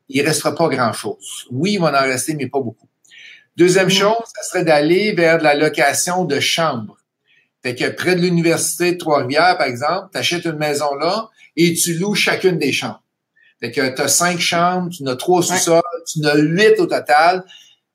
il 0.08 0.22
ne 0.22 0.26
restera 0.28 0.54
pas 0.54 0.68
grand-chose. 0.68 1.48
Oui, 1.50 1.72
il 1.72 1.80
va 1.80 1.88
en 1.88 2.04
rester, 2.04 2.34
mais 2.34 2.46
pas 2.46 2.60
beaucoup. 2.60 2.86
Deuxième 3.56 3.86
Mm. 3.86 3.90
chose, 3.90 4.22
ça 4.34 4.42
serait 4.48 4.64
d'aller 4.64 5.12
vers 5.12 5.38
de 5.38 5.42
la 5.44 5.54
location 5.54 6.24
de 6.24 6.40
chambres. 6.40 6.96
Fait 7.62 7.74
que 7.74 7.88
près 7.88 8.14
de 8.14 8.20
l'université 8.20 8.92
de 8.92 8.98
Trois-Rivières, 8.98 9.56
par 9.58 9.66
exemple, 9.66 10.08
tu 10.12 10.18
achètes 10.18 10.44
une 10.44 10.58
maison 10.58 10.94
là 10.94 11.30
et 11.56 11.72
tu 11.74 11.94
loues 11.94 12.14
chacune 12.14 12.58
des 12.58 12.72
chambres. 12.72 13.02
Fait 13.60 13.70
que 13.70 13.94
tu 13.94 14.02
as 14.02 14.08
cinq 14.08 14.38
chambres, 14.38 14.90
tu 14.90 15.02
en 15.02 15.06
as 15.06 15.16
trois 15.16 15.42
sous-sols, 15.42 15.80
tu 16.06 16.20
en 16.24 16.28
as 16.28 16.36
huit 16.36 16.78
au 16.78 16.86
total. 16.86 17.42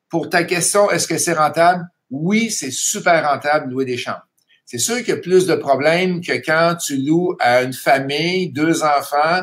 Pour 0.08 0.28
ta 0.28 0.42
question, 0.44 0.90
est-ce 0.90 1.06
que 1.06 1.16
c'est 1.16 1.32
rentable? 1.34 1.86
Oui, 2.10 2.50
c'est 2.50 2.72
super 2.72 3.26
rentable 3.30 3.68
de 3.68 3.72
louer 3.72 3.84
des 3.84 3.96
chambres. 3.96 4.26
C'est 4.66 4.78
sûr 4.78 4.98
qu'il 4.98 5.08
y 5.08 5.12
a 5.12 5.16
plus 5.18 5.46
de 5.46 5.54
problèmes 5.54 6.20
que 6.20 6.32
quand 6.32 6.76
tu 6.84 6.96
loues 6.96 7.36
à 7.40 7.62
une 7.62 7.72
famille, 7.72 8.50
deux 8.50 8.82
enfants, 8.82 9.42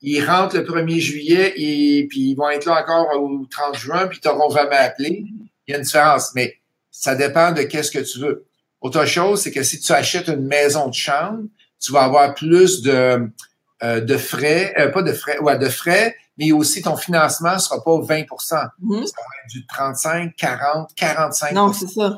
ils 0.00 0.24
rentrent 0.24 0.56
le 0.56 0.64
1er 0.64 0.98
juillet 0.98 1.52
et 1.56 2.06
puis 2.08 2.30
ils 2.30 2.34
vont 2.34 2.48
être 2.48 2.64
là 2.64 2.80
encore 2.82 3.20
au 3.20 3.44
30 3.50 3.76
juin 3.76 4.06
puis 4.06 4.18
ils 4.18 4.20
t'auront 4.20 4.48
jamais 4.50 4.76
appelé. 4.76 5.24
Il 5.70 5.74
y 5.74 5.74
a 5.74 5.78
une 5.78 5.84
différence, 5.84 6.32
mais 6.34 6.56
ça 6.90 7.14
dépend 7.14 7.52
de 7.52 7.62
qu'est-ce 7.62 7.92
que 7.92 8.00
tu 8.00 8.18
veux. 8.18 8.44
Autre 8.80 9.04
chose, 9.04 9.40
c'est 9.42 9.52
que 9.52 9.62
si 9.62 9.78
tu 9.78 9.92
achètes 9.92 10.26
une 10.26 10.44
maison 10.48 10.88
de 10.88 10.94
chambre, 10.94 11.44
tu 11.78 11.92
vas 11.92 12.02
avoir 12.02 12.34
plus 12.34 12.82
de, 12.82 13.30
euh, 13.84 14.00
de 14.00 14.16
frais, 14.16 14.74
euh, 14.80 14.88
pas 14.88 15.02
de 15.02 15.12
frais, 15.12 15.38
ouais, 15.38 15.56
de 15.58 15.68
frais, 15.68 16.16
mais 16.36 16.50
aussi 16.50 16.82
ton 16.82 16.96
financement 16.96 17.56
sera 17.60 17.84
pas 17.84 18.00
20 18.00 18.24
Ça 18.40 18.72
Mhm. 18.80 18.96
va 18.96 19.04
être 19.04 19.50
du 19.52 19.64
35, 19.68 20.34
40, 20.36 20.90
45 20.96 21.52
Non, 21.52 21.72
c'est 21.72 21.86
ça. 21.86 22.16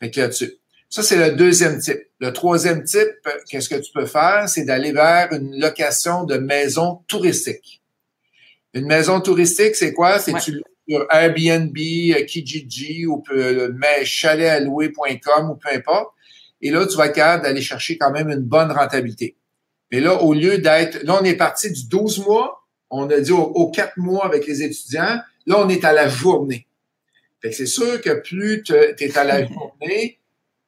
fait 0.00 0.10
que 0.10 0.20
là-dessus. 0.20 0.54
Ça, 0.90 1.04
c'est 1.04 1.16
le 1.30 1.36
deuxième 1.36 1.78
type. 1.78 2.00
Le 2.18 2.32
troisième 2.32 2.82
type, 2.82 3.06
euh, 3.28 3.30
qu'est-ce 3.48 3.68
que 3.68 3.76
tu 3.76 3.92
peux 3.92 4.06
faire? 4.06 4.48
C'est 4.48 4.64
d'aller 4.64 4.90
vers 4.90 5.32
une 5.32 5.60
location 5.60 6.24
de 6.24 6.38
maison 6.38 7.04
touristique. 7.06 7.82
Une 8.74 8.86
maison 8.86 9.20
touristique, 9.20 9.76
c'est 9.76 9.92
quoi? 9.92 10.18
C'est 10.18 10.32
Ouais. 10.32 10.40
tu 10.40 10.52
loues 10.52 10.62
sur 10.88 11.06
Airbnb, 11.10 11.76
euh, 11.76 12.24
Kijiji 12.24 13.06
ou 13.06 13.22
mais 13.74 14.04
chaletallouer.com 14.04 15.50
ou 15.50 15.54
peu 15.56 15.68
importe. 15.74 16.12
Et 16.60 16.70
là, 16.70 16.86
tu 16.86 16.96
vas 16.96 17.06
être 17.06 17.14
capable 17.14 17.44
d'aller 17.44 17.60
chercher 17.60 17.98
quand 17.98 18.10
même 18.10 18.30
une 18.30 18.40
bonne 18.40 18.72
rentabilité. 18.72 19.36
Mais 19.92 20.00
là, 20.00 20.22
au 20.22 20.34
lieu 20.34 20.58
d'être, 20.58 21.02
là, 21.04 21.18
on 21.20 21.24
est 21.24 21.36
parti 21.36 21.70
du 21.70 21.88
12 21.88 22.26
mois, 22.26 22.66
on 22.90 23.08
a 23.10 23.20
dit 23.20 23.32
aux, 23.32 23.38
aux 23.38 23.70
4 23.70 23.96
mois 23.96 24.24
avec 24.26 24.46
les 24.46 24.62
étudiants, 24.62 25.20
là, 25.46 25.56
on 25.58 25.68
est 25.68 25.84
à 25.84 25.92
la 25.92 26.08
journée. 26.08 26.66
Fait 27.40 27.50
que 27.50 27.56
c'est 27.56 27.66
sûr 27.66 28.00
que 28.00 28.20
plus 28.20 28.62
tu 28.62 28.74
es 28.74 29.18
à 29.18 29.24
la 29.24 29.46
journée, 29.46 30.18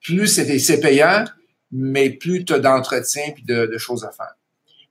plus 0.03 0.29
c'est 0.29 0.81
payant, 0.81 1.25
mais 1.73 2.11
plus 2.11 2.45
tu 2.45 2.53
as 2.53 2.59
d'entretien 2.59 3.33
puis 3.35 3.45
de, 3.45 3.67
de 3.67 3.79
choses 3.79 4.05
à 4.05 4.11
faire. 4.11 4.35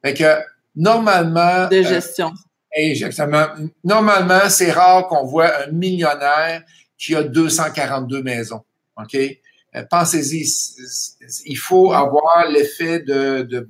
Fait 0.03 0.13
que 0.13 0.43
normalement, 0.75 1.67
De 1.67 1.77
euh, 1.77 1.83
gestion. 1.83 2.31
Exactement, 2.73 3.47
normalement, 3.83 4.49
c'est 4.49 4.71
rare 4.71 5.07
qu'on 5.07 5.25
voit 5.25 5.63
un 5.63 5.71
millionnaire 5.71 6.63
qui 6.97 7.15
a 7.15 7.23
242 7.23 8.21
maisons. 8.23 8.61
OK? 8.97 9.15
Euh, 9.15 9.83
Pensez-y, 9.89 10.45
il 11.45 11.57
faut 11.57 11.91
avoir 11.93 12.49
l'effet 12.49 12.99
de, 12.99 13.43
de 13.43 13.67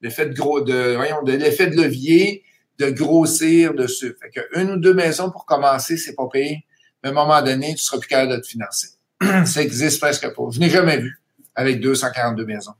l'effet 0.00 0.26
de 0.26 0.34
gros 0.34 0.60
de 0.60 0.94
voyons 0.96 1.22
de 1.22 1.32
l'effet 1.32 1.68
de 1.68 1.76
levier 1.76 2.44
de 2.78 2.90
grossir 2.90 3.74
dessus. 3.74 4.16
Fait 4.20 4.30
que 4.30 4.60
une 4.60 4.72
ou 4.72 4.76
deux 4.76 4.94
maisons 4.94 5.30
pour 5.30 5.44
commencer, 5.44 5.96
c'est 5.96 6.14
pas 6.14 6.28
payé. 6.28 6.64
Mais 7.02 7.08
à 7.08 7.12
un 7.12 7.14
moment 7.14 7.42
donné, 7.42 7.74
tu 7.74 7.82
seras 7.82 7.98
plus 7.98 8.08
capable 8.08 8.32
de 8.32 8.40
te 8.40 8.46
financer. 8.46 8.88
Ça 9.46 9.62
existe 9.62 10.00
presque 10.00 10.28
pas. 10.34 10.42
Je 10.50 10.60
n'ai 10.60 10.70
jamais 10.70 10.98
vu 10.98 11.20
avec 11.54 11.80
242 11.80 12.44
maisons. 12.44 12.74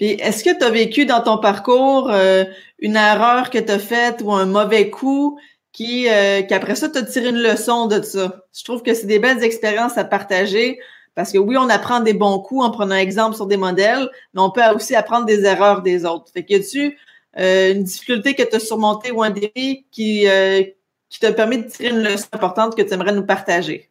Est-ce 0.00 0.42
que 0.42 0.56
tu 0.56 0.64
as 0.64 0.70
vécu 0.70 1.06
dans 1.06 1.20
ton 1.20 1.38
parcours 1.38 2.10
euh, 2.10 2.44
une 2.78 2.96
erreur 2.96 3.50
que 3.50 3.58
tu 3.58 3.70
as 3.70 3.78
faite 3.78 4.22
ou 4.24 4.32
un 4.32 4.46
mauvais 4.46 4.90
coup 4.90 5.38
qui, 5.72 6.08
euh, 6.08 6.42
qu'après 6.42 6.74
ça, 6.74 6.88
tu 6.88 6.98
as 6.98 7.02
tiré 7.02 7.28
une 7.28 7.42
leçon 7.42 7.86
de 7.86 8.02
ça? 8.02 8.44
Je 8.56 8.64
trouve 8.64 8.82
que 8.82 8.94
c'est 8.94 9.06
des 9.06 9.18
belles 9.18 9.44
expériences 9.44 9.98
à 9.98 10.04
partager 10.04 10.78
parce 11.14 11.32
que 11.32 11.38
oui, 11.38 11.56
on 11.58 11.68
apprend 11.68 12.00
des 12.00 12.14
bons 12.14 12.38
coups 12.38 12.64
en 12.64 12.70
prenant 12.70 12.94
exemple 12.94 13.36
sur 13.36 13.46
des 13.46 13.56
modèles, 13.56 14.08
mais 14.32 14.40
on 14.40 14.50
peut 14.50 14.62
aussi 14.74 14.94
apprendre 14.94 15.26
des 15.26 15.44
erreurs 15.44 15.82
des 15.82 16.04
autres. 16.04 16.32
Fait 16.32 16.44
que 16.44 16.52
y 16.52 16.56
a-tu 16.56 16.98
euh, 17.38 17.72
une 17.72 17.84
difficulté 17.84 18.34
que 18.34 18.42
tu 18.42 18.56
as 18.56 18.60
surmontée 18.60 19.10
ou 19.10 19.22
un 19.22 19.30
défi 19.30 19.86
qui, 19.90 20.26
euh, 20.28 20.62
qui 21.08 21.20
t'a 21.20 21.32
permis 21.32 21.58
de 21.58 21.68
tirer 21.68 21.90
une 21.90 22.02
leçon 22.02 22.26
importante 22.32 22.76
que 22.76 22.82
tu 22.82 22.92
aimerais 22.92 23.12
nous 23.12 23.26
partager? 23.26 23.90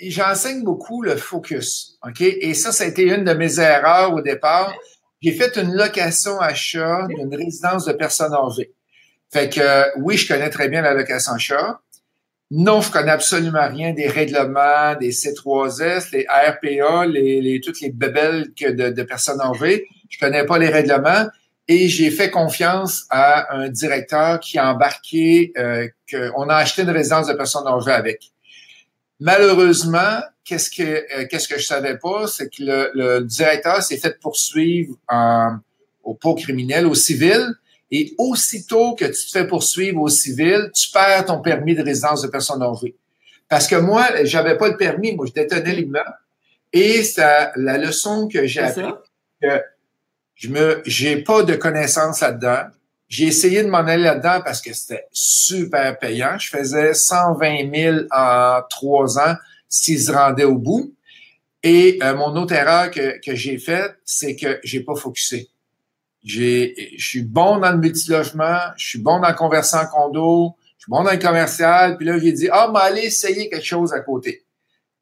J'enseigne 0.00 0.62
beaucoup 0.62 1.02
le 1.02 1.16
focus. 1.16 1.98
OK? 2.06 2.20
Et 2.20 2.54
ça, 2.54 2.72
ça 2.72 2.84
a 2.84 2.86
été 2.86 3.02
une 3.02 3.24
de 3.24 3.32
mes 3.32 3.60
erreurs 3.60 4.12
au 4.12 4.20
départ. 4.20 4.74
J'ai 5.24 5.32
fait 5.32 5.56
une 5.56 5.72
location 5.74 6.38
achat 6.38 7.06
d'une 7.08 7.34
résidence 7.34 7.86
de 7.86 7.94
personnes 7.94 8.34
âgées. 8.34 8.74
Fait 9.32 9.48
que 9.48 9.58
euh, 9.58 9.84
oui, 9.96 10.18
je 10.18 10.28
connais 10.28 10.50
très 10.50 10.68
bien 10.68 10.82
la 10.82 10.92
location 10.92 11.32
achat. 11.32 11.80
Non, 12.50 12.82
je 12.82 12.92
connais 12.92 13.10
absolument 13.10 13.66
rien 13.66 13.94
des 13.94 14.06
règlements, 14.06 14.94
des 15.00 15.12
C3S, 15.12 16.10
les 16.12 16.26
RPA, 16.28 17.06
les, 17.06 17.40
les, 17.40 17.58
toutes 17.62 17.80
les 17.80 17.90
que 17.90 18.70
de, 18.70 18.90
de 18.90 19.02
personnes 19.02 19.40
âgées. 19.40 19.86
Je 20.10 20.18
connais 20.18 20.44
pas 20.44 20.58
les 20.58 20.68
règlements 20.68 21.26
et 21.68 21.88
j'ai 21.88 22.10
fait 22.10 22.30
confiance 22.30 23.06
à 23.08 23.56
un 23.56 23.70
directeur 23.70 24.40
qui 24.40 24.58
a 24.58 24.70
embarqué, 24.70 25.54
euh, 25.56 25.88
qu'on 26.10 26.50
a 26.50 26.56
acheté 26.56 26.82
une 26.82 26.90
résidence 26.90 27.28
de 27.28 27.32
personnes 27.32 27.66
âgées 27.66 27.92
avec. 27.92 28.30
Malheureusement, 29.24 30.20
qu'est-ce 30.44 30.68
que 30.68 30.82
euh, 30.82 31.26
qu'est-ce 31.30 31.48
que 31.48 31.58
je 31.58 31.64
savais 31.64 31.96
pas, 31.96 32.26
c'est 32.26 32.50
que 32.50 32.62
le, 32.62 32.90
le 32.92 33.24
directeur 33.24 33.82
s'est 33.82 33.96
fait 33.96 34.20
poursuivre 34.20 34.96
en, 35.08 35.56
au 36.02 36.12
pot 36.12 36.34
criminel, 36.34 36.84
au 36.86 36.94
civil, 36.94 37.54
et 37.90 38.14
aussitôt 38.18 38.94
que 38.94 39.06
tu 39.06 39.24
te 39.26 39.30
fais 39.30 39.46
poursuivre 39.46 40.02
au 40.02 40.10
civil, 40.10 40.70
tu 40.74 40.90
perds 40.90 41.24
ton 41.24 41.40
permis 41.40 41.74
de 41.74 41.82
résidence 41.82 42.20
de 42.20 42.28
personnes 42.28 42.62
âgées. 42.62 42.96
Parce 43.48 43.66
que 43.66 43.76
moi, 43.76 44.04
j'avais 44.24 44.58
pas 44.58 44.68
le 44.68 44.76
permis, 44.76 45.14
moi 45.14 45.24
je 45.24 45.32
détenais 45.32 45.74
l'immeuble, 45.74 46.18
et 46.70 47.02
c'est 47.02 47.50
la 47.56 47.78
leçon 47.78 48.28
que 48.28 48.46
j'ai 48.46 48.60
appris 48.60 48.92
que 49.40 49.62
je 50.34 50.48
me 50.50 50.82
j'ai 50.84 51.22
pas 51.22 51.44
de 51.44 51.54
connaissances 51.54 52.20
là-dedans. 52.20 52.64
J'ai 53.14 53.26
essayé 53.26 53.62
de 53.62 53.68
m'en 53.68 53.78
aller 53.78 54.02
là-dedans 54.02 54.40
parce 54.44 54.60
que 54.60 54.72
c'était 54.72 55.06
super 55.12 55.96
payant. 56.00 56.36
Je 56.36 56.48
faisais 56.48 56.94
120 56.94 57.72
000 57.72 57.96
en 58.10 58.60
trois 58.68 59.20
ans 59.20 59.36
s'ils 59.68 60.02
se 60.02 60.10
rendaient 60.10 60.42
au 60.42 60.58
bout. 60.58 60.92
Et 61.62 62.00
euh, 62.02 62.16
mon 62.16 62.34
autre 62.34 62.54
erreur 62.54 62.90
que, 62.90 63.20
que 63.24 63.36
j'ai 63.36 63.58
faite, 63.58 63.94
c'est 64.04 64.34
que 64.34 64.58
j'ai 64.64 64.80
pas 64.80 64.96
focusé. 64.96 65.48
Je 66.24 66.72
suis 66.98 67.22
bon 67.22 67.58
dans 67.58 67.70
le 67.70 67.78
multilogement, 67.78 68.58
je 68.76 68.84
suis 68.84 68.98
bon 68.98 69.20
dans 69.20 69.28
le 69.28 69.36
conversion 69.36 69.78
en 69.78 69.86
condo, 69.86 70.56
je 70.76 70.82
suis 70.82 70.90
bon 70.90 71.04
dans 71.04 71.12
le 71.12 71.18
commercial. 71.18 71.96
Puis 71.96 72.06
là, 72.06 72.18
j'ai 72.18 72.32
dit, 72.32 72.48
ah, 72.50 72.68
mais 72.74 72.80
allez 72.80 73.02
essayer 73.02 73.48
quelque 73.48 73.64
chose 73.64 73.92
à 73.92 74.00
côté. 74.00 74.44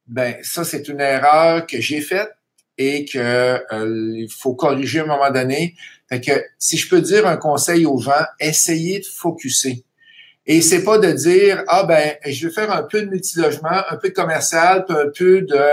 Ben, 0.06 0.36
ça, 0.42 0.64
c'est 0.64 0.86
une 0.86 1.00
erreur 1.00 1.66
que 1.66 1.80
j'ai 1.80 2.02
faite 2.02 2.30
et 2.78 3.04
que 3.04 3.18
euh, 3.72 4.26
faut 4.28 4.54
corriger 4.54 5.00
à 5.00 5.04
un 5.04 5.06
moment 5.06 5.30
donné. 5.30 5.74
Fait 6.08 6.20
que 6.20 6.32
si 6.58 6.76
je 6.76 6.88
peux 6.88 7.00
dire 7.00 7.26
un 7.26 7.36
conseil 7.36 7.86
aux 7.86 7.98
gens, 7.98 8.24
essayez 8.40 9.00
de 9.00 9.06
focuser. 9.06 9.84
Et 10.46 10.60
c'est 10.60 10.82
pas 10.82 10.98
de 10.98 11.12
dire 11.12 11.62
ah 11.68 11.84
ben 11.84 12.16
je 12.26 12.48
vais 12.48 12.52
faire 12.52 12.72
un 12.72 12.82
peu 12.82 13.02
de 13.02 13.10
multilogement, 13.10 13.82
un 13.88 13.96
peu 13.96 14.08
de 14.08 14.14
commercial, 14.14 14.84
puis 14.86 14.96
un 14.96 15.10
peu 15.16 15.42
de 15.42 15.64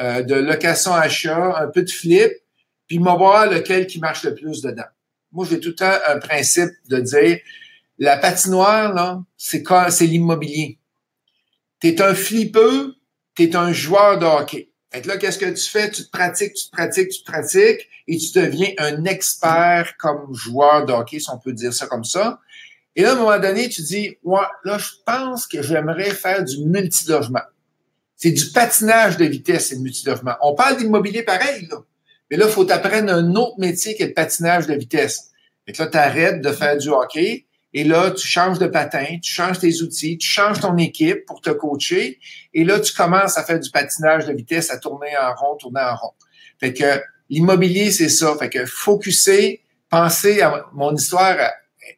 euh, 0.00 0.22
de 0.22 0.34
location 0.34 0.94
achat, 0.94 1.56
un 1.58 1.68
peu 1.68 1.82
de 1.82 1.90
flip, 1.90 2.32
puis 2.86 2.98
me 2.98 3.16
voir 3.16 3.50
lequel 3.50 3.86
qui 3.86 3.98
marche 3.98 4.24
le 4.24 4.34
plus 4.34 4.62
dedans. 4.62 4.88
Moi, 5.32 5.46
j'ai 5.48 5.60
tout 5.60 5.70
le 5.70 5.74
temps 5.74 5.92
un 6.08 6.18
principe 6.18 6.70
de 6.88 7.00
dire 7.00 7.38
la 7.98 8.16
patinoire 8.16 8.94
là, 8.94 9.22
c'est 9.36 9.62
c'est 9.90 10.06
l'immobilier. 10.06 10.78
T'es 11.80 12.00
un 12.00 12.14
flippeux, 12.14 12.94
t'es 13.36 13.54
un 13.56 13.72
joueur 13.72 14.18
de 14.18 14.24
hockey. 14.24 14.69
Fait 14.92 15.02
que 15.02 15.08
là, 15.08 15.16
qu'est-ce 15.18 15.38
que 15.38 15.46
tu 15.46 15.68
fais? 15.68 15.90
Tu 15.90 16.04
te 16.04 16.10
pratiques, 16.10 16.54
tu 16.54 16.66
te 16.66 16.70
pratiques, 16.70 17.10
tu 17.10 17.20
te 17.22 17.30
pratiques 17.30 17.88
et 18.08 18.16
tu 18.16 18.32
deviens 18.38 18.70
un 18.78 19.04
expert 19.04 19.94
comme 19.98 20.34
joueur 20.34 20.84
de 20.84 20.92
hockey, 20.92 21.20
si 21.20 21.30
on 21.30 21.38
peut 21.38 21.52
dire 21.52 21.72
ça 21.72 21.86
comme 21.86 22.04
ça. 22.04 22.40
Et 22.96 23.02
là, 23.02 23.10
à 23.10 23.12
un 23.12 23.16
moment 23.16 23.38
donné, 23.38 23.68
tu 23.68 23.82
dis, 23.82 24.16
ouais, 24.24 24.40
là, 24.64 24.78
je 24.78 24.90
pense 25.06 25.46
que 25.46 25.62
j'aimerais 25.62 26.10
faire 26.10 26.44
du 26.44 26.64
multilogement. 26.64 27.42
C'est 28.16 28.32
du 28.32 28.50
patinage 28.50 29.16
de 29.16 29.24
vitesse, 29.24 29.70
et 29.72 29.76
le 29.76 29.82
multilogement. 29.82 30.34
On 30.42 30.54
parle 30.54 30.76
d'immobilier 30.76 31.22
pareil, 31.22 31.68
là. 31.70 31.78
Mais 32.30 32.36
là, 32.36 32.46
il 32.46 32.52
faut 32.52 32.64
t'apprendre 32.64 33.12
un 33.12 33.34
autre 33.34 33.58
métier 33.58 33.94
qui 33.94 34.02
est 34.02 34.08
le 34.08 34.14
patinage 34.14 34.66
de 34.66 34.74
vitesse. 34.74 35.30
Fait 35.66 35.72
que 35.72 35.82
là, 35.82 35.88
tu 35.88 35.96
arrêtes 35.96 36.40
de 36.40 36.52
faire 36.52 36.76
du 36.76 36.88
hockey 36.88 37.46
et 37.72 37.84
là, 37.84 38.10
tu 38.10 38.26
changes 38.26 38.58
de 38.58 38.66
patin, 38.66 39.18
tu 39.22 39.32
changes 39.32 39.60
tes 39.60 39.82
outils, 39.82 40.18
tu 40.18 40.28
changes 40.28 40.60
ton 40.60 40.76
équipe 40.76 41.24
pour 41.26 41.40
te 41.40 41.50
coacher 41.50 42.18
et 42.52 42.64
là, 42.64 42.80
tu 42.80 42.92
commences 42.92 43.38
à 43.38 43.44
faire 43.44 43.60
du 43.60 43.70
patinage 43.70 44.26
de 44.26 44.32
vitesse, 44.32 44.70
à 44.70 44.78
tourner 44.78 45.10
en 45.16 45.34
rond, 45.34 45.56
tourner 45.56 45.80
en 45.80 45.94
rond. 45.94 46.12
Fait 46.58 46.72
que 46.72 47.00
l'immobilier, 47.28 47.90
c'est 47.92 48.08
ça. 48.08 48.34
Fait 48.38 48.50
que 48.50 48.66
focuser, 48.66 49.62
penser 49.88 50.40
à 50.40 50.66
mon 50.72 50.94
histoire 50.94 51.36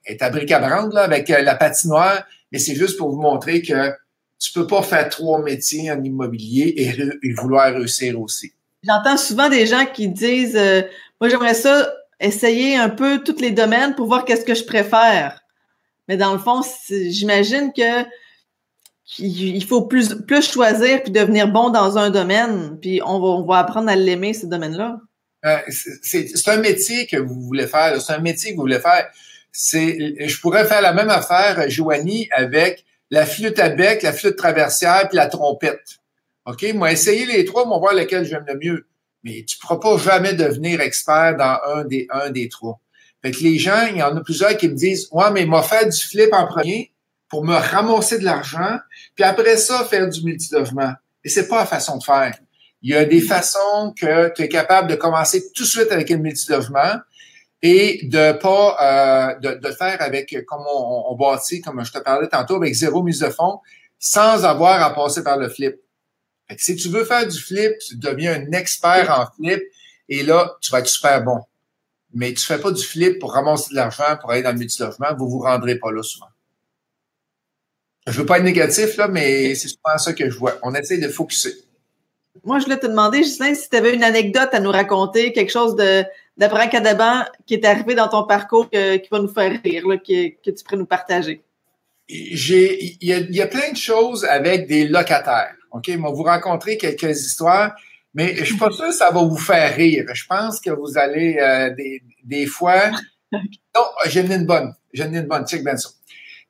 est 0.05 0.23
à 0.23 0.31
bric 0.31 0.51
à 0.53 0.61
là, 0.61 1.03
avec 1.03 1.31
euh, 1.31 1.43
la 1.43 1.55
patinoire, 1.55 2.25
mais 2.51 2.59
c'est 2.59 2.75
juste 2.75 2.99
pour 2.99 3.11
vous 3.11 3.21
montrer 3.21 3.63
que 3.63 3.93
tu 4.39 4.53
peux 4.53 4.67
pas 4.67 4.83
faire 4.83 5.09
trois 5.09 5.41
métiers 5.43 5.91
en 5.91 6.03
immobilier 6.03 6.75
et, 7.23 7.33
vouloir 7.33 7.73
réussir 7.73 8.21
aussi. 8.21 8.53
J'entends 8.83 9.17
souvent 9.17 9.49
des 9.49 9.67
gens 9.67 9.87
qui 9.87 10.09
disent 10.09 10.57
euh, 10.57 10.83
moi 11.21 11.31
j'aimerais 11.31 11.55
ça 11.55 11.93
essayer 12.19 12.77
un 12.77 12.89
peu 12.89 13.23
tous 13.23 13.41
les 13.41 13.53
domaines 13.53 13.95
pour 13.95 14.07
voir 14.07 14.25
qu'est-ce 14.25 14.45
que 14.45 14.55
je 14.55 14.65
préfère. 14.65 15.42
Mais 16.09 16.17
dans 16.17 16.33
le 16.33 16.39
fond, 16.39 16.63
j'imagine 16.89 17.73
que 17.73 18.05
il 19.19 19.65
faut 19.65 19.83
plus, 19.83 20.15
choisir 20.43 21.03
puis 21.03 21.13
devenir 21.13 21.49
bon 21.49 21.71
dans 21.71 21.99
un 21.99 22.11
domaine, 22.11 22.79
puis 22.81 23.01
on 23.05 23.21
va, 23.21 23.29
on 23.29 23.45
va 23.45 23.59
apprendre 23.59 23.91
à 23.91 23.97
l'aimer, 23.97 24.33
ce 24.33 24.47
domaine-là. 24.47 25.01
Euh, 25.45 25.59
c'est 25.69 26.49
un 26.49 26.59
métier 26.59 27.07
que 27.07 27.17
vous 27.17 27.41
voulez 27.43 27.67
faire. 27.67 28.01
C'est 28.01 28.13
un 28.13 28.21
métier 28.21 28.53
que 28.53 28.57
vous 28.57 28.63
voulez 28.63 28.79
faire 28.79 29.11
c'est, 29.53 30.15
je 30.27 30.41
pourrais 30.41 30.65
faire 30.65 30.81
la 30.81 30.95
même 30.95 31.11
affaire, 31.11 31.69
Joanie, 31.69 32.29
avec 32.33 32.85
la 33.11 33.27
flûte 33.27 33.59
à 33.59 33.69
bec, 33.69 34.03
la 34.03 34.15
flûte 34.15 34.37
traversière 34.37 35.09
puis 35.09 35.17
la 35.17 35.27
trompette. 35.27 36.01
OK? 36.47 36.65
Moi, 36.75 36.91
essayer 36.91 37.27
les 37.27 37.45
trois, 37.45 37.67
moi, 37.67 37.79
voir 37.79 37.95
lequel 37.95 38.25
j'aime 38.25 38.47
le 38.49 38.59
mieux. 38.59 38.87
Mais 39.23 39.45
tu 39.47 39.59
ne 39.59 39.61
pourras 39.61 39.79
pas 39.79 39.99
jamais 39.99 40.33
devenir 40.33 40.81
expert 40.81 41.37
dans 41.37 41.59
un 41.77 41.85
des, 41.85 42.07
un 42.11 42.31
des 42.31 42.49
trois. 42.49 42.81
Fait 43.23 43.31
que 43.31 43.41
les 43.41 43.59
gens, 43.59 43.87
il 43.89 43.99
y 43.99 44.03
en 44.03 44.17
a 44.17 44.21
plusieurs 44.21 44.57
qui 44.57 44.69
me 44.69 44.75
disent, 44.75 45.09
ouais, 45.13 45.31
mais 45.33 45.47
m'a 45.47 45.63
fait 45.63 45.89
du 45.89 45.99
flip 45.99 46.33
en 46.33 46.47
premier 46.47 46.93
pour 47.29 47.45
me 47.45 47.55
ramasser 47.55 48.19
de 48.19 48.25
l'argent, 48.25 48.79
puis 49.15 49.25
après 49.25 49.57
ça, 49.57 49.85
faire 49.85 50.09
du 50.09 50.23
multilogement. 50.23 50.93
Et 51.25 51.29
c'est 51.29 51.49
pas 51.49 51.61
la 51.61 51.67
façon 51.67 51.99
de 51.99 52.03
faire. 52.03 52.37
Il 52.83 52.91
y 52.91 52.97
a 52.97 53.05
des 53.05 53.21
façons 53.21 53.95
que 53.99 54.35
tu 54.35 54.43
es 54.43 54.49
capable 54.49 54.91
de 54.91 54.97
commencer 54.97 55.53
tout 55.55 55.63
de 55.63 55.69
suite 55.69 55.93
avec 55.93 56.11
un 56.11 56.19
multilogement, 56.19 56.99
et 57.63 58.01
de 58.03 58.33
pas 58.33 58.77
euh, 58.81 59.39
de, 59.39 59.61
de, 59.61 59.73
faire 59.73 60.03
avec 60.03 60.35
comme 60.47 60.65
on, 60.67 61.05
on, 61.11 61.15
bâtit, 61.15 61.61
comme 61.61 61.85
je 61.85 61.93
te 61.93 61.99
parlais 62.01 62.29
tantôt, 62.29 62.57
avec 62.57 62.75
zéro 62.75 63.03
mise 63.03 63.21
de 63.21 63.31
fond, 63.31 63.61
sans 63.99 64.45
avoir 64.45 64.83
à 64.83 64.93
passer 64.93 65.23
par 65.23 65.39
le 65.39 65.49
flip. 65.49 65.77
Fait 66.49 66.59
si 66.59 66.75
tu 66.75 66.89
veux 66.89 67.05
faire 67.05 67.27
du 67.27 67.39
flip, 67.39 67.79
tu 67.79 67.97
deviens 67.97 68.35
un 68.35 68.51
expert 68.53 69.09
en 69.17 69.27
flip 69.37 69.63
et 70.09 70.25
là, 70.25 70.57
tu 70.61 70.73
vas 70.73 70.81
être 70.81 70.89
super 70.89 71.23
bon. 71.23 71.39
Mais 72.15 72.33
tu 72.35 72.45
fais 72.45 72.59
pas 72.59 72.71
du 72.71 72.83
flip 72.83 73.19
pour 73.19 73.33
ramasser 73.33 73.71
de 73.71 73.77
l'argent, 73.77 74.17
pour 74.21 74.31
aller 74.31 74.43
dans 74.43 74.53
le 74.53 74.59
multilogement, 74.59 75.09
vous 75.17 75.29
vous 75.29 75.41
rendrez 75.41 75.79
pas 75.79 75.91
là 75.91 76.03
souvent. 76.03 76.27
Je 78.07 78.19
veux 78.19 78.27
pas 78.27 78.39
être 78.39 78.45
négatif, 78.45 78.97
là, 78.97 79.09
mais 79.09 79.55
c'est 79.55 79.69
souvent 79.69 79.97
ça 79.97 80.13
que 80.13 80.29
je 80.29 80.37
vois. 80.37 80.59
On 80.63 80.75
essaie 80.75 80.99
de 80.99 81.09
focuser. 81.09 81.55
Moi, 82.45 82.59
je 82.59 82.65
voulais 82.65 82.79
te 82.79 82.87
demander, 82.87 83.19
Justin, 83.19 83.55
si 83.55 83.69
tu 83.69 83.77
avais 83.77 83.95
une 83.95 84.03
anecdote 84.03 84.49
à 84.53 84.61
nous 84.61 84.71
raconter, 84.71 85.33
quelque 85.33 85.53
chose 85.53 85.77
de, 85.77 86.03
d'abracadabant 86.37 87.25
qui 87.47 87.55
est 87.55 87.65
arrivé 87.65 87.95
dans 87.95 88.09
ton 88.09 88.25
parcours 88.25 88.69
qui 88.71 89.09
va 89.11 89.21
nous 89.21 89.33
faire 89.33 89.61
rire, 89.63 89.85
que, 89.85 90.51
tu 90.51 90.65
pourrais 90.65 90.79
nous 90.79 90.87
partager? 90.87 91.43
J'ai, 92.09 92.97
il 93.01 93.37
y 93.37 93.41
a, 93.41 93.47
plein 93.47 93.71
de 93.71 93.77
choses 93.77 94.25
avec 94.25 94.67
des 94.67 94.89
locataires. 94.89 95.55
OK? 95.71 95.85
Je 95.89 95.97
vous 95.97 96.23
rencontrer 96.23 96.77
quelques 96.77 97.21
histoires, 97.21 97.75
mais 98.15 98.37
je 98.37 98.45
suis 98.45 98.57
pas 98.57 98.71
sûr 98.71 98.87
que 98.87 98.93
ça 98.93 99.11
va 99.11 99.23
vous 99.23 99.39
faire 99.39 99.75
rire. 99.75 100.05
Je 100.13 100.25
pense 100.27 100.61
que 100.61 100.71
vous 100.71 100.99
allez, 100.99 101.39
euh, 101.39 101.75
des, 102.25 102.47
fois, 102.47 102.91
non, 103.33 103.85
j'ai 104.07 104.21
une 104.21 104.45
bonne. 104.45 104.75
J'ai 104.93 105.05
une 105.05 105.23
bonne. 105.23 105.47
Check 105.47 105.65
bien 105.65 105.77
ça. 105.77 105.89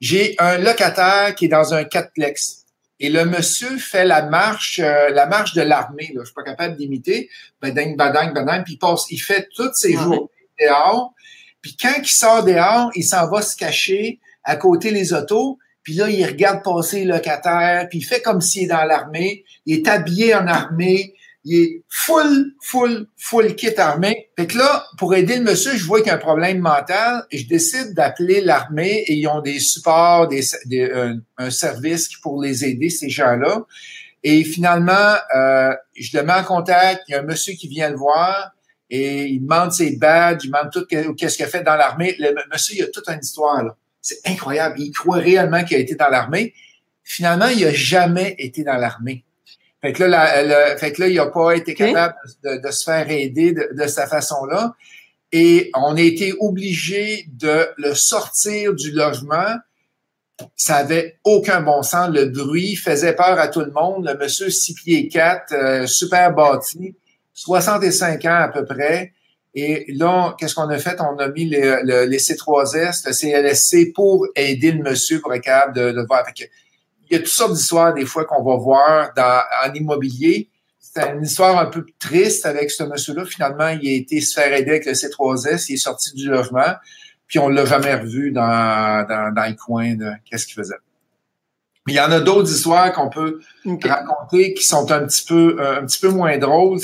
J'ai 0.01 0.35
un 0.39 0.59
locataire 0.59 1.35
qui 1.37 1.45
est 1.45 1.49
dans 1.49 1.75
un 1.75 1.85
quatreplex. 1.85 2.65
Et 2.99 3.09
le 3.09 3.25
monsieur 3.25 3.79
fait 3.79 4.05
la 4.05 4.23
marche, 4.23 4.81
euh, 4.81 5.11
la 5.11 5.27
marche 5.27 5.55
de 5.55 5.63
l'armée. 5.63 6.13
Je 6.17 6.25
suis 6.25 6.35
pas 6.35 6.43
capable 6.43 6.77
d'imiter. 6.77 7.31
Badang, 7.61 7.97
badang, 7.97 8.33
badang. 8.33 8.65
Puis 8.65 8.75
il 8.75 8.79
passe, 8.79 9.07
il 9.11 9.19
fait 9.19 9.49
toutes 9.55 9.75
ses 9.75 9.93
jours 9.93 10.31
dehors. 10.61 11.13
Puis 11.61 11.77
quand 11.81 11.95
il 11.99 12.09
sort 12.09 12.45
dehors, 12.45 12.91
il 12.97 13.05
s'en 13.05 13.29
va 13.29 13.43
se 13.43 13.57
cacher 13.57 14.19
à 14.43 14.57
côté 14.57 14.91
les 14.91 15.13
autos. 15.13 15.59
Puis 15.85 15.95
là, 15.95 16.09
il 16.09 16.25
regarde 16.25 16.63
passer 16.63 17.05
le 17.05 17.15
locataire. 17.15 17.89
Puis 17.89 17.99
il 17.99 18.05
fait 18.05 18.21
comme 18.21 18.41
s'il 18.41 18.65
est 18.65 18.69
dans 18.69 18.85
l'armée. 18.85 19.45
Il 19.67 19.79
est 19.79 19.89
habillé 19.89 20.35
en 20.35 20.47
armée 20.49 21.15
il 21.45 21.61
est 21.61 21.83
full, 21.89 22.53
full, 22.63 23.07
full 23.17 23.55
kit 23.57 23.77
armé. 23.77 24.29
Fait 24.39 24.47
que 24.47 24.59
là, 24.59 24.87
pour 24.99 25.15
aider 25.15 25.37
le 25.37 25.43
monsieur, 25.43 25.77
je 25.77 25.85
vois 25.85 26.01
qu'il 26.01 26.11
a 26.11 26.15
un 26.15 26.19
problème 26.19 26.59
mental 26.59 27.25
je 27.33 27.47
décide 27.47 27.95
d'appeler 27.95 28.41
l'armée 28.41 29.05
et 29.07 29.15
ils 29.15 29.27
ont 29.27 29.41
des 29.41 29.59
supports, 29.59 30.29
des, 30.29 30.43
un, 31.39 31.51
service 31.51 32.09
pour 32.23 32.41
les 32.43 32.65
aider, 32.65 32.91
ces 32.91 33.09
gens-là. 33.09 33.65
Et 34.23 34.45
finalement, 34.45 35.17
euh, 35.35 35.75
je 35.99 36.17
le 36.17 36.23
mets 36.25 36.33
en 36.33 36.45
contact, 36.45 37.03
il 37.09 37.13
y 37.13 37.15
a 37.15 37.21
un 37.21 37.25
monsieur 37.25 37.55
qui 37.55 37.67
vient 37.67 37.91
le 37.91 37.97
voir 37.97 38.53
et 38.89 39.25
il 39.25 39.41
demande 39.41 39.73
ses 39.73 39.97
badges, 39.97 40.45
il 40.45 40.51
demande 40.51 40.71
tout 40.71 40.87
qu'est-ce 40.87 41.37
qu'il 41.37 41.45
a 41.45 41.49
fait 41.49 41.63
dans 41.63 41.77
l'armée. 41.77 42.15
Le 42.19 42.35
monsieur, 42.53 42.77
il 42.77 42.83
a 42.83 42.87
toute 42.87 43.09
une 43.09 43.21
histoire, 43.21 43.65
là. 43.65 43.77
C'est 44.05 44.19
incroyable. 44.27 44.81
Il 44.81 44.91
croit 44.91 45.19
réellement 45.19 45.63
qu'il 45.63 45.77
a 45.77 45.81
été 45.81 45.95
dans 45.95 46.09
l'armée. 46.09 46.53
Finalement, 47.05 47.47
il 47.47 47.65
a 47.65 47.73
jamais 47.73 48.35
été 48.39 48.65
dans 48.65 48.77
l'armée. 48.77 49.25
Fait 49.83 49.93
que 49.93 50.05
là, 50.05 50.77
fait 50.77 50.93
que 50.93 51.03
là, 51.03 51.09
il 51.09 51.17
n'a 51.17 51.27
pas 51.27 51.57
été 51.57 51.75
capable 51.75 52.15
de, 52.45 52.71
se 52.71 52.85
faire 52.85 53.11
aider 53.11 53.53
de, 53.53 53.69
de 53.73 53.87
cette 53.89 54.09
façon-là. 54.09 54.77
Et 55.33 55.71
on 55.75 55.97
a 55.97 56.01
été 56.01 56.35
obligé 56.39 57.27
de 57.33 57.69
le 57.79 57.95
sortir 57.95 58.75
du 58.75 58.93
logement. 58.93 59.57
Ça 60.55 60.77
avait 60.77 61.19
aucun 61.25 61.61
bon 61.63 61.83
sens. 61.83 62.11
Le 62.11 62.27
bruit 62.27 62.77
faisait 62.77 63.15
peur 63.15 63.41
à 63.41 63.49
tout 63.49 63.61
le 63.61 63.73
monde. 63.73 64.07
Le 64.07 64.17
monsieur 64.17 64.51
six 64.51 64.75
pieds 64.75 65.09
4, 65.09 65.53
euh, 65.53 65.87
super 65.87 66.33
bâti, 66.33 66.95
65 67.35 68.25
ans 68.27 68.41
à 68.43 68.49
peu 68.49 68.65
près. 68.65 69.15
Et 69.55 69.87
là, 69.95 70.37
qu'est-ce 70.39 70.55
qu'on 70.55 70.69
a 70.69 70.79
fait? 70.79 70.99
On 71.01 71.19
a 71.19 71.29
mis 71.29 71.47
les, 71.47 71.81
les 71.85 72.19
C3S, 72.19 73.07
le 73.07 73.13
CLSC 73.13 73.93
pour 73.93 74.27
aider 74.37 74.73
le 74.73 74.83
monsieur 74.83 75.21
pour 75.21 75.35
être 75.35 75.43
capable 75.43 75.75
de, 75.75 75.93
de 75.93 76.07
voir. 76.07 76.25
Fait 76.25 76.51
il 77.13 77.17
y 77.17 77.19
a 77.19 77.23
toutes 77.25 77.29
sortes 77.29 77.53
d'histoires 77.53 77.93
des 77.93 78.07
fois 78.07 78.25
qu'on 78.25 78.43
va 78.43 78.57
voir 78.57 79.13
dans, 79.15 79.43
en 79.67 79.75
immobilier. 79.75 80.49
C'est 80.81 81.13
une 81.13 81.23
histoire 81.23 81.59
un 81.59 81.67
peu 81.67 81.85
triste 81.99 82.47
avec 82.47 82.71
ce 82.71 82.85
monsieur-là. 82.85 83.27
Finalement, 83.27 83.69
il 83.69 83.87
a 83.87 83.93
été 83.93 84.23
se 84.23 84.33
faire 84.33 84.51
aider 84.55 84.71
avec 84.71 84.87
le 84.87 84.93
C3S, 84.93 85.67
il 85.69 85.75
est 85.75 85.77
sorti 85.77 86.15
du 86.15 86.31
logement, 86.31 86.75
puis 87.27 87.39
on 87.39 87.49
l'a 87.49 87.67
jamais 87.67 87.95
revu 87.95 88.33
dans, 88.33 89.07
dans, 89.07 89.31
dans 89.35 89.47
le 89.47 89.55
coin 89.55 89.95
de 89.95 90.11
qu'est-ce 90.25 90.47
qu'il 90.47 90.55
faisait. 90.55 90.77
Mais 91.87 91.93
il 91.93 91.97
y 91.97 92.01
en 92.01 92.13
a 92.13 92.21
d'autres 92.21 92.51
histoires 92.51 92.93
qu'on 92.95 93.11
peut 93.11 93.41
raconter 93.85 94.55
qui 94.55 94.65
sont 94.65 94.91
un 94.91 95.05
petit 95.05 95.25
peu 95.27 95.57
euh, 95.61 95.81
un 95.81 95.85
petit 95.85 96.01
peu 96.01 96.09
moins 96.09 96.39
drôles. 96.39 96.79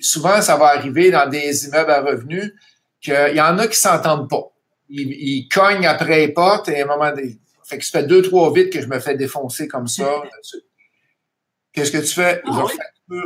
Souvent, 0.00 0.42
ça 0.42 0.56
va 0.56 0.66
arriver 0.66 1.10
dans 1.10 1.28
des 1.28 1.66
immeubles 1.66 1.90
à 1.90 2.02
revenus 2.02 2.52
qu'il 3.00 3.34
y 3.34 3.40
en 3.40 3.58
a 3.58 3.66
qui 3.66 3.78
s'entendent 3.78 4.28
pas. 4.28 4.52
Ils, 4.90 5.10
ils, 5.10 5.48
cognent 5.48 5.86
après 5.86 6.18
les 6.18 6.28
portes 6.28 6.68
et 6.68 6.82
à 6.82 6.84
un 6.84 6.88
moment 6.88 7.10
donné, 7.10 7.38
fait 7.64 7.78
que 7.78 7.84
ça 7.84 8.00
fait 8.00 8.06
deux, 8.06 8.22
trois 8.22 8.52
vitres 8.52 8.70
que 8.70 8.82
je 8.82 8.88
me 8.88 9.00
fais 9.00 9.16
défoncer 9.16 9.68
comme 9.68 9.88
ça. 9.88 10.22
Qu'est-ce 11.72 11.90
que 11.90 11.98
tu 11.98 12.14
fais? 12.14 12.40
Ah, 12.46 12.66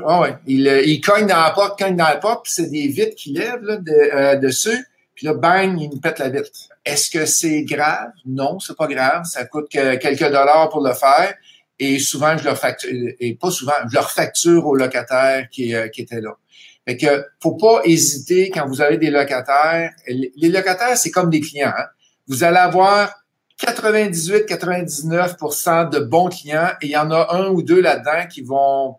ah 0.07 0.21
ouais. 0.21 0.35
Il, 0.47 0.67
euh, 0.67 0.83
il, 0.83 1.01
cogne 1.01 1.27
dans 1.27 1.41
la 1.41 1.51
porte, 1.51 1.79
cogne 1.79 1.97
dans 1.97 2.09
la 2.09 2.17
porte, 2.17 2.45
puis 2.45 2.53
c'est 2.53 2.71
des 2.71 2.89
vitres 2.89 3.15
qui 3.15 3.33
lèvent 3.33 3.63
là, 3.63 3.77
de, 3.77 3.93
euh, 3.93 4.37
dessus. 4.37 4.87
Puis 5.15 5.27
là, 5.27 5.35
bang, 5.35 5.79
il 5.81 5.91
me 5.91 6.01
pète 6.01 6.19
la 6.19 6.29
vitre. 6.31 6.51
Est-ce 6.85 7.11
que 7.11 7.27
c'est 7.27 7.63
grave? 7.63 8.11
Non, 8.25 8.59
c'est 8.59 8.77
pas 8.77 8.87
grave. 8.87 9.25
Ça 9.25 9.45
coûte 9.45 9.71
que 9.71 9.97
quelques 9.97 10.31
dollars 10.31 10.69
pour 10.71 10.83
le 10.83 10.95
faire. 10.95 11.35
Et 11.79 11.99
souvent, 11.99 12.37
je 12.37 12.45
leur 12.45 12.59
facture, 12.59 12.91
et 13.21 13.35
pas 13.35 13.51
souvent, 13.51 13.75
je 13.89 13.95
leur 13.95 14.11
facture 14.11 14.67
aux 14.67 14.75
locataires 14.75 15.49
qui, 15.51 15.75
euh, 15.75 15.89
qui 15.89 16.03
étaient 16.03 16.21
là. 16.21 16.37
Fait 16.87 16.97
que 16.97 17.27
faut 17.41 17.55
pas 17.55 17.83
hésiter 17.85 18.51
quand 18.51 18.67
vous 18.67 18.81
avez 18.81 18.97
des 18.97 19.11
locataires. 19.11 19.93
Les 20.07 20.49
locataires, 20.49 20.97
c'est 20.97 21.11
comme 21.11 21.29
des 21.29 21.41
clients. 21.41 21.73
Hein? 21.77 21.85
Vous 22.27 22.45
allez 22.45 22.57
avoir 22.57 23.18
98-99% 23.61 25.91
de 25.91 25.99
bons 25.99 26.29
clients 26.29 26.71
et 26.81 26.87
il 26.87 26.91
y 26.91 26.97
en 26.97 27.11
a 27.11 27.35
un 27.35 27.49
ou 27.49 27.63
deux 27.63 27.81
là-dedans 27.81 28.29
qui 28.31 28.43
vont 28.43 28.99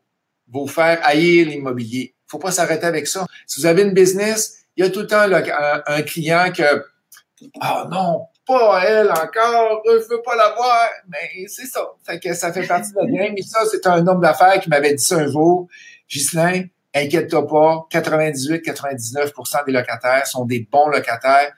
vous 0.52 0.68
faire 0.68 1.00
haïr 1.04 1.48
l'immobilier. 1.48 2.14
Il 2.28 2.32
faut 2.32 2.40
pas 2.40 2.52
s'arrêter 2.52 2.86
avec 2.86 3.08
ça. 3.08 3.26
Si 3.48 3.62
vous 3.62 3.66
avez 3.66 3.84
une 3.84 3.94
business, 3.94 4.66
il 4.76 4.84
y 4.84 4.88
a 4.88 4.90
tout 4.90 5.00
le 5.00 5.08
temps 5.08 5.22
un, 5.22 6.02
client 6.02 6.52
que 6.56 6.84
Ah 7.62 7.86
oh 7.86 7.90
non, 7.90 8.28
pas 8.46 8.84
elle 8.86 9.10
encore, 9.12 9.82
je 9.86 10.10
veux 10.10 10.22
pas 10.22 10.36
la 10.36 10.54
voir. 10.56 10.90
Mais 11.08 11.48
c'est 11.48 11.66
ça. 11.66 11.88
Fait 12.06 12.20
que 12.20 12.34
ça 12.34 12.52
fait 12.52 12.68
partie 12.68 12.92
de 12.92 13.00
la 13.00 13.06
game. 13.06 13.34
Et 13.38 13.44
ça, 13.44 13.62
c'est 13.72 13.88
un 13.88 14.06
homme 14.08 14.20
d'affaires 14.22 14.60
qui 14.60 14.68
m'avait 14.70 14.94
dit 14.94 15.04
ça 15.04 15.16
un 15.16 15.28
jour. 15.28 15.70
Ghislain, 16.10 16.64
inquiète-toi 16.94 17.48
pas, 17.48 17.88
98-99% 17.92 19.66
des 19.66 19.72
locataires 19.72 20.28
sont 20.28 20.44
des 20.46 20.68
bons 20.70 20.90
locataires 20.90 21.54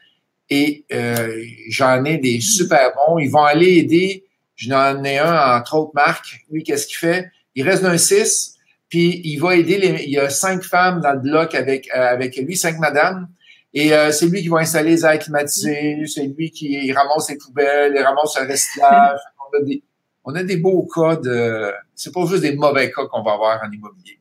et 0.51 0.85
euh, 0.91 1.43
j'en 1.69 2.03
ai 2.03 2.17
des 2.17 2.41
super 2.41 2.93
bons. 2.93 3.17
Ils 3.17 3.31
vont 3.31 3.43
aller 3.43 3.77
aider. 3.77 4.25
J'en 4.57 5.01
ai 5.03 5.17
un, 5.17 5.57
entre 5.57 5.75
autres, 5.75 5.93
Marc. 5.95 6.45
Lui, 6.51 6.63
qu'est-ce 6.63 6.85
qu'il 6.85 6.97
fait? 6.97 7.31
Il 7.55 7.67
reste 7.67 7.83
d'un 7.83 7.97
6, 7.97 8.57
puis 8.89 9.21
il 9.23 9.37
va 9.37 9.55
aider 9.55 9.77
les, 9.77 10.03
il 10.03 10.11
y 10.11 10.19
a 10.19 10.29
cinq 10.29 10.61
femmes 10.61 10.99
dans 10.99 11.13
le 11.13 11.19
bloc 11.19 11.55
avec, 11.55 11.89
euh, 11.95 11.99
avec 11.99 12.35
lui, 12.35 12.57
cinq 12.57 12.77
madames. 12.79 13.29
Et 13.73 13.93
euh, 13.93 14.11
c'est 14.11 14.27
lui 14.27 14.41
qui 14.41 14.49
va 14.49 14.57
installer 14.59 14.91
les 14.91 15.05
airs 15.05 15.19
climatisés, 15.19 16.03
c'est 16.05 16.25
lui 16.25 16.51
qui 16.51 16.91
ramasse 16.91 17.29
les 17.29 17.37
poubelles, 17.37 17.93
il 17.95 18.01
ramasse 18.01 18.37
le 18.39 18.51
recyclage. 18.51 19.19
On 19.53 19.57
a 19.57 19.63
des, 19.63 19.83
on 20.23 20.35
a 20.35 20.43
des 20.43 20.57
beaux 20.57 20.87
cas 20.87 21.17
de. 21.17 21.73
C'est 21.95 22.13
pas 22.13 22.25
juste 22.25 22.41
des 22.41 22.55
mauvais 22.55 22.89
cas 22.89 23.05
qu'on 23.07 23.21
va 23.21 23.33
avoir 23.33 23.61
en 23.61 23.69
immobilier. 23.69 24.17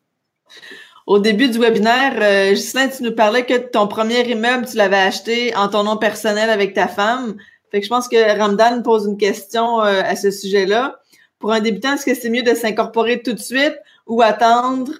Au 1.10 1.18
début 1.18 1.48
du 1.48 1.58
webinaire, 1.58 2.14
euh, 2.22 2.54
tu 2.54 3.02
nous 3.02 3.16
parlais 3.16 3.44
que 3.44 3.58
ton 3.58 3.88
premier 3.88 4.30
immeuble, 4.30 4.64
tu 4.64 4.76
l'avais 4.76 4.94
acheté 4.94 5.52
en 5.56 5.66
ton 5.66 5.82
nom 5.82 5.96
personnel 5.96 6.48
avec 6.48 6.72
ta 6.72 6.86
femme. 6.86 7.34
Fait 7.72 7.80
que 7.80 7.84
je 7.84 7.90
pense 7.90 8.06
que 8.06 8.38
Ramdan 8.38 8.84
pose 8.84 9.06
une 9.06 9.18
question 9.18 9.80
euh, 9.80 10.02
à 10.04 10.14
ce 10.14 10.30
sujet-là. 10.30 11.00
Pour 11.40 11.50
un 11.50 11.58
débutant, 11.58 11.94
est-ce 11.94 12.06
que 12.06 12.14
c'est 12.14 12.30
mieux 12.30 12.44
de 12.44 12.54
s'incorporer 12.54 13.22
tout 13.22 13.32
de 13.32 13.40
suite 13.40 13.76
ou 14.06 14.22
attendre? 14.22 14.92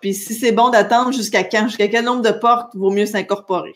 Puis 0.00 0.14
si 0.14 0.34
c'est 0.34 0.52
bon 0.52 0.68
d'attendre, 0.68 1.12
jusqu'à 1.12 1.42
quand? 1.42 1.66
Jusqu'à 1.66 1.88
quel 1.88 2.04
nombre 2.04 2.22
de 2.22 2.30
portes 2.30 2.70
vaut 2.76 2.92
mieux 2.92 3.06
s'incorporer? 3.06 3.74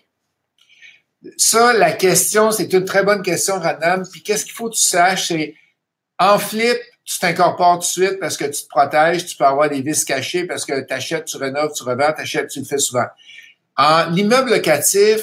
Ça, 1.36 1.72
la 1.72 1.90
question, 1.90 2.52
c'est 2.52 2.72
une 2.72 2.84
très 2.84 3.02
bonne 3.02 3.22
question, 3.22 3.58
Radam. 3.58 4.06
Puis 4.08 4.22
qu'est-ce 4.22 4.44
qu'il 4.44 4.54
faut 4.54 4.70
que 4.70 4.76
tu 4.76 4.80
saches, 4.80 5.26
c'est 5.26 5.56
en 6.20 6.38
flip, 6.38 6.78
tu 7.04 7.18
t'incorpores 7.18 7.78
tout 7.78 8.00
de 8.00 8.06
suite 8.06 8.20
parce 8.20 8.36
que 8.36 8.44
tu 8.44 8.62
te 8.62 8.68
protèges, 8.68 9.26
tu 9.26 9.36
peux 9.36 9.44
avoir 9.44 9.68
des 9.68 9.80
vis 9.80 10.04
cachés 10.04 10.44
parce 10.44 10.64
que 10.64 10.80
tu 10.80 10.92
achètes, 10.92 11.24
tu 11.24 11.36
rénoves, 11.36 11.72
tu 11.74 11.82
revends, 11.82 12.12
tu 12.12 12.20
achètes, 12.20 12.48
tu 12.48 12.60
le 12.60 12.64
fais 12.64 12.78
souvent. 12.78 13.06
En 13.76 14.14
immeuble 14.14 14.50
locatif, 14.50 15.20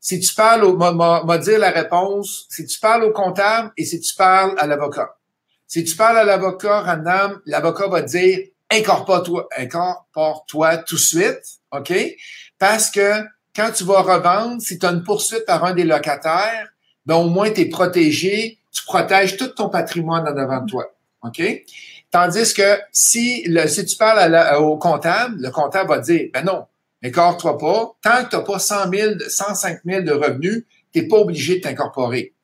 si 0.00 0.18
tu 0.18 0.34
parles 0.34 0.64
au, 0.64 0.76
m'a 0.76 1.38
dire 1.38 1.58
la 1.58 1.70
réponse, 1.70 2.46
si 2.48 2.66
tu 2.66 2.80
parles 2.80 3.04
au 3.04 3.12
comptable 3.12 3.72
et 3.76 3.84
si 3.84 4.00
tu 4.00 4.14
parles 4.14 4.54
à 4.58 4.66
l'avocat. 4.66 5.16
Si 5.66 5.84
tu 5.84 5.94
parles 5.94 6.18
à 6.18 6.24
l'avocat 6.24 6.80
random, 6.80 7.40
l'avocat 7.46 7.86
va 7.86 8.02
te 8.02 8.08
dire 8.08 8.40
incorpore-toi, 8.70 9.48
incorpore-toi 9.56 10.78
tout 10.78 10.96
de 10.96 11.00
suite, 11.00 11.60
OK? 11.72 11.92
Parce 12.58 12.90
que 12.90 13.22
quand 13.54 13.70
tu 13.72 13.84
vas 13.84 14.02
revendre, 14.02 14.60
si 14.62 14.78
tu 14.78 14.86
as 14.86 14.90
une 14.90 15.02
poursuite 15.02 15.44
par 15.44 15.64
un 15.64 15.74
des 15.74 15.84
locataires, 15.84 16.68
ben 17.06 17.16
au 17.16 17.28
moins 17.28 17.50
tu 17.50 17.62
es 17.62 17.66
protégé, 17.66 18.58
tu 18.72 18.84
protèges 18.84 19.36
tout 19.36 19.48
ton 19.48 19.68
patrimoine 19.68 20.26
en 20.26 20.36
avant 20.36 20.62
de 20.62 20.70
toi. 20.70 20.86
OK? 21.22 21.42
Tandis 22.10 22.54
que 22.54 22.78
si, 22.92 23.44
tu 23.44 23.96
parles 23.96 24.56
au 24.58 24.76
comptable, 24.76 25.36
le 25.40 25.50
comptable 25.50 25.90
va 25.90 25.98
dire, 25.98 26.28
ben 26.32 26.44
non, 26.44 26.66
écarte-toi 27.02 27.58
pas. 27.58 27.96
Tant 28.02 28.24
que 28.24 28.30
tu 28.30 28.36
n'as 28.36 28.42
pas 28.42 28.58
100 28.58 28.90
000, 28.90 29.14
105 29.28 29.80
000 29.84 30.02
de 30.02 30.12
revenus, 30.12 30.64
tu 30.92 31.00
n'es 31.00 31.08
pas 31.08 31.18
obligé 31.18 31.56
de 31.56 31.60
t'incorporer. 31.60 32.34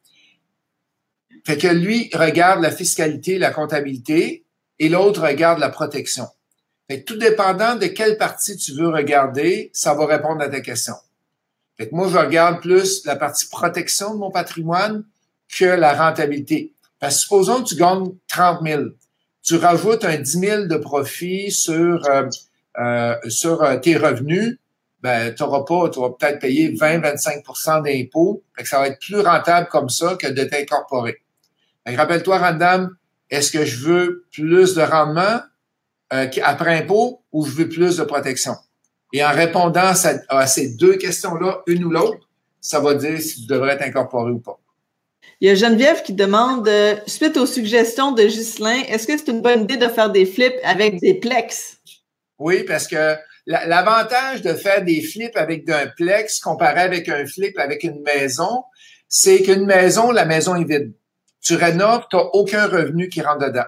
Fait 1.45 1.57
que 1.57 1.69
lui 1.69 2.11
regarde 2.13 2.61
la 2.61 2.71
fiscalité, 2.71 3.39
la 3.39 3.51
comptabilité, 3.51 4.45
et 4.79 4.89
l'autre 4.89 5.23
regarde 5.23 5.59
la 5.59 5.69
protection. 5.69 6.27
Fait 6.89 7.01
que 7.01 7.05
tout 7.05 7.17
dépendant 7.17 7.77
de 7.77 7.87
quelle 7.87 8.17
partie 8.19 8.57
tu 8.57 8.73
veux 8.73 8.89
regarder, 8.89 9.71
ça 9.73 9.95
va 9.95 10.07
répondre 10.07 10.43
à 10.43 10.49
ta 10.49 10.61
question. 10.61 10.95
Fait 11.77 11.89
que 11.89 11.95
moi, 11.95 12.09
je 12.09 12.17
regarde 12.17 12.61
plus 12.61 13.05
la 13.05 13.17
partie 13.17 13.49
protection 13.49 14.15
de 14.15 14.19
mon 14.19 14.31
patrimoine 14.31 15.05
que 15.49 15.65
la 15.65 15.95
rentabilité. 15.95 16.73
Que 17.07 17.13
supposons 17.13 17.63
que 17.63 17.69
tu 17.69 17.77
gagnes 17.77 18.13
30 18.29 18.61
000. 18.67 18.83
Tu 19.43 19.57
rajoutes 19.57 20.05
un 20.05 20.17
10 20.19 20.39
000 20.39 20.67
de 20.67 20.77
profit 20.77 21.51
sur, 21.51 22.05
euh, 22.07 22.29
euh, 22.79 23.15
sur 23.29 23.63
euh, 23.63 23.77
tes 23.77 23.97
revenus, 23.97 24.59
ben, 25.01 25.33
tu 25.33 25.43
n'auras 25.43 25.63
pas, 25.63 25.89
tu 25.91 26.01
vas 26.01 26.11
peut-être 26.11 26.41
payer 26.41 26.73
20-25% 26.73 27.85
d'impôts. 27.85 28.43
Ça 28.65 28.81
va 28.81 28.89
être 28.89 28.99
plus 28.99 29.21
rentable 29.21 29.69
comme 29.69 29.89
ça 29.89 30.17
que 30.21 30.27
de 30.27 30.45
t'incorporer. 30.45 31.19
Rappelle-toi, 31.87 32.39
Randam, 32.39 32.97
est-ce 33.31 33.53
que 33.53 33.65
je 33.65 33.85
veux 33.87 34.25
plus 34.33 34.75
de 34.75 34.83
rendement 34.83 35.41
après 36.11 36.79
impôt 36.79 37.23
ou 37.31 37.47
je 37.47 37.53
veux 37.53 37.69
plus 37.69 37.99
de 37.99 38.03
protection? 38.03 38.57
Et 39.13 39.25
en 39.25 39.31
répondant 39.31 39.93
à 40.29 40.47
ces 40.47 40.75
deux 40.75 40.97
questions-là, 40.97 41.63
une 41.69 41.85
ou 41.85 41.91
l'autre, 41.91 42.29
ça 42.61 42.81
va 42.81 42.95
dire 42.95 43.21
si 43.21 43.43
tu 43.43 43.47
devrais 43.47 43.79
t'incorporer 43.79 44.33
ou 44.33 44.41
pas. 44.41 44.59
Il 45.41 45.49
y 45.49 45.51
a 45.51 45.55
Geneviève 45.55 46.03
qui 46.03 46.15
demande, 46.15 46.67
euh, 46.67 46.97
suite 47.07 47.37
aux 47.37 47.47
suggestions 47.47 48.13
de 48.13 48.23
Ghislain, 48.23 48.83
est-ce 48.89 49.07
que 49.07 49.17
c'est 49.17 49.29
une 49.29 49.43
bonne 49.43 49.65
idée 49.65 49.77
de 49.77 49.89
faire 49.89 50.11
des 50.11 50.25
flips 50.25 50.59
avec 50.65 50.99
des 51.01 51.15
plex? 51.15 51.77
Oui, 52.39 52.65
parce 52.65 52.89
que 52.89 53.17
l'avantage 53.47 54.43
de 54.43 54.55
faire 54.55 54.83
des 54.83 55.03
flips 55.03 55.37
avec 55.37 55.69
un 55.69 55.87
plex 55.89 56.41
comparé 56.41 56.81
avec 56.81 57.09
un 57.09 57.27
flip 57.27 57.59
avec 57.59 57.85
une 57.85 58.03
maison, 58.03 58.65
c'est 59.09 59.43
qu'une 59.43 59.67
maison, 59.67 60.11
la 60.11 60.25
maison 60.25 60.55
est 60.57 60.65
vide. 60.65 60.93
Tu 61.43 61.55
rénoves, 61.55 62.07
tu 62.11 62.17
n'as 62.17 62.23
aucun 62.33 62.67
revenu 62.67 63.09
qui 63.09 63.21
rentre 63.21 63.47
dedans. 63.47 63.67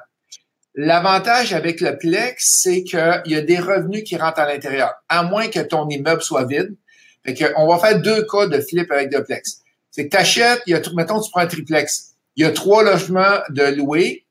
L'avantage 0.75 1.55
avec 1.55 1.81
le 1.81 1.97
plex, 1.97 2.61
c'est 2.63 2.83
qu'il 2.83 3.23
y 3.27 3.35
a 3.35 3.41
des 3.41 3.59
revenus 3.59 4.05
qui 4.05 4.17
rentrent 4.17 4.41
à 4.41 4.47
l'intérieur, 4.47 4.95
à 5.09 5.23
moins 5.23 5.49
que 5.49 5.61
ton 5.61 5.89
immeuble 5.89 6.23
soit 6.23 6.45
vide. 6.45 6.77
Fait 7.25 7.53
on 7.57 7.67
va 7.67 7.79
faire 7.79 8.01
deux 8.01 8.25
cas 8.27 8.47
de 8.47 8.61
flip 8.61 8.91
avec 8.91 9.11
de 9.11 9.19
plex. 9.19 9.63
C'est 9.99 10.05
que 10.05 10.11
tu 10.11 10.17
achètes, 10.17 10.63
il 10.69 10.71
y 10.71 10.75
a, 10.77 10.83
mettons, 10.95 11.21
tu 11.21 11.29
prends 11.33 11.41
un 11.41 11.49
triplex. 11.49 12.13
Il 12.37 12.45
y 12.45 12.47
a 12.47 12.53
trois 12.53 12.85
logements 12.85 13.41
de 13.51 13.65
louer 13.65 14.25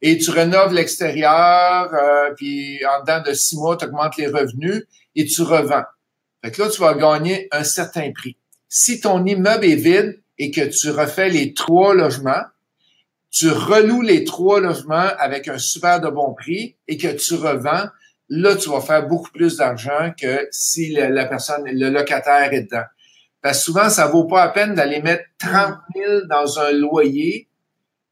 et 0.00 0.16
tu 0.16 0.30
rénoves 0.30 0.72
l'extérieur, 0.72 1.92
euh, 1.92 2.30
puis 2.34 2.80
en 2.86 3.02
dedans 3.02 3.22
de 3.22 3.34
six 3.34 3.58
mois, 3.58 3.76
tu 3.76 3.84
augmentes 3.84 4.16
les 4.16 4.28
revenus 4.28 4.86
et 5.14 5.26
tu 5.26 5.42
revends. 5.42 5.84
Fait 6.42 6.50
que 6.50 6.62
là, 6.62 6.70
tu 6.70 6.80
vas 6.80 6.94
gagner 6.94 7.48
un 7.52 7.64
certain 7.64 8.10
prix. 8.12 8.38
Si 8.70 9.02
ton 9.02 9.22
immeuble 9.26 9.66
est 9.66 9.74
vide 9.74 10.22
et 10.38 10.50
que 10.50 10.62
tu 10.62 10.88
refais 10.88 11.28
les 11.28 11.52
trois 11.52 11.94
logements, 11.94 12.44
tu 13.30 13.50
reloues 13.50 14.00
les 14.00 14.24
trois 14.24 14.58
logements 14.58 15.10
avec 15.18 15.48
un 15.48 15.58
super 15.58 16.00
de 16.00 16.08
bon 16.08 16.32
prix 16.32 16.76
et 16.88 16.96
que 16.96 17.08
tu 17.08 17.34
revends, 17.34 17.90
là, 18.30 18.56
tu 18.56 18.70
vas 18.70 18.80
faire 18.80 19.06
beaucoup 19.06 19.32
plus 19.32 19.58
d'argent 19.58 20.14
que 20.18 20.48
si 20.50 20.92
la 20.94 21.26
personne, 21.26 21.64
le 21.66 21.90
locataire 21.90 22.54
est 22.54 22.62
dedans. 22.62 22.86
Parce 23.42 23.58
que 23.58 23.64
souvent, 23.64 23.88
ça 23.88 24.06
vaut 24.06 24.24
pas 24.24 24.44
la 24.44 24.50
peine 24.50 24.74
d'aller 24.74 25.00
mettre 25.00 25.24
30 25.38 25.74
000 25.94 26.20
dans 26.28 26.58
un 26.58 26.72
loyer 26.72 27.48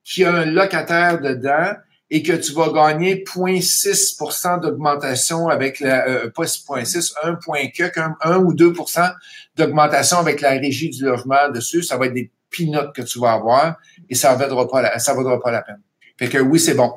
qui 0.04 0.24
a 0.24 0.32
un 0.32 0.44
locataire 0.46 1.20
dedans 1.20 1.74
et 2.10 2.22
que 2.22 2.32
tu 2.32 2.52
vas 2.52 2.70
gagner 2.70 3.22
0,6% 3.24 4.60
d'augmentation 4.62 5.48
avec 5.48 5.80
la, 5.80 6.08
euh, 6.08 6.30
pas 6.30 6.44
0,6, 6.44 7.12
1, 7.22 7.34
que, 7.34 8.00
1, 8.22 8.38
ou 8.38 8.54
2% 8.54 9.14
d'augmentation 9.56 10.18
avec 10.18 10.40
la 10.40 10.50
régie 10.50 10.88
du 10.88 11.04
logement 11.04 11.50
dessus. 11.50 11.82
Ça 11.82 11.98
va 11.98 12.06
être 12.06 12.14
des 12.14 12.30
peanuts 12.50 12.92
que 12.94 13.02
tu 13.02 13.18
vas 13.18 13.32
avoir 13.32 13.76
et 14.08 14.14
ça 14.14 14.34
ne 14.34 14.42
vaudra 14.42 14.66
pas 14.66 14.82
la, 14.82 14.98
ça 14.98 15.12
vaudra 15.12 15.38
pas 15.38 15.50
la 15.50 15.60
peine. 15.60 15.82
Fait 16.18 16.28
que 16.28 16.38
oui, 16.38 16.58
c'est 16.58 16.74
bon. 16.74 16.94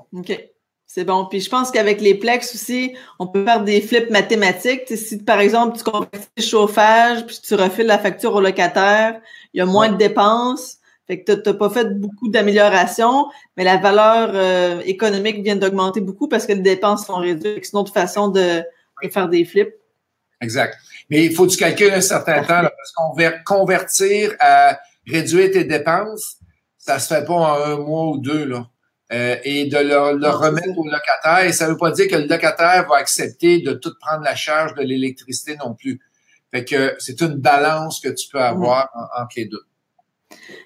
C'est 0.94 1.06
bon. 1.06 1.26
Puis 1.26 1.40
je 1.40 1.50
pense 1.50 1.72
qu'avec 1.72 2.02
les 2.02 2.16
plex 2.16 2.54
aussi, 2.54 2.98
on 3.18 3.26
peut 3.26 3.46
faire 3.46 3.64
des 3.64 3.80
flips 3.80 4.10
mathématiques. 4.10 4.82
si 4.90 5.20
par 5.20 5.40
exemple 5.40 5.78
tu 5.78 5.86
convertis 5.86 6.28
le 6.36 6.44
chauffage 6.44 7.26
puis 7.26 7.40
tu 7.42 7.56
refiles 7.56 7.86
la 7.86 7.98
facture 7.98 8.36
au 8.36 8.42
locataire, 8.42 9.22
il 9.54 9.60
y 9.60 9.62
a 9.62 9.66
moins 9.66 9.88
de 9.88 9.96
dépenses. 9.96 10.80
Fait 11.08 11.24
que 11.24 11.32
tu 11.32 11.50
n'as 11.50 11.54
pas 11.54 11.70
fait 11.70 11.98
beaucoup 11.98 12.28
d'améliorations, 12.28 13.28
mais 13.56 13.64
la 13.64 13.78
valeur 13.78 14.32
euh, 14.34 14.82
économique 14.82 15.42
vient 15.42 15.56
d'augmenter 15.56 16.02
beaucoup 16.02 16.28
parce 16.28 16.46
que 16.46 16.52
les 16.52 16.60
dépenses 16.60 17.06
sont 17.06 17.16
réduites. 17.16 17.64
C'est 17.64 17.72
une 17.72 17.80
autre 17.80 17.94
façon 17.94 18.28
de, 18.28 18.62
faire 19.10 19.30
des 19.30 19.46
flips. 19.46 19.74
Exact. 20.42 20.78
Mais 21.10 21.24
il 21.24 21.34
faut 21.34 21.46
que 21.46 21.52
tu 21.52 21.58
calcules 21.58 21.94
un 21.94 22.02
certain 22.02 22.42
temps 22.42 22.64
parce 22.64 22.92
qu'on 22.98 23.14
convertir 23.46 24.36
à 24.42 24.78
réduire 25.08 25.52
tes 25.52 25.64
dépenses, 25.64 26.36
ça 26.78 27.00
se 27.00 27.14
fait 27.14 27.26
pas 27.26 27.34
en 27.34 27.64
un 27.64 27.78
mois 27.78 28.10
ou 28.10 28.18
deux. 28.18 28.44
Là. 28.44 28.68
Euh, 29.14 29.36
et 29.44 29.66
de 29.66 29.78
le, 29.78 30.30
remettre 30.30 30.78
au 30.78 30.86
locataire. 30.86 31.46
Et 31.46 31.52
ça 31.52 31.66
ne 31.66 31.72
veut 31.72 31.78
pas 31.78 31.92
dire 31.92 32.08
que 32.08 32.16
le 32.16 32.28
locataire 32.28 32.88
va 32.88 32.96
accepter 32.96 33.60
de 33.60 33.74
tout 33.74 33.92
prendre 34.00 34.24
la 34.24 34.36
charge 34.36 34.74
de 34.76 34.84
l'électricité 34.84 35.58
non 35.58 35.74
plus. 35.74 36.00
Fait 36.54 36.64
que 36.64 36.96
c'est 36.98 37.20
une 37.20 37.36
balance 37.36 38.00
que 38.00 38.08
tu 38.08 38.30
peux 38.30 38.40
avoir 38.40 38.90
entre 39.18 39.34
les 39.36 39.46
deux. 39.46 39.64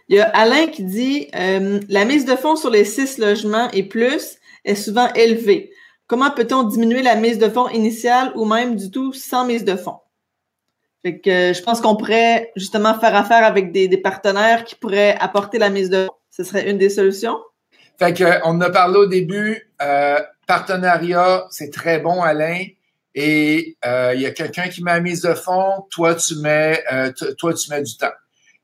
Il 0.09 0.17
y 0.17 0.19
a 0.19 0.29
Alain 0.29 0.67
qui 0.67 0.83
dit 0.83 1.27
euh, 1.35 1.79
la 1.89 2.05
mise 2.05 2.25
de 2.25 2.35
fonds 2.35 2.55
sur 2.55 2.69
les 2.69 2.85
six 2.85 3.17
logements 3.17 3.71
et 3.71 3.81
plus 3.81 4.37
est 4.63 4.75
souvent 4.75 5.11
élevée. 5.13 5.71
Comment 6.05 6.29
peut-on 6.29 6.63
diminuer 6.63 7.01
la 7.01 7.15
mise 7.15 7.39
de 7.39 7.49
fonds 7.49 7.69
initiale 7.69 8.31
ou 8.35 8.45
même 8.45 8.75
du 8.75 8.91
tout 8.91 9.11
sans 9.11 9.45
mise 9.45 9.63
de 9.63 9.75
fonds? 9.75 9.97
Fait 11.01 11.19
que 11.19 11.51
je 11.51 11.61
pense 11.63 11.81
qu'on 11.81 11.95
pourrait 11.95 12.51
justement 12.55 12.93
faire 12.99 13.15
affaire 13.15 13.43
avec 13.43 13.71
des, 13.71 13.89
partenaires 13.97 14.65
qui 14.65 14.75
pourraient 14.75 15.17
apporter 15.19 15.57
la 15.57 15.71
mise 15.71 15.89
de 15.89 16.05
fonds. 16.05 16.13
Ce 16.29 16.43
serait 16.43 16.69
une 16.69 16.77
des 16.77 16.89
solutions. 16.89 17.37
Fait 17.99 18.13
que 18.13 18.39
on 18.45 18.59
a 18.61 18.69
parlé 18.69 18.97
au 18.97 19.05
début, 19.05 19.71
euh, 19.81 20.19
partenariat, 20.47 21.45
c'est 21.49 21.71
très 21.71 21.99
bon, 21.99 22.21
Alain. 22.21 22.65
Et 23.13 23.77
euh, 23.85 24.11
il 24.13 24.21
y 24.21 24.25
a 24.25 24.31
quelqu'un 24.31 24.67
qui 24.67 24.83
met 24.83 24.91
la 24.91 24.99
mise 24.99 25.21
de 25.21 25.33
fonds, 25.33 25.85
toi 25.89 26.15
tu 26.15 26.35
mets, 26.35 26.83
euh, 26.91 27.11
toi 27.37 27.53
tu 27.53 27.69
mets 27.69 27.81
du 27.81 27.95
temps. 27.95 28.11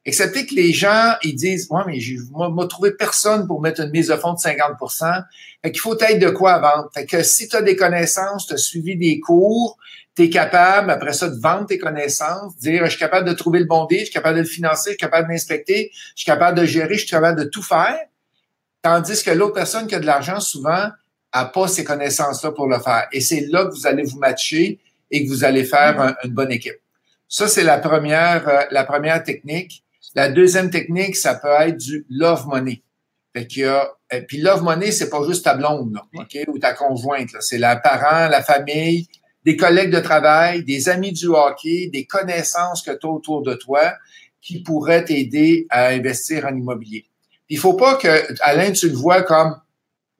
Excepté 0.04 0.48
que 0.48 0.56
les 0.56 0.74
gens, 0.74 1.14
ils 1.24 1.36
disent, 1.36 1.68
ouais, 1.70 1.84
mais 1.86 2.00
j'ai, 2.00 2.18
moi, 2.32 2.68
trouvé 2.68 2.92
personne 2.92 3.46
pour 3.46 3.62
mettre 3.62 3.82
une 3.82 3.92
mise 3.92 4.08
de 4.08 4.16
fonds 4.16 4.34
de 4.34 4.40
50% 4.40 5.24
Fait 5.64 5.72
qu'il 5.72 5.80
faut 5.80 5.98
être 6.00 6.20
de 6.20 6.30
quoi 6.32 6.58
vendre. 6.58 6.90
Fait 6.92 7.06
que 7.06 7.22
si 7.22 7.48
tu 7.48 7.56
as 7.56 7.62
des 7.62 7.76
connaissances, 7.76 8.48
tu 8.48 8.56
as 8.56 8.58
suivi 8.58 8.98
des 8.98 9.20
cours, 9.20 9.78
tu 10.16 10.24
es 10.24 10.30
capable, 10.30 10.90
après 10.90 11.14
ça, 11.14 11.30
de 11.30 11.40
vendre 11.40 11.68
tes 11.68 11.78
connaissances, 11.78 12.58
dire, 12.58 12.84
je 12.86 12.90
suis 12.90 13.00
capable 13.00 13.30
de 13.30 13.34
trouver 13.34 13.60
le 13.60 13.66
bon 13.66 13.86
deal, 13.86 14.00
je 14.00 14.06
suis 14.06 14.14
capable 14.14 14.38
de 14.38 14.42
le 14.42 14.48
financer, 14.48 14.90
je 14.90 14.94
suis 14.94 14.98
capable 14.98 15.28
de 15.28 15.34
l'inspecter, 15.34 15.92
je 15.94 16.24
suis 16.24 16.26
capable 16.26 16.58
de 16.58 16.66
gérer, 16.66 16.96
je 16.96 17.02
suis 17.02 17.10
capable 17.10 17.40
de 17.40 17.48
tout 17.48 17.64
faire. 17.64 18.00
Tandis 18.82 19.24
que 19.24 19.32
l'autre 19.32 19.54
personne 19.54 19.88
qui 19.88 19.96
a 19.96 20.00
de 20.00 20.06
l'argent, 20.06 20.40
souvent, 20.40 20.90
a 21.32 21.46
pas 21.46 21.68
ces 21.68 21.84
connaissances-là 21.84 22.52
pour 22.52 22.68
le 22.68 22.80
faire. 22.80 23.08
Et 23.12 23.22
c'est 23.22 23.42
là 23.42 23.66
que 23.66 23.72
vous 23.72 23.88
allez 23.88 24.04
vous 24.04 24.18
matcher 24.18 24.80
et 25.10 25.24
que 25.24 25.30
vous 25.30 25.44
allez 25.44 25.64
faire 25.64 26.16
une 26.24 26.32
bonne 26.32 26.52
équipe. 26.52 26.80
Ça, 27.28 27.48
c'est 27.48 27.64
la 27.64 27.78
première, 27.78 28.48
euh, 28.48 28.64
la 28.72 28.84
première 28.84 29.24
technique. 29.24 29.84
La 30.16 30.30
deuxième 30.30 30.70
technique, 30.70 31.16
ça 31.16 31.36
peut 31.36 31.48
être 31.62 31.78
du 31.78 32.06
love 32.10 32.46
money. 32.48 32.82
Fait 33.34 33.48
qu'il 33.48 33.64
y 33.64 33.66
a, 33.66 33.90
et 34.12 34.22
puis 34.24 34.42
love 34.42 34.64
money, 34.64 34.92
c'est 34.92 35.10
pas 35.10 35.26
juste 35.26 35.46
ta 35.46 35.56
blonde, 35.56 35.94
là, 35.94 36.06
OK, 36.14 36.38
ou 36.48 36.60
ta 36.60 36.74
conjointe, 36.74 37.30
C'est 37.40 37.58
la 37.58 37.78
parent, 37.78 38.28
la 38.28 38.44
famille, 38.44 39.08
des 39.46 39.56
collègues 39.56 39.92
de 39.92 40.02
travail, 40.02 40.66
des 40.66 40.90
amis 40.90 41.14
du 41.14 41.28
hockey, 41.28 41.90
des 41.92 42.06
connaissances 42.06 42.82
que 42.82 42.92
tu 42.92 43.08
as 43.08 43.10
autour 43.10 43.42
de 43.42 43.54
toi 43.54 43.94
qui 44.42 44.62
pourraient 44.62 45.06
t'aider 45.06 45.68
à 45.70 45.88
investir 45.88 46.46
en 46.46 46.56
immobilier. 46.56 47.06
Il 47.52 47.60
faut 47.60 47.74
pas 47.74 47.96
que, 47.96 48.34
Alain, 48.44 48.72
tu 48.72 48.88
le 48.88 48.96
vois 48.96 49.24
comme, 49.24 49.60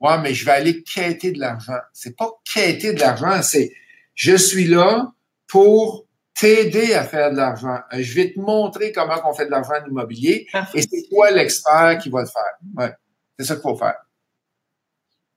ouais, 0.00 0.18
mais 0.20 0.34
je 0.34 0.44
vais 0.44 0.50
aller 0.50 0.82
quêter 0.82 1.32
de 1.32 1.40
l'argent. 1.40 1.78
C'est 1.94 2.14
pas 2.14 2.30
quêter 2.44 2.92
de 2.92 3.00
l'argent, 3.00 3.40
c'est, 3.42 3.72
je 4.14 4.36
suis 4.36 4.66
là 4.66 5.10
pour 5.48 6.06
t'aider 6.38 6.92
à 6.92 7.04
faire 7.04 7.30
de 7.30 7.36
l'argent. 7.38 7.78
Euh, 7.94 8.02
je 8.02 8.14
vais 8.14 8.34
te 8.34 8.38
montrer 8.38 8.92
comment 8.92 9.18
on 9.24 9.32
fait 9.32 9.46
de 9.46 9.50
l'argent 9.50 9.72
en 9.82 9.88
immobilier 9.88 10.46
et 10.74 10.82
c'est 10.82 11.08
toi 11.10 11.30
l'expert 11.30 11.98
qui 12.02 12.10
va 12.10 12.20
le 12.20 12.26
faire. 12.26 12.52
Ouais, 12.76 12.92
c'est 13.38 13.46
ça 13.46 13.54
qu'il 13.54 13.62
faut 13.62 13.76
faire. 13.76 13.96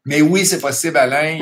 Mais 0.04 0.20
oui, 0.20 0.46
c'est 0.46 0.60
possible, 0.60 0.98
Alain. 0.98 1.40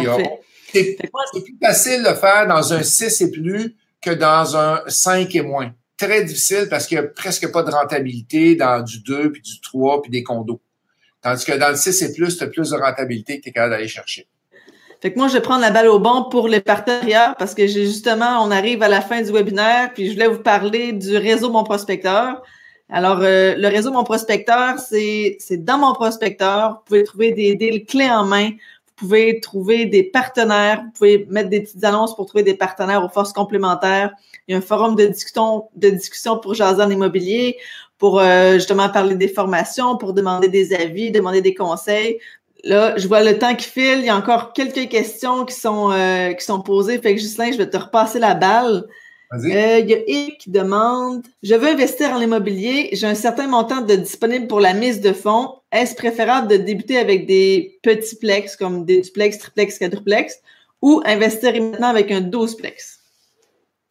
C'est 0.72 0.97
plus 1.34 1.58
facile 1.60 2.04
de 2.04 2.10
le 2.10 2.16
faire 2.16 2.47
dans 2.47 2.74
un 2.74 2.84
6 2.84 3.22
et 3.22 3.32
plus 3.32 3.76
que 3.99 4.12
dans 4.12 4.56
un 4.56 4.84
5 4.88 5.34
et 5.34 5.41
moins. 5.41 5.74
Très 6.04 6.24
difficile 6.26 6.68
parce 6.70 6.86
qu'il 6.86 6.99
n'y 6.99 7.06
a 7.06 7.08
presque 7.08 7.49
pas 7.49 7.64
de 7.64 7.72
rentabilité 7.72 8.56
dans 8.56 8.84
du 8.84 8.99
2, 9.04 9.32
puis 9.32 9.41
du 9.41 9.62
3, 9.62 10.01
puis 10.01 10.12
des 10.12 10.22
condos. 10.22 10.60
Tandis 11.22 11.45
que 11.45 11.54
dans 11.54 11.70
le 11.70 11.78
6 11.78 12.01
et 12.01 12.14
plus, 12.14 12.38
tu 12.38 12.43
as 12.43 12.47
plus 12.47 12.72
de 12.72 12.76
rentabilité 12.76 13.38
que 13.38 13.43
tu 13.43 13.49
es 13.49 13.51
capable 13.54 13.72
d'aller 13.72 13.88
chercher. 13.88 14.28
Fait 15.01 15.14
que 15.14 15.18
moi, 15.18 15.30
je 15.30 15.34
vais 15.34 15.41
prendre 15.41 15.62
la 15.62 15.72
balle 15.72 15.88
au 15.88 15.99
bon 15.99 16.26
pour 16.30 16.49
les 16.49 16.60
partenariats 16.60 17.36
parce 17.39 17.54
que 17.54 17.68
justement, 17.68 18.43
on 18.43 18.51
arrive 18.51 18.84
à 18.84 18.89
la 18.89 18.99
fin 18.99 19.22
du 19.22 19.32
webinaire, 19.32 19.91
puis 19.93 20.08
je 20.08 20.14
voulais 20.14 20.28
vous 20.28 20.41
parler 20.41 20.91
du 20.91 21.16
réseau 21.16 21.49
Mon 21.49 21.64
Prospecteur. 21.64 22.41
Alors, 22.89 23.20
euh, 23.22 23.56
le 23.56 23.68
réseau 23.70 23.93
Mon 23.93 24.04
Prospecteur, 24.04 24.80
c'est 24.80 25.38
dans 25.51 25.78
Mon 25.78 25.93
Prospecteur. 25.93 26.72
Vous 26.72 26.84
pouvez 26.86 27.04
trouver 27.06 27.32
des 27.32 27.56
deals 27.56 27.86
clés 27.86 28.10
en 28.10 28.26
main. 28.26 28.49
Vous 28.49 29.08
pouvez 29.08 29.39
trouver 29.39 29.86
des 29.86 30.04
partenaires. 30.04 30.82
Vous 30.84 30.91
pouvez 30.91 31.28
mettre 31.30 31.49
des 31.49 31.62
petites 31.62 31.84
annonces 31.86 32.14
pour 32.14 32.26
trouver 32.26 32.43
des 32.43 32.56
partenaires 32.56 33.06
aux 33.06 33.10
forces 33.10 33.32
complémentaires. 33.32 34.12
Il 34.48 34.52
y 34.52 34.56
a 34.56 34.58
un 34.58 34.62
forum 34.62 34.96
de 34.96 35.06
discussion, 35.06 35.70
de 35.76 35.89
discussion 35.89 36.38
pour 36.38 36.54
jaser 36.54 36.82
en 36.82 36.89
immobilier, 36.89 37.58
pour 37.98 38.20
euh, 38.20 38.56
justement 38.56 38.89
parler 38.89 39.16
des 39.16 39.28
formations, 39.28 39.98
pour 39.98 40.14
demander 40.14 40.50
des 40.50 40.74
avis, 40.74 41.12
demander 41.12 41.41
des 41.41 41.54
conseils. 41.54 42.20
Là, 42.64 42.98
je 42.98 43.08
vois 43.08 43.24
le 43.24 43.38
temps 43.38 43.56
qui 43.56 43.68
file. 43.68 44.00
Il 44.00 44.06
y 44.06 44.10
a 44.10 44.16
encore 44.16 44.54
quelques 44.54 44.89
questions 44.89 45.46
qui 45.46 45.56
sont 45.56 45.91
euh, 45.91 46.34
qui 46.34 46.46
sont 46.46 46.62
posées. 46.62 47.00
Fait 47.00 47.16
que 47.16 47.22
Justin, 47.22 47.52
je 47.52 47.58
vais 47.58 47.70
te 47.70 47.78
repasser 47.78 48.20
la 48.20 48.36
balle. 48.36 48.86
Euh, 49.34 49.80
il 49.80 49.89
y 49.89 49.94
a 49.96 50.00
Yves 50.08 50.38
qui 50.38 50.52
demande 50.52 51.24
Je 51.41 51.56
veux 51.56 51.70
investir 51.70 52.12
en 52.12 52.22
immobilier, 52.22 52.89
j'ai 52.94 53.08
un 53.08 53.16
certain 53.16 53.48
montant 53.48 53.82
de 53.82 53.96
disponible 53.96 54.48
pour 54.48 54.60
la 54.60 54.74
mise 54.74 55.02
de 55.02 55.12
fonds. 55.12 55.56
Est-ce 55.72 55.96
préférable 55.96 56.48
de 56.48 56.58
débuter 56.58 57.00
avec 57.00 57.26
des 57.26 57.80
petits 57.82 58.16
plex 58.18 58.56
comme 58.56 58.86
des 58.86 59.02
duplex, 59.02 59.39
triplex, 59.39 59.80
quadruplex 59.80 60.36
ou 60.84 61.02
investir 61.06 61.54
maintenant 61.54 61.88
avec 61.88 62.12
un 62.12 62.22
12 62.22 62.58
plex? 62.58 63.03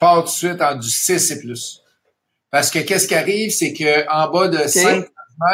Pas 0.03 0.21
tout 0.23 0.25
de 0.25 0.31
suite 0.31 0.61
en 0.61 0.75
du 0.75 0.91
6 0.91 1.31
et 1.31 1.39
plus. 1.39 1.81
Parce 2.51 2.73
que 2.73 2.81
qu'est-ce 2.81 3.07
qui 3.07 3.15
arrive, 3.15 3.53
c'est 3.53 3.73
que 3.73 4.05
en 4.11 4.33
bas 4.33 4.49
de 4.49 4.67
5 4.67 5.07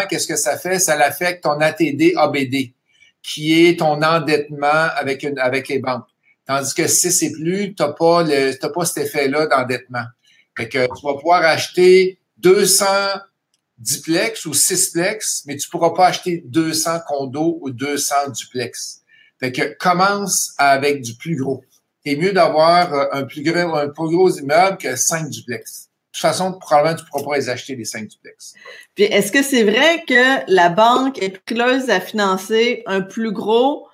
qu'est-ce 0.09 0.26
que 0.26 0.36
ça 0.36 0.57
fait? 0.57 0.78
Ça 0.78 0.96
l'affecte 0.96 1.42
ton 1.42 1.61
ATD 1.61 2.14
ABD 2.16 2.72
qui 3.22 3.66
est 3.68 3.78
ton 3.78 4.01
endettement 4.01 4.88
avec, 4.96 5.22
une, 5.22 5.38
avec 5.38 5.68
les 5.68 5.80
banques. 5.80 6.07
Tandis 6.46 6.72
que 6.72 6.86
si 6.86 7.12
c'est 7.12 7.32
plus, 7.32 7.74
tu 7.74 7.82
n'as 7.82 7.92
pas, 7.92 8.22
le, 8.22 8.68
pas 8.72 8.84
cet 8.86 9.05
effet-là 9.05 9.49
d'endettement. 9.49 10.07
Fait 10.57 10.66
que 10.66 10.86
tu 10.86 11.07
vas 11.07 11.12
pouvoir 11.12 11.44
acheter 11.44 12.18
200 12.38 12.86
duplex 13.76 14.46
ou 14.46 14.53
6plex, 14.53 15.42
mais 15.44 15.59
tu 15.59 15.68
pourras 15.68 15.90
pas 15.90 16.07
acheter 16.07 16.42
200 16.46 17.01
condos 17.07 17.59
ou 17.61 17.70
200 17.70 18.30
duplex. 18.30 19.03
Fait 19.40 19.53
que 19.53 19.76
commence 19.78 20.55
avec 20.57 21.03
du 21.03 21.16
plus 21.16 21.36
gros. 21.36 21.62
C'est 22.09 22.16
mieux 22.16 22.32
d'avoir 22.32 22.94
euh, 22.94 23.04
un 23.12 23.24
plus 23.24 23.42
gros, 23.42 24.30
immeuble 24.30 24.78
que 24.78 24.96
5 24.96 25.28
duplex 25.28 25.88
toute 26.18 26.22
façon, 26.22 26.52
probablement, 26.52 26.96
tu 26.96 27.04
ne 27.04 27.09
pourras 27.09 27.24
pas 27.24 27.36
les 27.36 27.48
acheter, 27.48 27.76
les 27.76 27.84
cinq 27.84 28.09
duplex. 28.09 28.54
Puis, 28.94 29.04
est-ce 29.04 29.30
que 29.30 29.42
c'est 29.42 29.62
vrai 29.62 30.04
que 30.06 30.52
la 30.52 30.68
banque 30.68 31.22
est 31.22 31.38
prileuse 31.44 31.90
à 31.90 32.00
financer 32.00 32.82
un 32.86 33.02
plus 33.02 33.30
gros, 33.30 33.86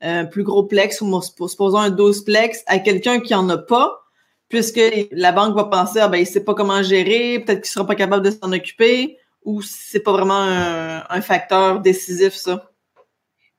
un 0.00 0.24
plus 0.24 0.44
gros 0.44 0.62
plex, 0.62 1.00
ou 1.00 1.20
supposons 1.20 1.78
un 1.78 1.90
12 1.90 2.24
plex, 2.24 2.62
à 2.66 2.78
quelqu'un 2.78 3.20
qui 3.20 3.34
en 3.34 3.48
a 3.48 3.58
pas, 3.58 4.00
puisque 4.48 4.80
la 5.10 5.32
banque 5.32 5.56
va 5.56 5.64
penser, 5.64 5.98
ah 5.98 6.08
ben, 6.08 6.18
il 6.18 6.26
sait 6.26 6.44
pas 6.44 6.54
comment 6.54 6.82
gérer, 6.82 7.40
peut-être 7.40 7.62
qu'il 7.62 7.70
sera 7.70 7.86
pas 7.86 7.96
capable 7.96 8.24
de 8.24 8.30
s'en 8.30 8.52
occuper, 8.52 9.18
ou 9.44 9.60
c'est 9.62 10.00
pas 10.00 10.12
vraiment 10.12 10.40
un, 10.40 11.20
facteur 11.20 11.80
décisif, 11.80 12.34
ça? 12.34 12.71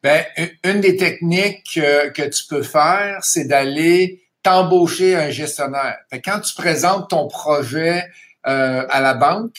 Ben, 0.04 0.26
une 0.66 0.82
des 0.82 0.98
techniques 0.98 1.64
que, 1.74 2.28
tu 2.28 2.44
peux 2.50 2.62
faire, 2.62 3.20
c'est 3.22 3.46
d'aller 3.46 4.22
t'embaucher 4.44 5.16
un 5.16 5.30
gestionnaire. 5.30 5.98
Fait 6.10 6.22
quand 6.22 6.42
tu 6.42 6.54
présentes 6.56 7.10
ton 7.10 7.30
projet 7.30 8.04
euh, 8.46 8.86
à 8.90 9.00
la 9.00 9.14
banque, 9.14 9.58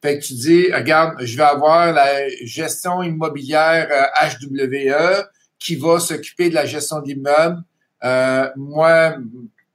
fait 0.00 0.18
que 0.18 0.24
tu 0.24 0.32
dis, 0.32 0.72
regarde, 0.72 1.16
je 1.20 1.36
vais 1.36 1.42
avoir 1.42 1.92
la 1.92 2.26
gestion 2.42 3.02
immobilière 3.02 3.88
HWE 4.18 4.92
euh, 4.92 5.22
qui 5.58 5.76
va 5.76 6.00
s'occuper 6.00 6.48
de 6.48 6.54
la 6.54 6.64
gestion 6.64 7.00
d'immeubles. 7.00 7.62
Euh, 8.02 8.48
moi, 8.56 9.16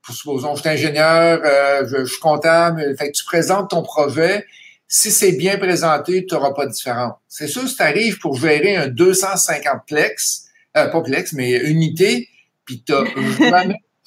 supposons, 0.09 0.55
je 0.55 0.61
suis 0.61 0.69
ingénieur, 0.69 1.41
je, 1.85 2.05
suis 2.05 2.19
comptable. 2.19 2.97
Fait 2.97 3.11
que 3.11 3.17
tu 3.17 3.23
présentes 3.23 3.69
ton 3.69 3.83
projet. 3.83 4.47
Si 4.87 5.11
c'est 5.11 5.33
bien 5.33 5.57
présenté, 5.57 6.25
tu 6.25 6.33
n'auras 6.33 6.53
pas 6.53 6.65
de 6.65 6.71
différence. 6.71 7.15
C'est 7.27 7.47
sûr, 7.47 7.67
si 7.67 7.75
tu 7.75 7.83
arrives 7.83 8.19
pour 8.19 8.37
gérer 8.39 8.75
un 8.75 8.87
250 8.87 9.85
plex, 9.85 10.45
pas 10.73 11.01
plex, 11.01 11.33
mais 11.33 11.57
unité, 11.57 12.29
puis 12.65 12.83
tu 12.85 12.93
as 12.93 13.03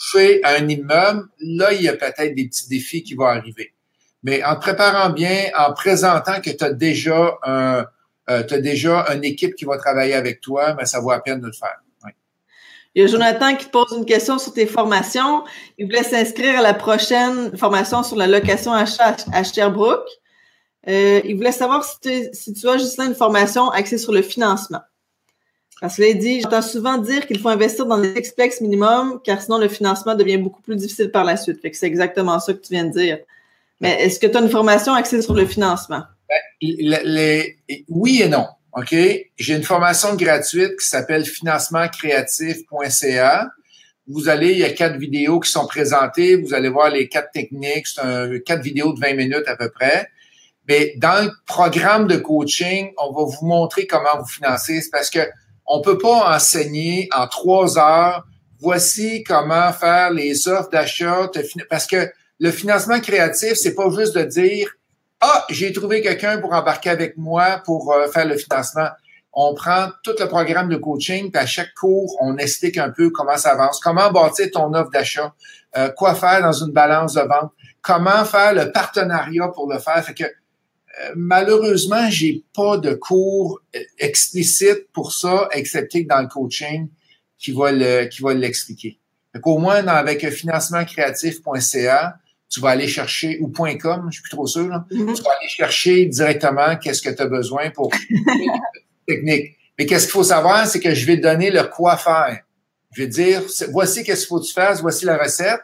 fais 0.00 0.40
un 0.44 0.66
immeuble, 0.66 1.28
là, 1.40 1.72
il 1.72 1.82
y 1.82 1.88
a 1.88 1.92
peut-être 1.92 2.34
des 2.34 2.48
petits 2.48 2.68
défis 2.68 3.02
qui 3.02 3.14
vont 3.14 3.26
arriver. 3.26 3.74
Mais 4.22 4.42
en 4.44 4.56
te 4.56 4.60
préparant 4.60 5.10
bien, 5.10 5.50
en 5.56 5.72
présentant 5.72 6.40
que 6.40 6.50
tu 6.50 6.64
as 6.64 6.72
déjà 6.72 7.38
un, 7.42 7.84
euh, 8.30 8.42
as 8.48 8.58
déjà 8.58 9.06
une 9.12 9.24
équipe 9.24 9.54
qui 9.54 9.64
va 9.64 9.76
travailler 9.76 10.14
avec 10.14 10.40
toi, 10.40 10.74
mais 10.78 10.86
ça 10.86 11.00
vaut 11.00 11.10
la 11.10 11.20
peine 11.20 11.40
de 11.40 11.46
le 11.46 11.52
faire. 11.52 11.76
Il 12.96 13.02
y 13.02 13.04
a 13.04 13.08
Jonathan 13.08 13.54
qui 13.54 13.66
te 13.66 13.70
pose 13.70 13.92
une 13.96 14.04
question 14.04 14.38
sur 14.38 14.52
tes 14.52 14.66
formations. 14.66 15.44
Il 15.78 15.86
voulait 15.86 16.02
s'inscrire 16.02 16.58
à 16.58 16.62
la 16.62 16.74
prochaine 16.74 17.56
formation 17.56 18.02
sur 18.02 18.16
la 18.16 18.26
location 18.26 18.72
achat 18.72 19.16
à 19.32 19.44
Sherbrooke. 19.44 20.08
Euh, 20.88 21.20
il 21.24 21.36
voulait 21.36 21.52
savoir 21.52 21.84
si, 21.84 22.54
tu 22.54 22.68
as 22.68 22.78
juste 22.78 22.98
une 22.98 23.14
formation 23.14 23.70
axée 23.70 23.98
sur 23.98 24.12
le 24.12 24.22
financement. 24.22 24.80
Parce 25.80 25.94
qu'il 25.96 26.18
dit, 26.18 26.40
j'entends 26.40 26.62
souvent 26.62 26.98
dire 26.98 27.26
qu'il 27.26 27.38
faut 27.38 27.48
investir 27.48 27.86
dans 27.86 27.98
des 27.98 28.12
explex 28.14 28.60
minimum, 28.60 29.20
car 29.24 29.40
sinon 29.40 29.56
le 29.58 29.68
financement 29.68 30.14
devient 30.14 30.36
beaucoup 30.36 30.60
plus 30.60 30.76
difficile 30.76 31.10
par 31.10 31.24
la 31.24 31.38
suite. 31.38 31.62
Que 31.62 31.70
c'est 31.72 31.86
exactement 31.86 32.38
ça 32.38 32.52
que 32.52 32.58
tu 32.58 32.74
viens 32.74 32.84
de 32.84 32.92
dire. 32.92 33.18
Mais 33.80 34.04
est-ce 34.04 34.20
que 34.20 34.26
tu 34.26 34.36
as 34.36 34.40
une 34.40 34.50
formation 34.50 34.92
axée 34.92 35.22
sur 35.22 35.32
le 35.34 35.46
financement? 35.46 36.02
Ben, 36.28 36.36
oui 37.88 38.20
et 38.22 38.28
non. 38.28 38.46
OK? 38.74 38.94
J'ai 39.38 39.56
une 39.56 39.62
formation 39.62 40.14
gratuite 40.16 40.78
qui 40.78 40.86
s'appelle 40.86 41.24
financemancreatif.ca. 41.24 43.48
Vous 44.06 44.28
allez, 44.28 44.52
il 44.52 44.58
y 44.58 44.64
a 44.64 44.70
quatre 44.70 44.96
vidéos 44.96 45.40
qui 45.40 45.50
sont 45.50 45.66
présentées. 45.66 46.36
Vous 46.36 46.52
allez 46.52 46.68
voir 46.68 46.90
les 46.90 47.08
quatre 47.08 47.30
techniques. 47.32 47.86
C'est 47.86 48.44
quatre 48.44 48.62
vidéos 48.62 48.92
de 48.92 49.00
20 49.00 49.14
minutes 49.14 49.46
à 49.46 49.56
peu 49.56 49.70
près. 49.70 50.10
Mais 50.70 50.94
dans 50.98 51.24
le 51.24 51.32
programme 51.46 52.06
de 52.06 52.14
coaching, 52.14 52.92
on 52.96 53.10
va 53.10 53.24
vous 53.24 53.44
montrer 53.44 53.88
comment 53.88 54.20
vous 54.20 54.28
financer. 54.28 54.80
C'est 54.80 54.90
parce 54.92 55.10
que 55.10 55.18
on 55.66 55.80
peut 55.80 55.98
pas 55.98 56.32
enseigner 56.32 57.08
en 57.12 57.26
trois 57.26 57.76
heures, 57.76 58.24
voici 58.60 59.24
comment 59.24 59.72
faire 59.72 60.12
les 60.12 60.46
offres 60.46 60.70
d'achat, 60.70 61.28
parce 61.68 61.88
que 61.88 62.08
le 62.38 62.52
financement 62.52 63.00
créatif, 63.00 63.54
c'est 63.54 63.74
pas 63.74 63.90
juste 63.90 64.14
de 64.14 64.22
dire 64.22 64.70
ah, 65.20 65.44
j'ai 65.50 65.72
trouvé 65.72 66.02
quelqu'un 66.02 66.38
pour 66.38 66.52
embarquer 66.52 66.90
avec 66.90 67.16
moi 67.16 67.60
pour 67.64 67.92
euh, 67.92 68.06
faire 68.06 68.26
le 68.26 68.36
financement. 68.36 68.90
On 69.32 69.54
prend 69.54 69.88
tout 70.04 70.14
le 70.20 70.26
programme 70.26 70.68
de 70.68 70.76
coaching, 70.76 71.32
puis 71.32 71.42
à 71.42 71.46
chaque 71.46 71.74
cours, 71.74 72.16
on 72.20 72.36
explique 72.36 72.78
un 72.78 72.90
peu 72.90 73.10
comment 73.10 73.36
ça 73.36 73.50
avance, 73.50 73.80
comment 73.80 74.12
bâtir 74.12 74.46
ton 74.52 74.72
offre 74.74 74.90
d'achat, 74.90 75.34
euh, 75.76 75.90
quoi 75.96 76.14
faire 76.14 76.42
dans 76.42 76.52
une 76.52 76.70
balance 76.70 77.14
de 77.14 77.22
vente, 77.22 77.50
comment 77.82 78.24
faire 78.24 78.54
le 78.54 78.70
partenariat 78.70 79.48
pour 79.48 79.68
le 79.68 79.80
faire. 79.80 80.04
Fait 80.04 80.14
que 80.14 80.24
malheureusement, 81.16 82.08
j'ai 82.10 82.44
pas 82.54 82.78
de 82.78 82.94
cours 82.94 83.60
explicite 83.98 84.88
pour 84.92 85.12
ça, 85.12 85.48
excepté 85.52 86.04
que 86.04 86.08
dans 86.08 86.22
le 86.22 86.28
coaching 86.28 86.88
qui 87.38 87.52
va 87.52 87.72
le 87.72 88.06
qui 88.06 88.22
va 88.22 88.34
l'expliquer. 88.34 88.98
Fait 89.32 89.40
qu'au 89.40 89.58
moins 89.58 89.86
avec 89.86 90.28
financemancreatif.ca, 90.28 92.18
tu 92.50 92.60
vas 92.60 92.70
aller 92.70 92.88
chercher, 92.88 93.38
ou 93.40 93.48
.com, 93.48 94.08
je 94.08 94.14
suis 94.14 94.22
plus 94.22 94.30
trop 94.30 94.46
sûr, 94.46 94.66
là, 94.68 94.84
mm-hmm. 94.90 95.14
tu 95.14 95.22
vas 95.22 95.30
aller 95.30 95.48
chercher 95.48 96.06
directement 96.06 96.76
qu'est-ce 96.76 97.00
que 97.00 97.10
tu 97.10 97.22
as 97.22 97.26
besoin 97.26 97.70
pour 97.70 97.92
technique. 99.06 99.56
Mais 99.78 99.86
qu'est-ce 99.86 100.06
qu'il 100.06 100.12
faut 100.12 100.24
savoir, 100.24 100.66
c'est 100.66 100.80
que 100.80 100.92
je 100.92 101.06
vais 101.06 101.16
te 101.16 101.22
donner 101.22 101.50
le 101.50 101.62
quoi 101.62 101.96
faire. 101.96 102.40
Je 102.92 103.02
vais 103.02 103.08
dire, 103.08 103.42
voici 103.70 104.02
qu'est-ce 104.02 104.22
qu'il 104.22 104.28
faut 104.28 104.40
que 104.40 104.46
tu 104.46 104.52
fasses, 104.52 104.80
voici 104.80 105.04
la 105.04 105.16
recette, 105.16 105.60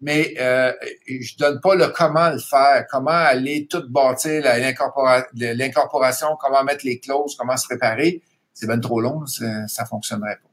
mais 0.00 0.34
euh, 0.38 0.72
je 1.06 1.36
donne 1.36 1.60
pas 1.60 1.74
le 1.74 1.88
comment 1.88 2.30
le 2.30 2.38
faire, 2.38 2.84
comment 2.90 3.10
aller 3.10 3.66
tout 3.66 3.88
bâtir 3.88 4.42
l'incorporation, 4.44 6.36
comment 6.40 6.62
mettre 6.64 6.84
les 6.84 7.00
clauses, 7.00 7.36
comment 7.36 7.56
se 7.56 7.66
préparer. 7.66 8.22
C'est 8.52 8.66
bien 8.66 8.78
trop 8.78 9.00
long, 9.00 9.26
ça, 9.26 9.66
ça 9.66 9.84
fonctionnerait 9.84 10.36
pas. 10.36 10.50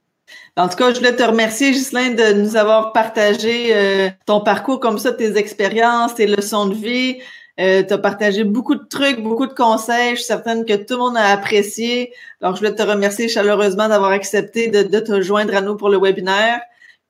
En 0.58 0.68
tout 0.68 0.78
cas, 0.78 0.94
je 0.94 1.00
voulais 1.00 1.16
te 1.16 1.24
remercier, 1.24 1.72
Ghislain, 1.72 2.12
de 2.12 2.34
nous 2.34 2.56
avoir 2.56 2.94
partagé 2.94 3.76
euh, 3.76 4.10
ton 4.26 4.42
parcours 4.42 4.80
comme 4.80 4.98
ça, 4.98 5.12
tes 5.12 5.38
expériences, 5.38 6.16
tes 6.16 6.28
leçons 6.28 6.68
de 6.68 6.76
vie. 6.76 7.20
Euh, 7.60 7.84
tu 7.84 7.94
as 7.94 7.98
partagé 7.98 8.44
beaucoup 8.44 8.76
de 8.76 8.86
trucs, 8.88 9.22
beaucoup 9.22 9.48
de 9.48 9.54
conseils. 9.54 10.12
Je 10.12 10.16
suis 10.18 10.26
certaine 10.26 10.66
que 10.66 10.74
tout 10.74 10.96
le 10.96 11.00
monde 11.00 11.18
a 11.18 11.32
apprécié. 11.32 12.14
Alors, 12.42 12.56
je 12.56 12.62
voulais 12.62 12.76
te 12.76 12.82
remercier 12.82 13.28
chaleureusement 13.28 13.88
d'avoir 13.88 14.12
accepté 14.12 14.68
de, 14.68 14.84
de, 14.84 15.00
te 15.00 15.22
joindre 15.22 15.56
à 15.56 15.62
nous 15.62 15.76
pour 15.78 15.90
le 15.90 16.00
webinaire. 16.00 16.62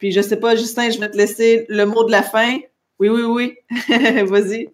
Puis, 0.02 0.12
je 0.12 0.22
sais 0.22 0.38
pas, 0.38 0.56
Justin, 0.56 0.90
je 0.90 0.98
vais 0.98 1.12
te 1.12 1.16
laisser 1.16 1.68
le 1.70 1.86
mot 1.86 2.04
de 2.04 2.10
la 2.10 2.24
fin. 2.24 2.58
Oui, 2.98 3.08
oui, 3.08 3.22
oui. 3.22 3.56
Vas-y. 4.26 4.68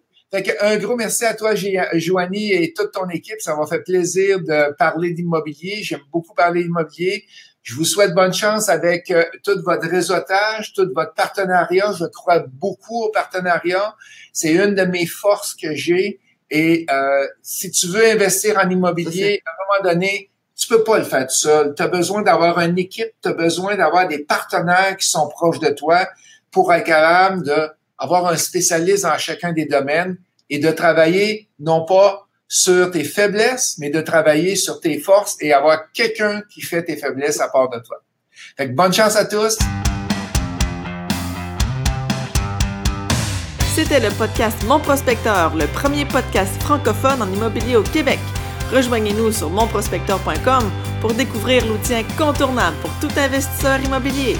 un 0.62 0.76
gros 0.78 0.96
merci 0.96 1.26
à 1.26 1.34
toi, 1.34 1.52
Joanie, 1.54 2.50
et 2.54 2.72
toute 2.72 2.92
ton 2.92 3.06
équipe. 3.10 3.38
Ça 3.40 3.54
m'a 3.54 3.66
fait 3.66 3.82
plaisir 3.82 4.40
de 4.40 4.74
parler 4.78 5.12
d'immobilier. 5.12 5.82
J'aime 5.82 6.00
beaucoup 6.10 6.32
parler 6.32 6.62
d'immobilier. 6.62 7.26
Je 7.60 7.74
vous 7.74 7.84
souhaite 7.84 8.14
bonne 8.14 8.32
chance 8.32 8.70
avec 8.70 9.10
euh, 9.10 9.22
tout 9.44 9.60
votre 9.66 9.86
réseautage, 9.86 10.72
tout 10.72 10.88
votre 10.94 11.12
partenariat. 11.12 11.92
Je 11.92 12.06
crois 12.06 12.38
beaucoup 12.38 13.02
au 13.02 13.10
partenariat. 13.10 13.94
C'est 14.32 14.54
une 14.54 14.74
de 14.74 14.84
mes 14.84 15.04
forces 15.04 15.54
que 15.54 15.74
j'ai. 15.74 16.20
Et 16.50 16.86
euh, 16.90 17.26
si 17.42 17.70
tu 17.70 17.88
veux 17.88 18.06
investir 18.06 18.56
en 18.56 18.70
immobilier, 18.70 19.42
à 19.44 19.50
un 19.50 19.82
moment 19.82 19.92
donné, 19.92 20.30
tu 20.58 20.66
peux 20.66 20.82
pas 20.82 20.98
le 20.98 21.04
faire 21.04 21.26
tout 21.26 21.36
seul. 21.36 21.72
Tu 21.76 21.82
as 21.82 21.86
besoin 21.86 22.22
d'avoir 22.22 22.58
une 22.58 22.76
équipe, 22.78 23.12
tu 23.22 23.28
as 23.28 23.32
besoin 23.32 23.76
d'avoir 23.76 24.08
des 24.08 24.18
partenaires 24.18 24.96
qui 24.96 25.08
sont 25.08 25.28
proches 25.28 25.60
de 25.60 25.70
toi 25.70 26.08
pour 26.50 26.72
être 26.74 26.84
capable 26.84 27.44
d'avoir 27.44 28.26
un 28.26 28.36
spécialiste 28.36 29.04
dans 29.04 29.16
chacun 29.18 29.52
des 29.52 29.66
domaines 29.66 30.18
et 30.50 30.58
de 30.58 30.70
travailler 30.72 31.48
non 31.60 31.84
pas 31.84 32.26
sur 32.48 32.90
tes 32.90 33.04
faiblesses, 33.04 33.76
mais 33.78 33.90
de 33.90 34.00
travailler 34.00 34.56
sur 34.56 34.80
tes 34.80 34.98
forces 34.98 35.36
et 35.40 35.52
avoir 35.52 35.92
quelqu'un 35.92 36.42
qui 36.52 36.60
fait 36.60 36.82
tes 36.82 36.96
faiblesses 36.96 37.40
à 37.40 37.48
part 37.48 37.70
de 37.70 37.78
toi. 37.78 38.02
Fait 38.56 38.66
bonne 38.68 38.92
chance 38.92 39.14
à 39.14 39.26
tous. 39.26 39.58
C'était 43.76 44.00
le 44.00 44.10
podcast 44.16 44.58
Mon 44.66 44.80
Prospecteur, 44.80 45.54
le 45.54 45.66
premier 45.68 46.04
podcast 46.04 46.60
francophone 46.62 47.22
en 47.22 47.32
immobilier 47.32 47.76
au 47.76 47.84
Québec. 47.84 48.18
Rejoignez-nous 48.72 49.32
sur 49.32 49.50
monprospecteur.com 49.50 50.70
pour 51.00 51.14
découvrir 51.14 51.66
l'outil 51.66 51.94
incontournable 51.94 52.76
pour 52.82 52.90
tout 53.00 53.14
investisseur 53.18 53.80
immobilier. 53.80 54.36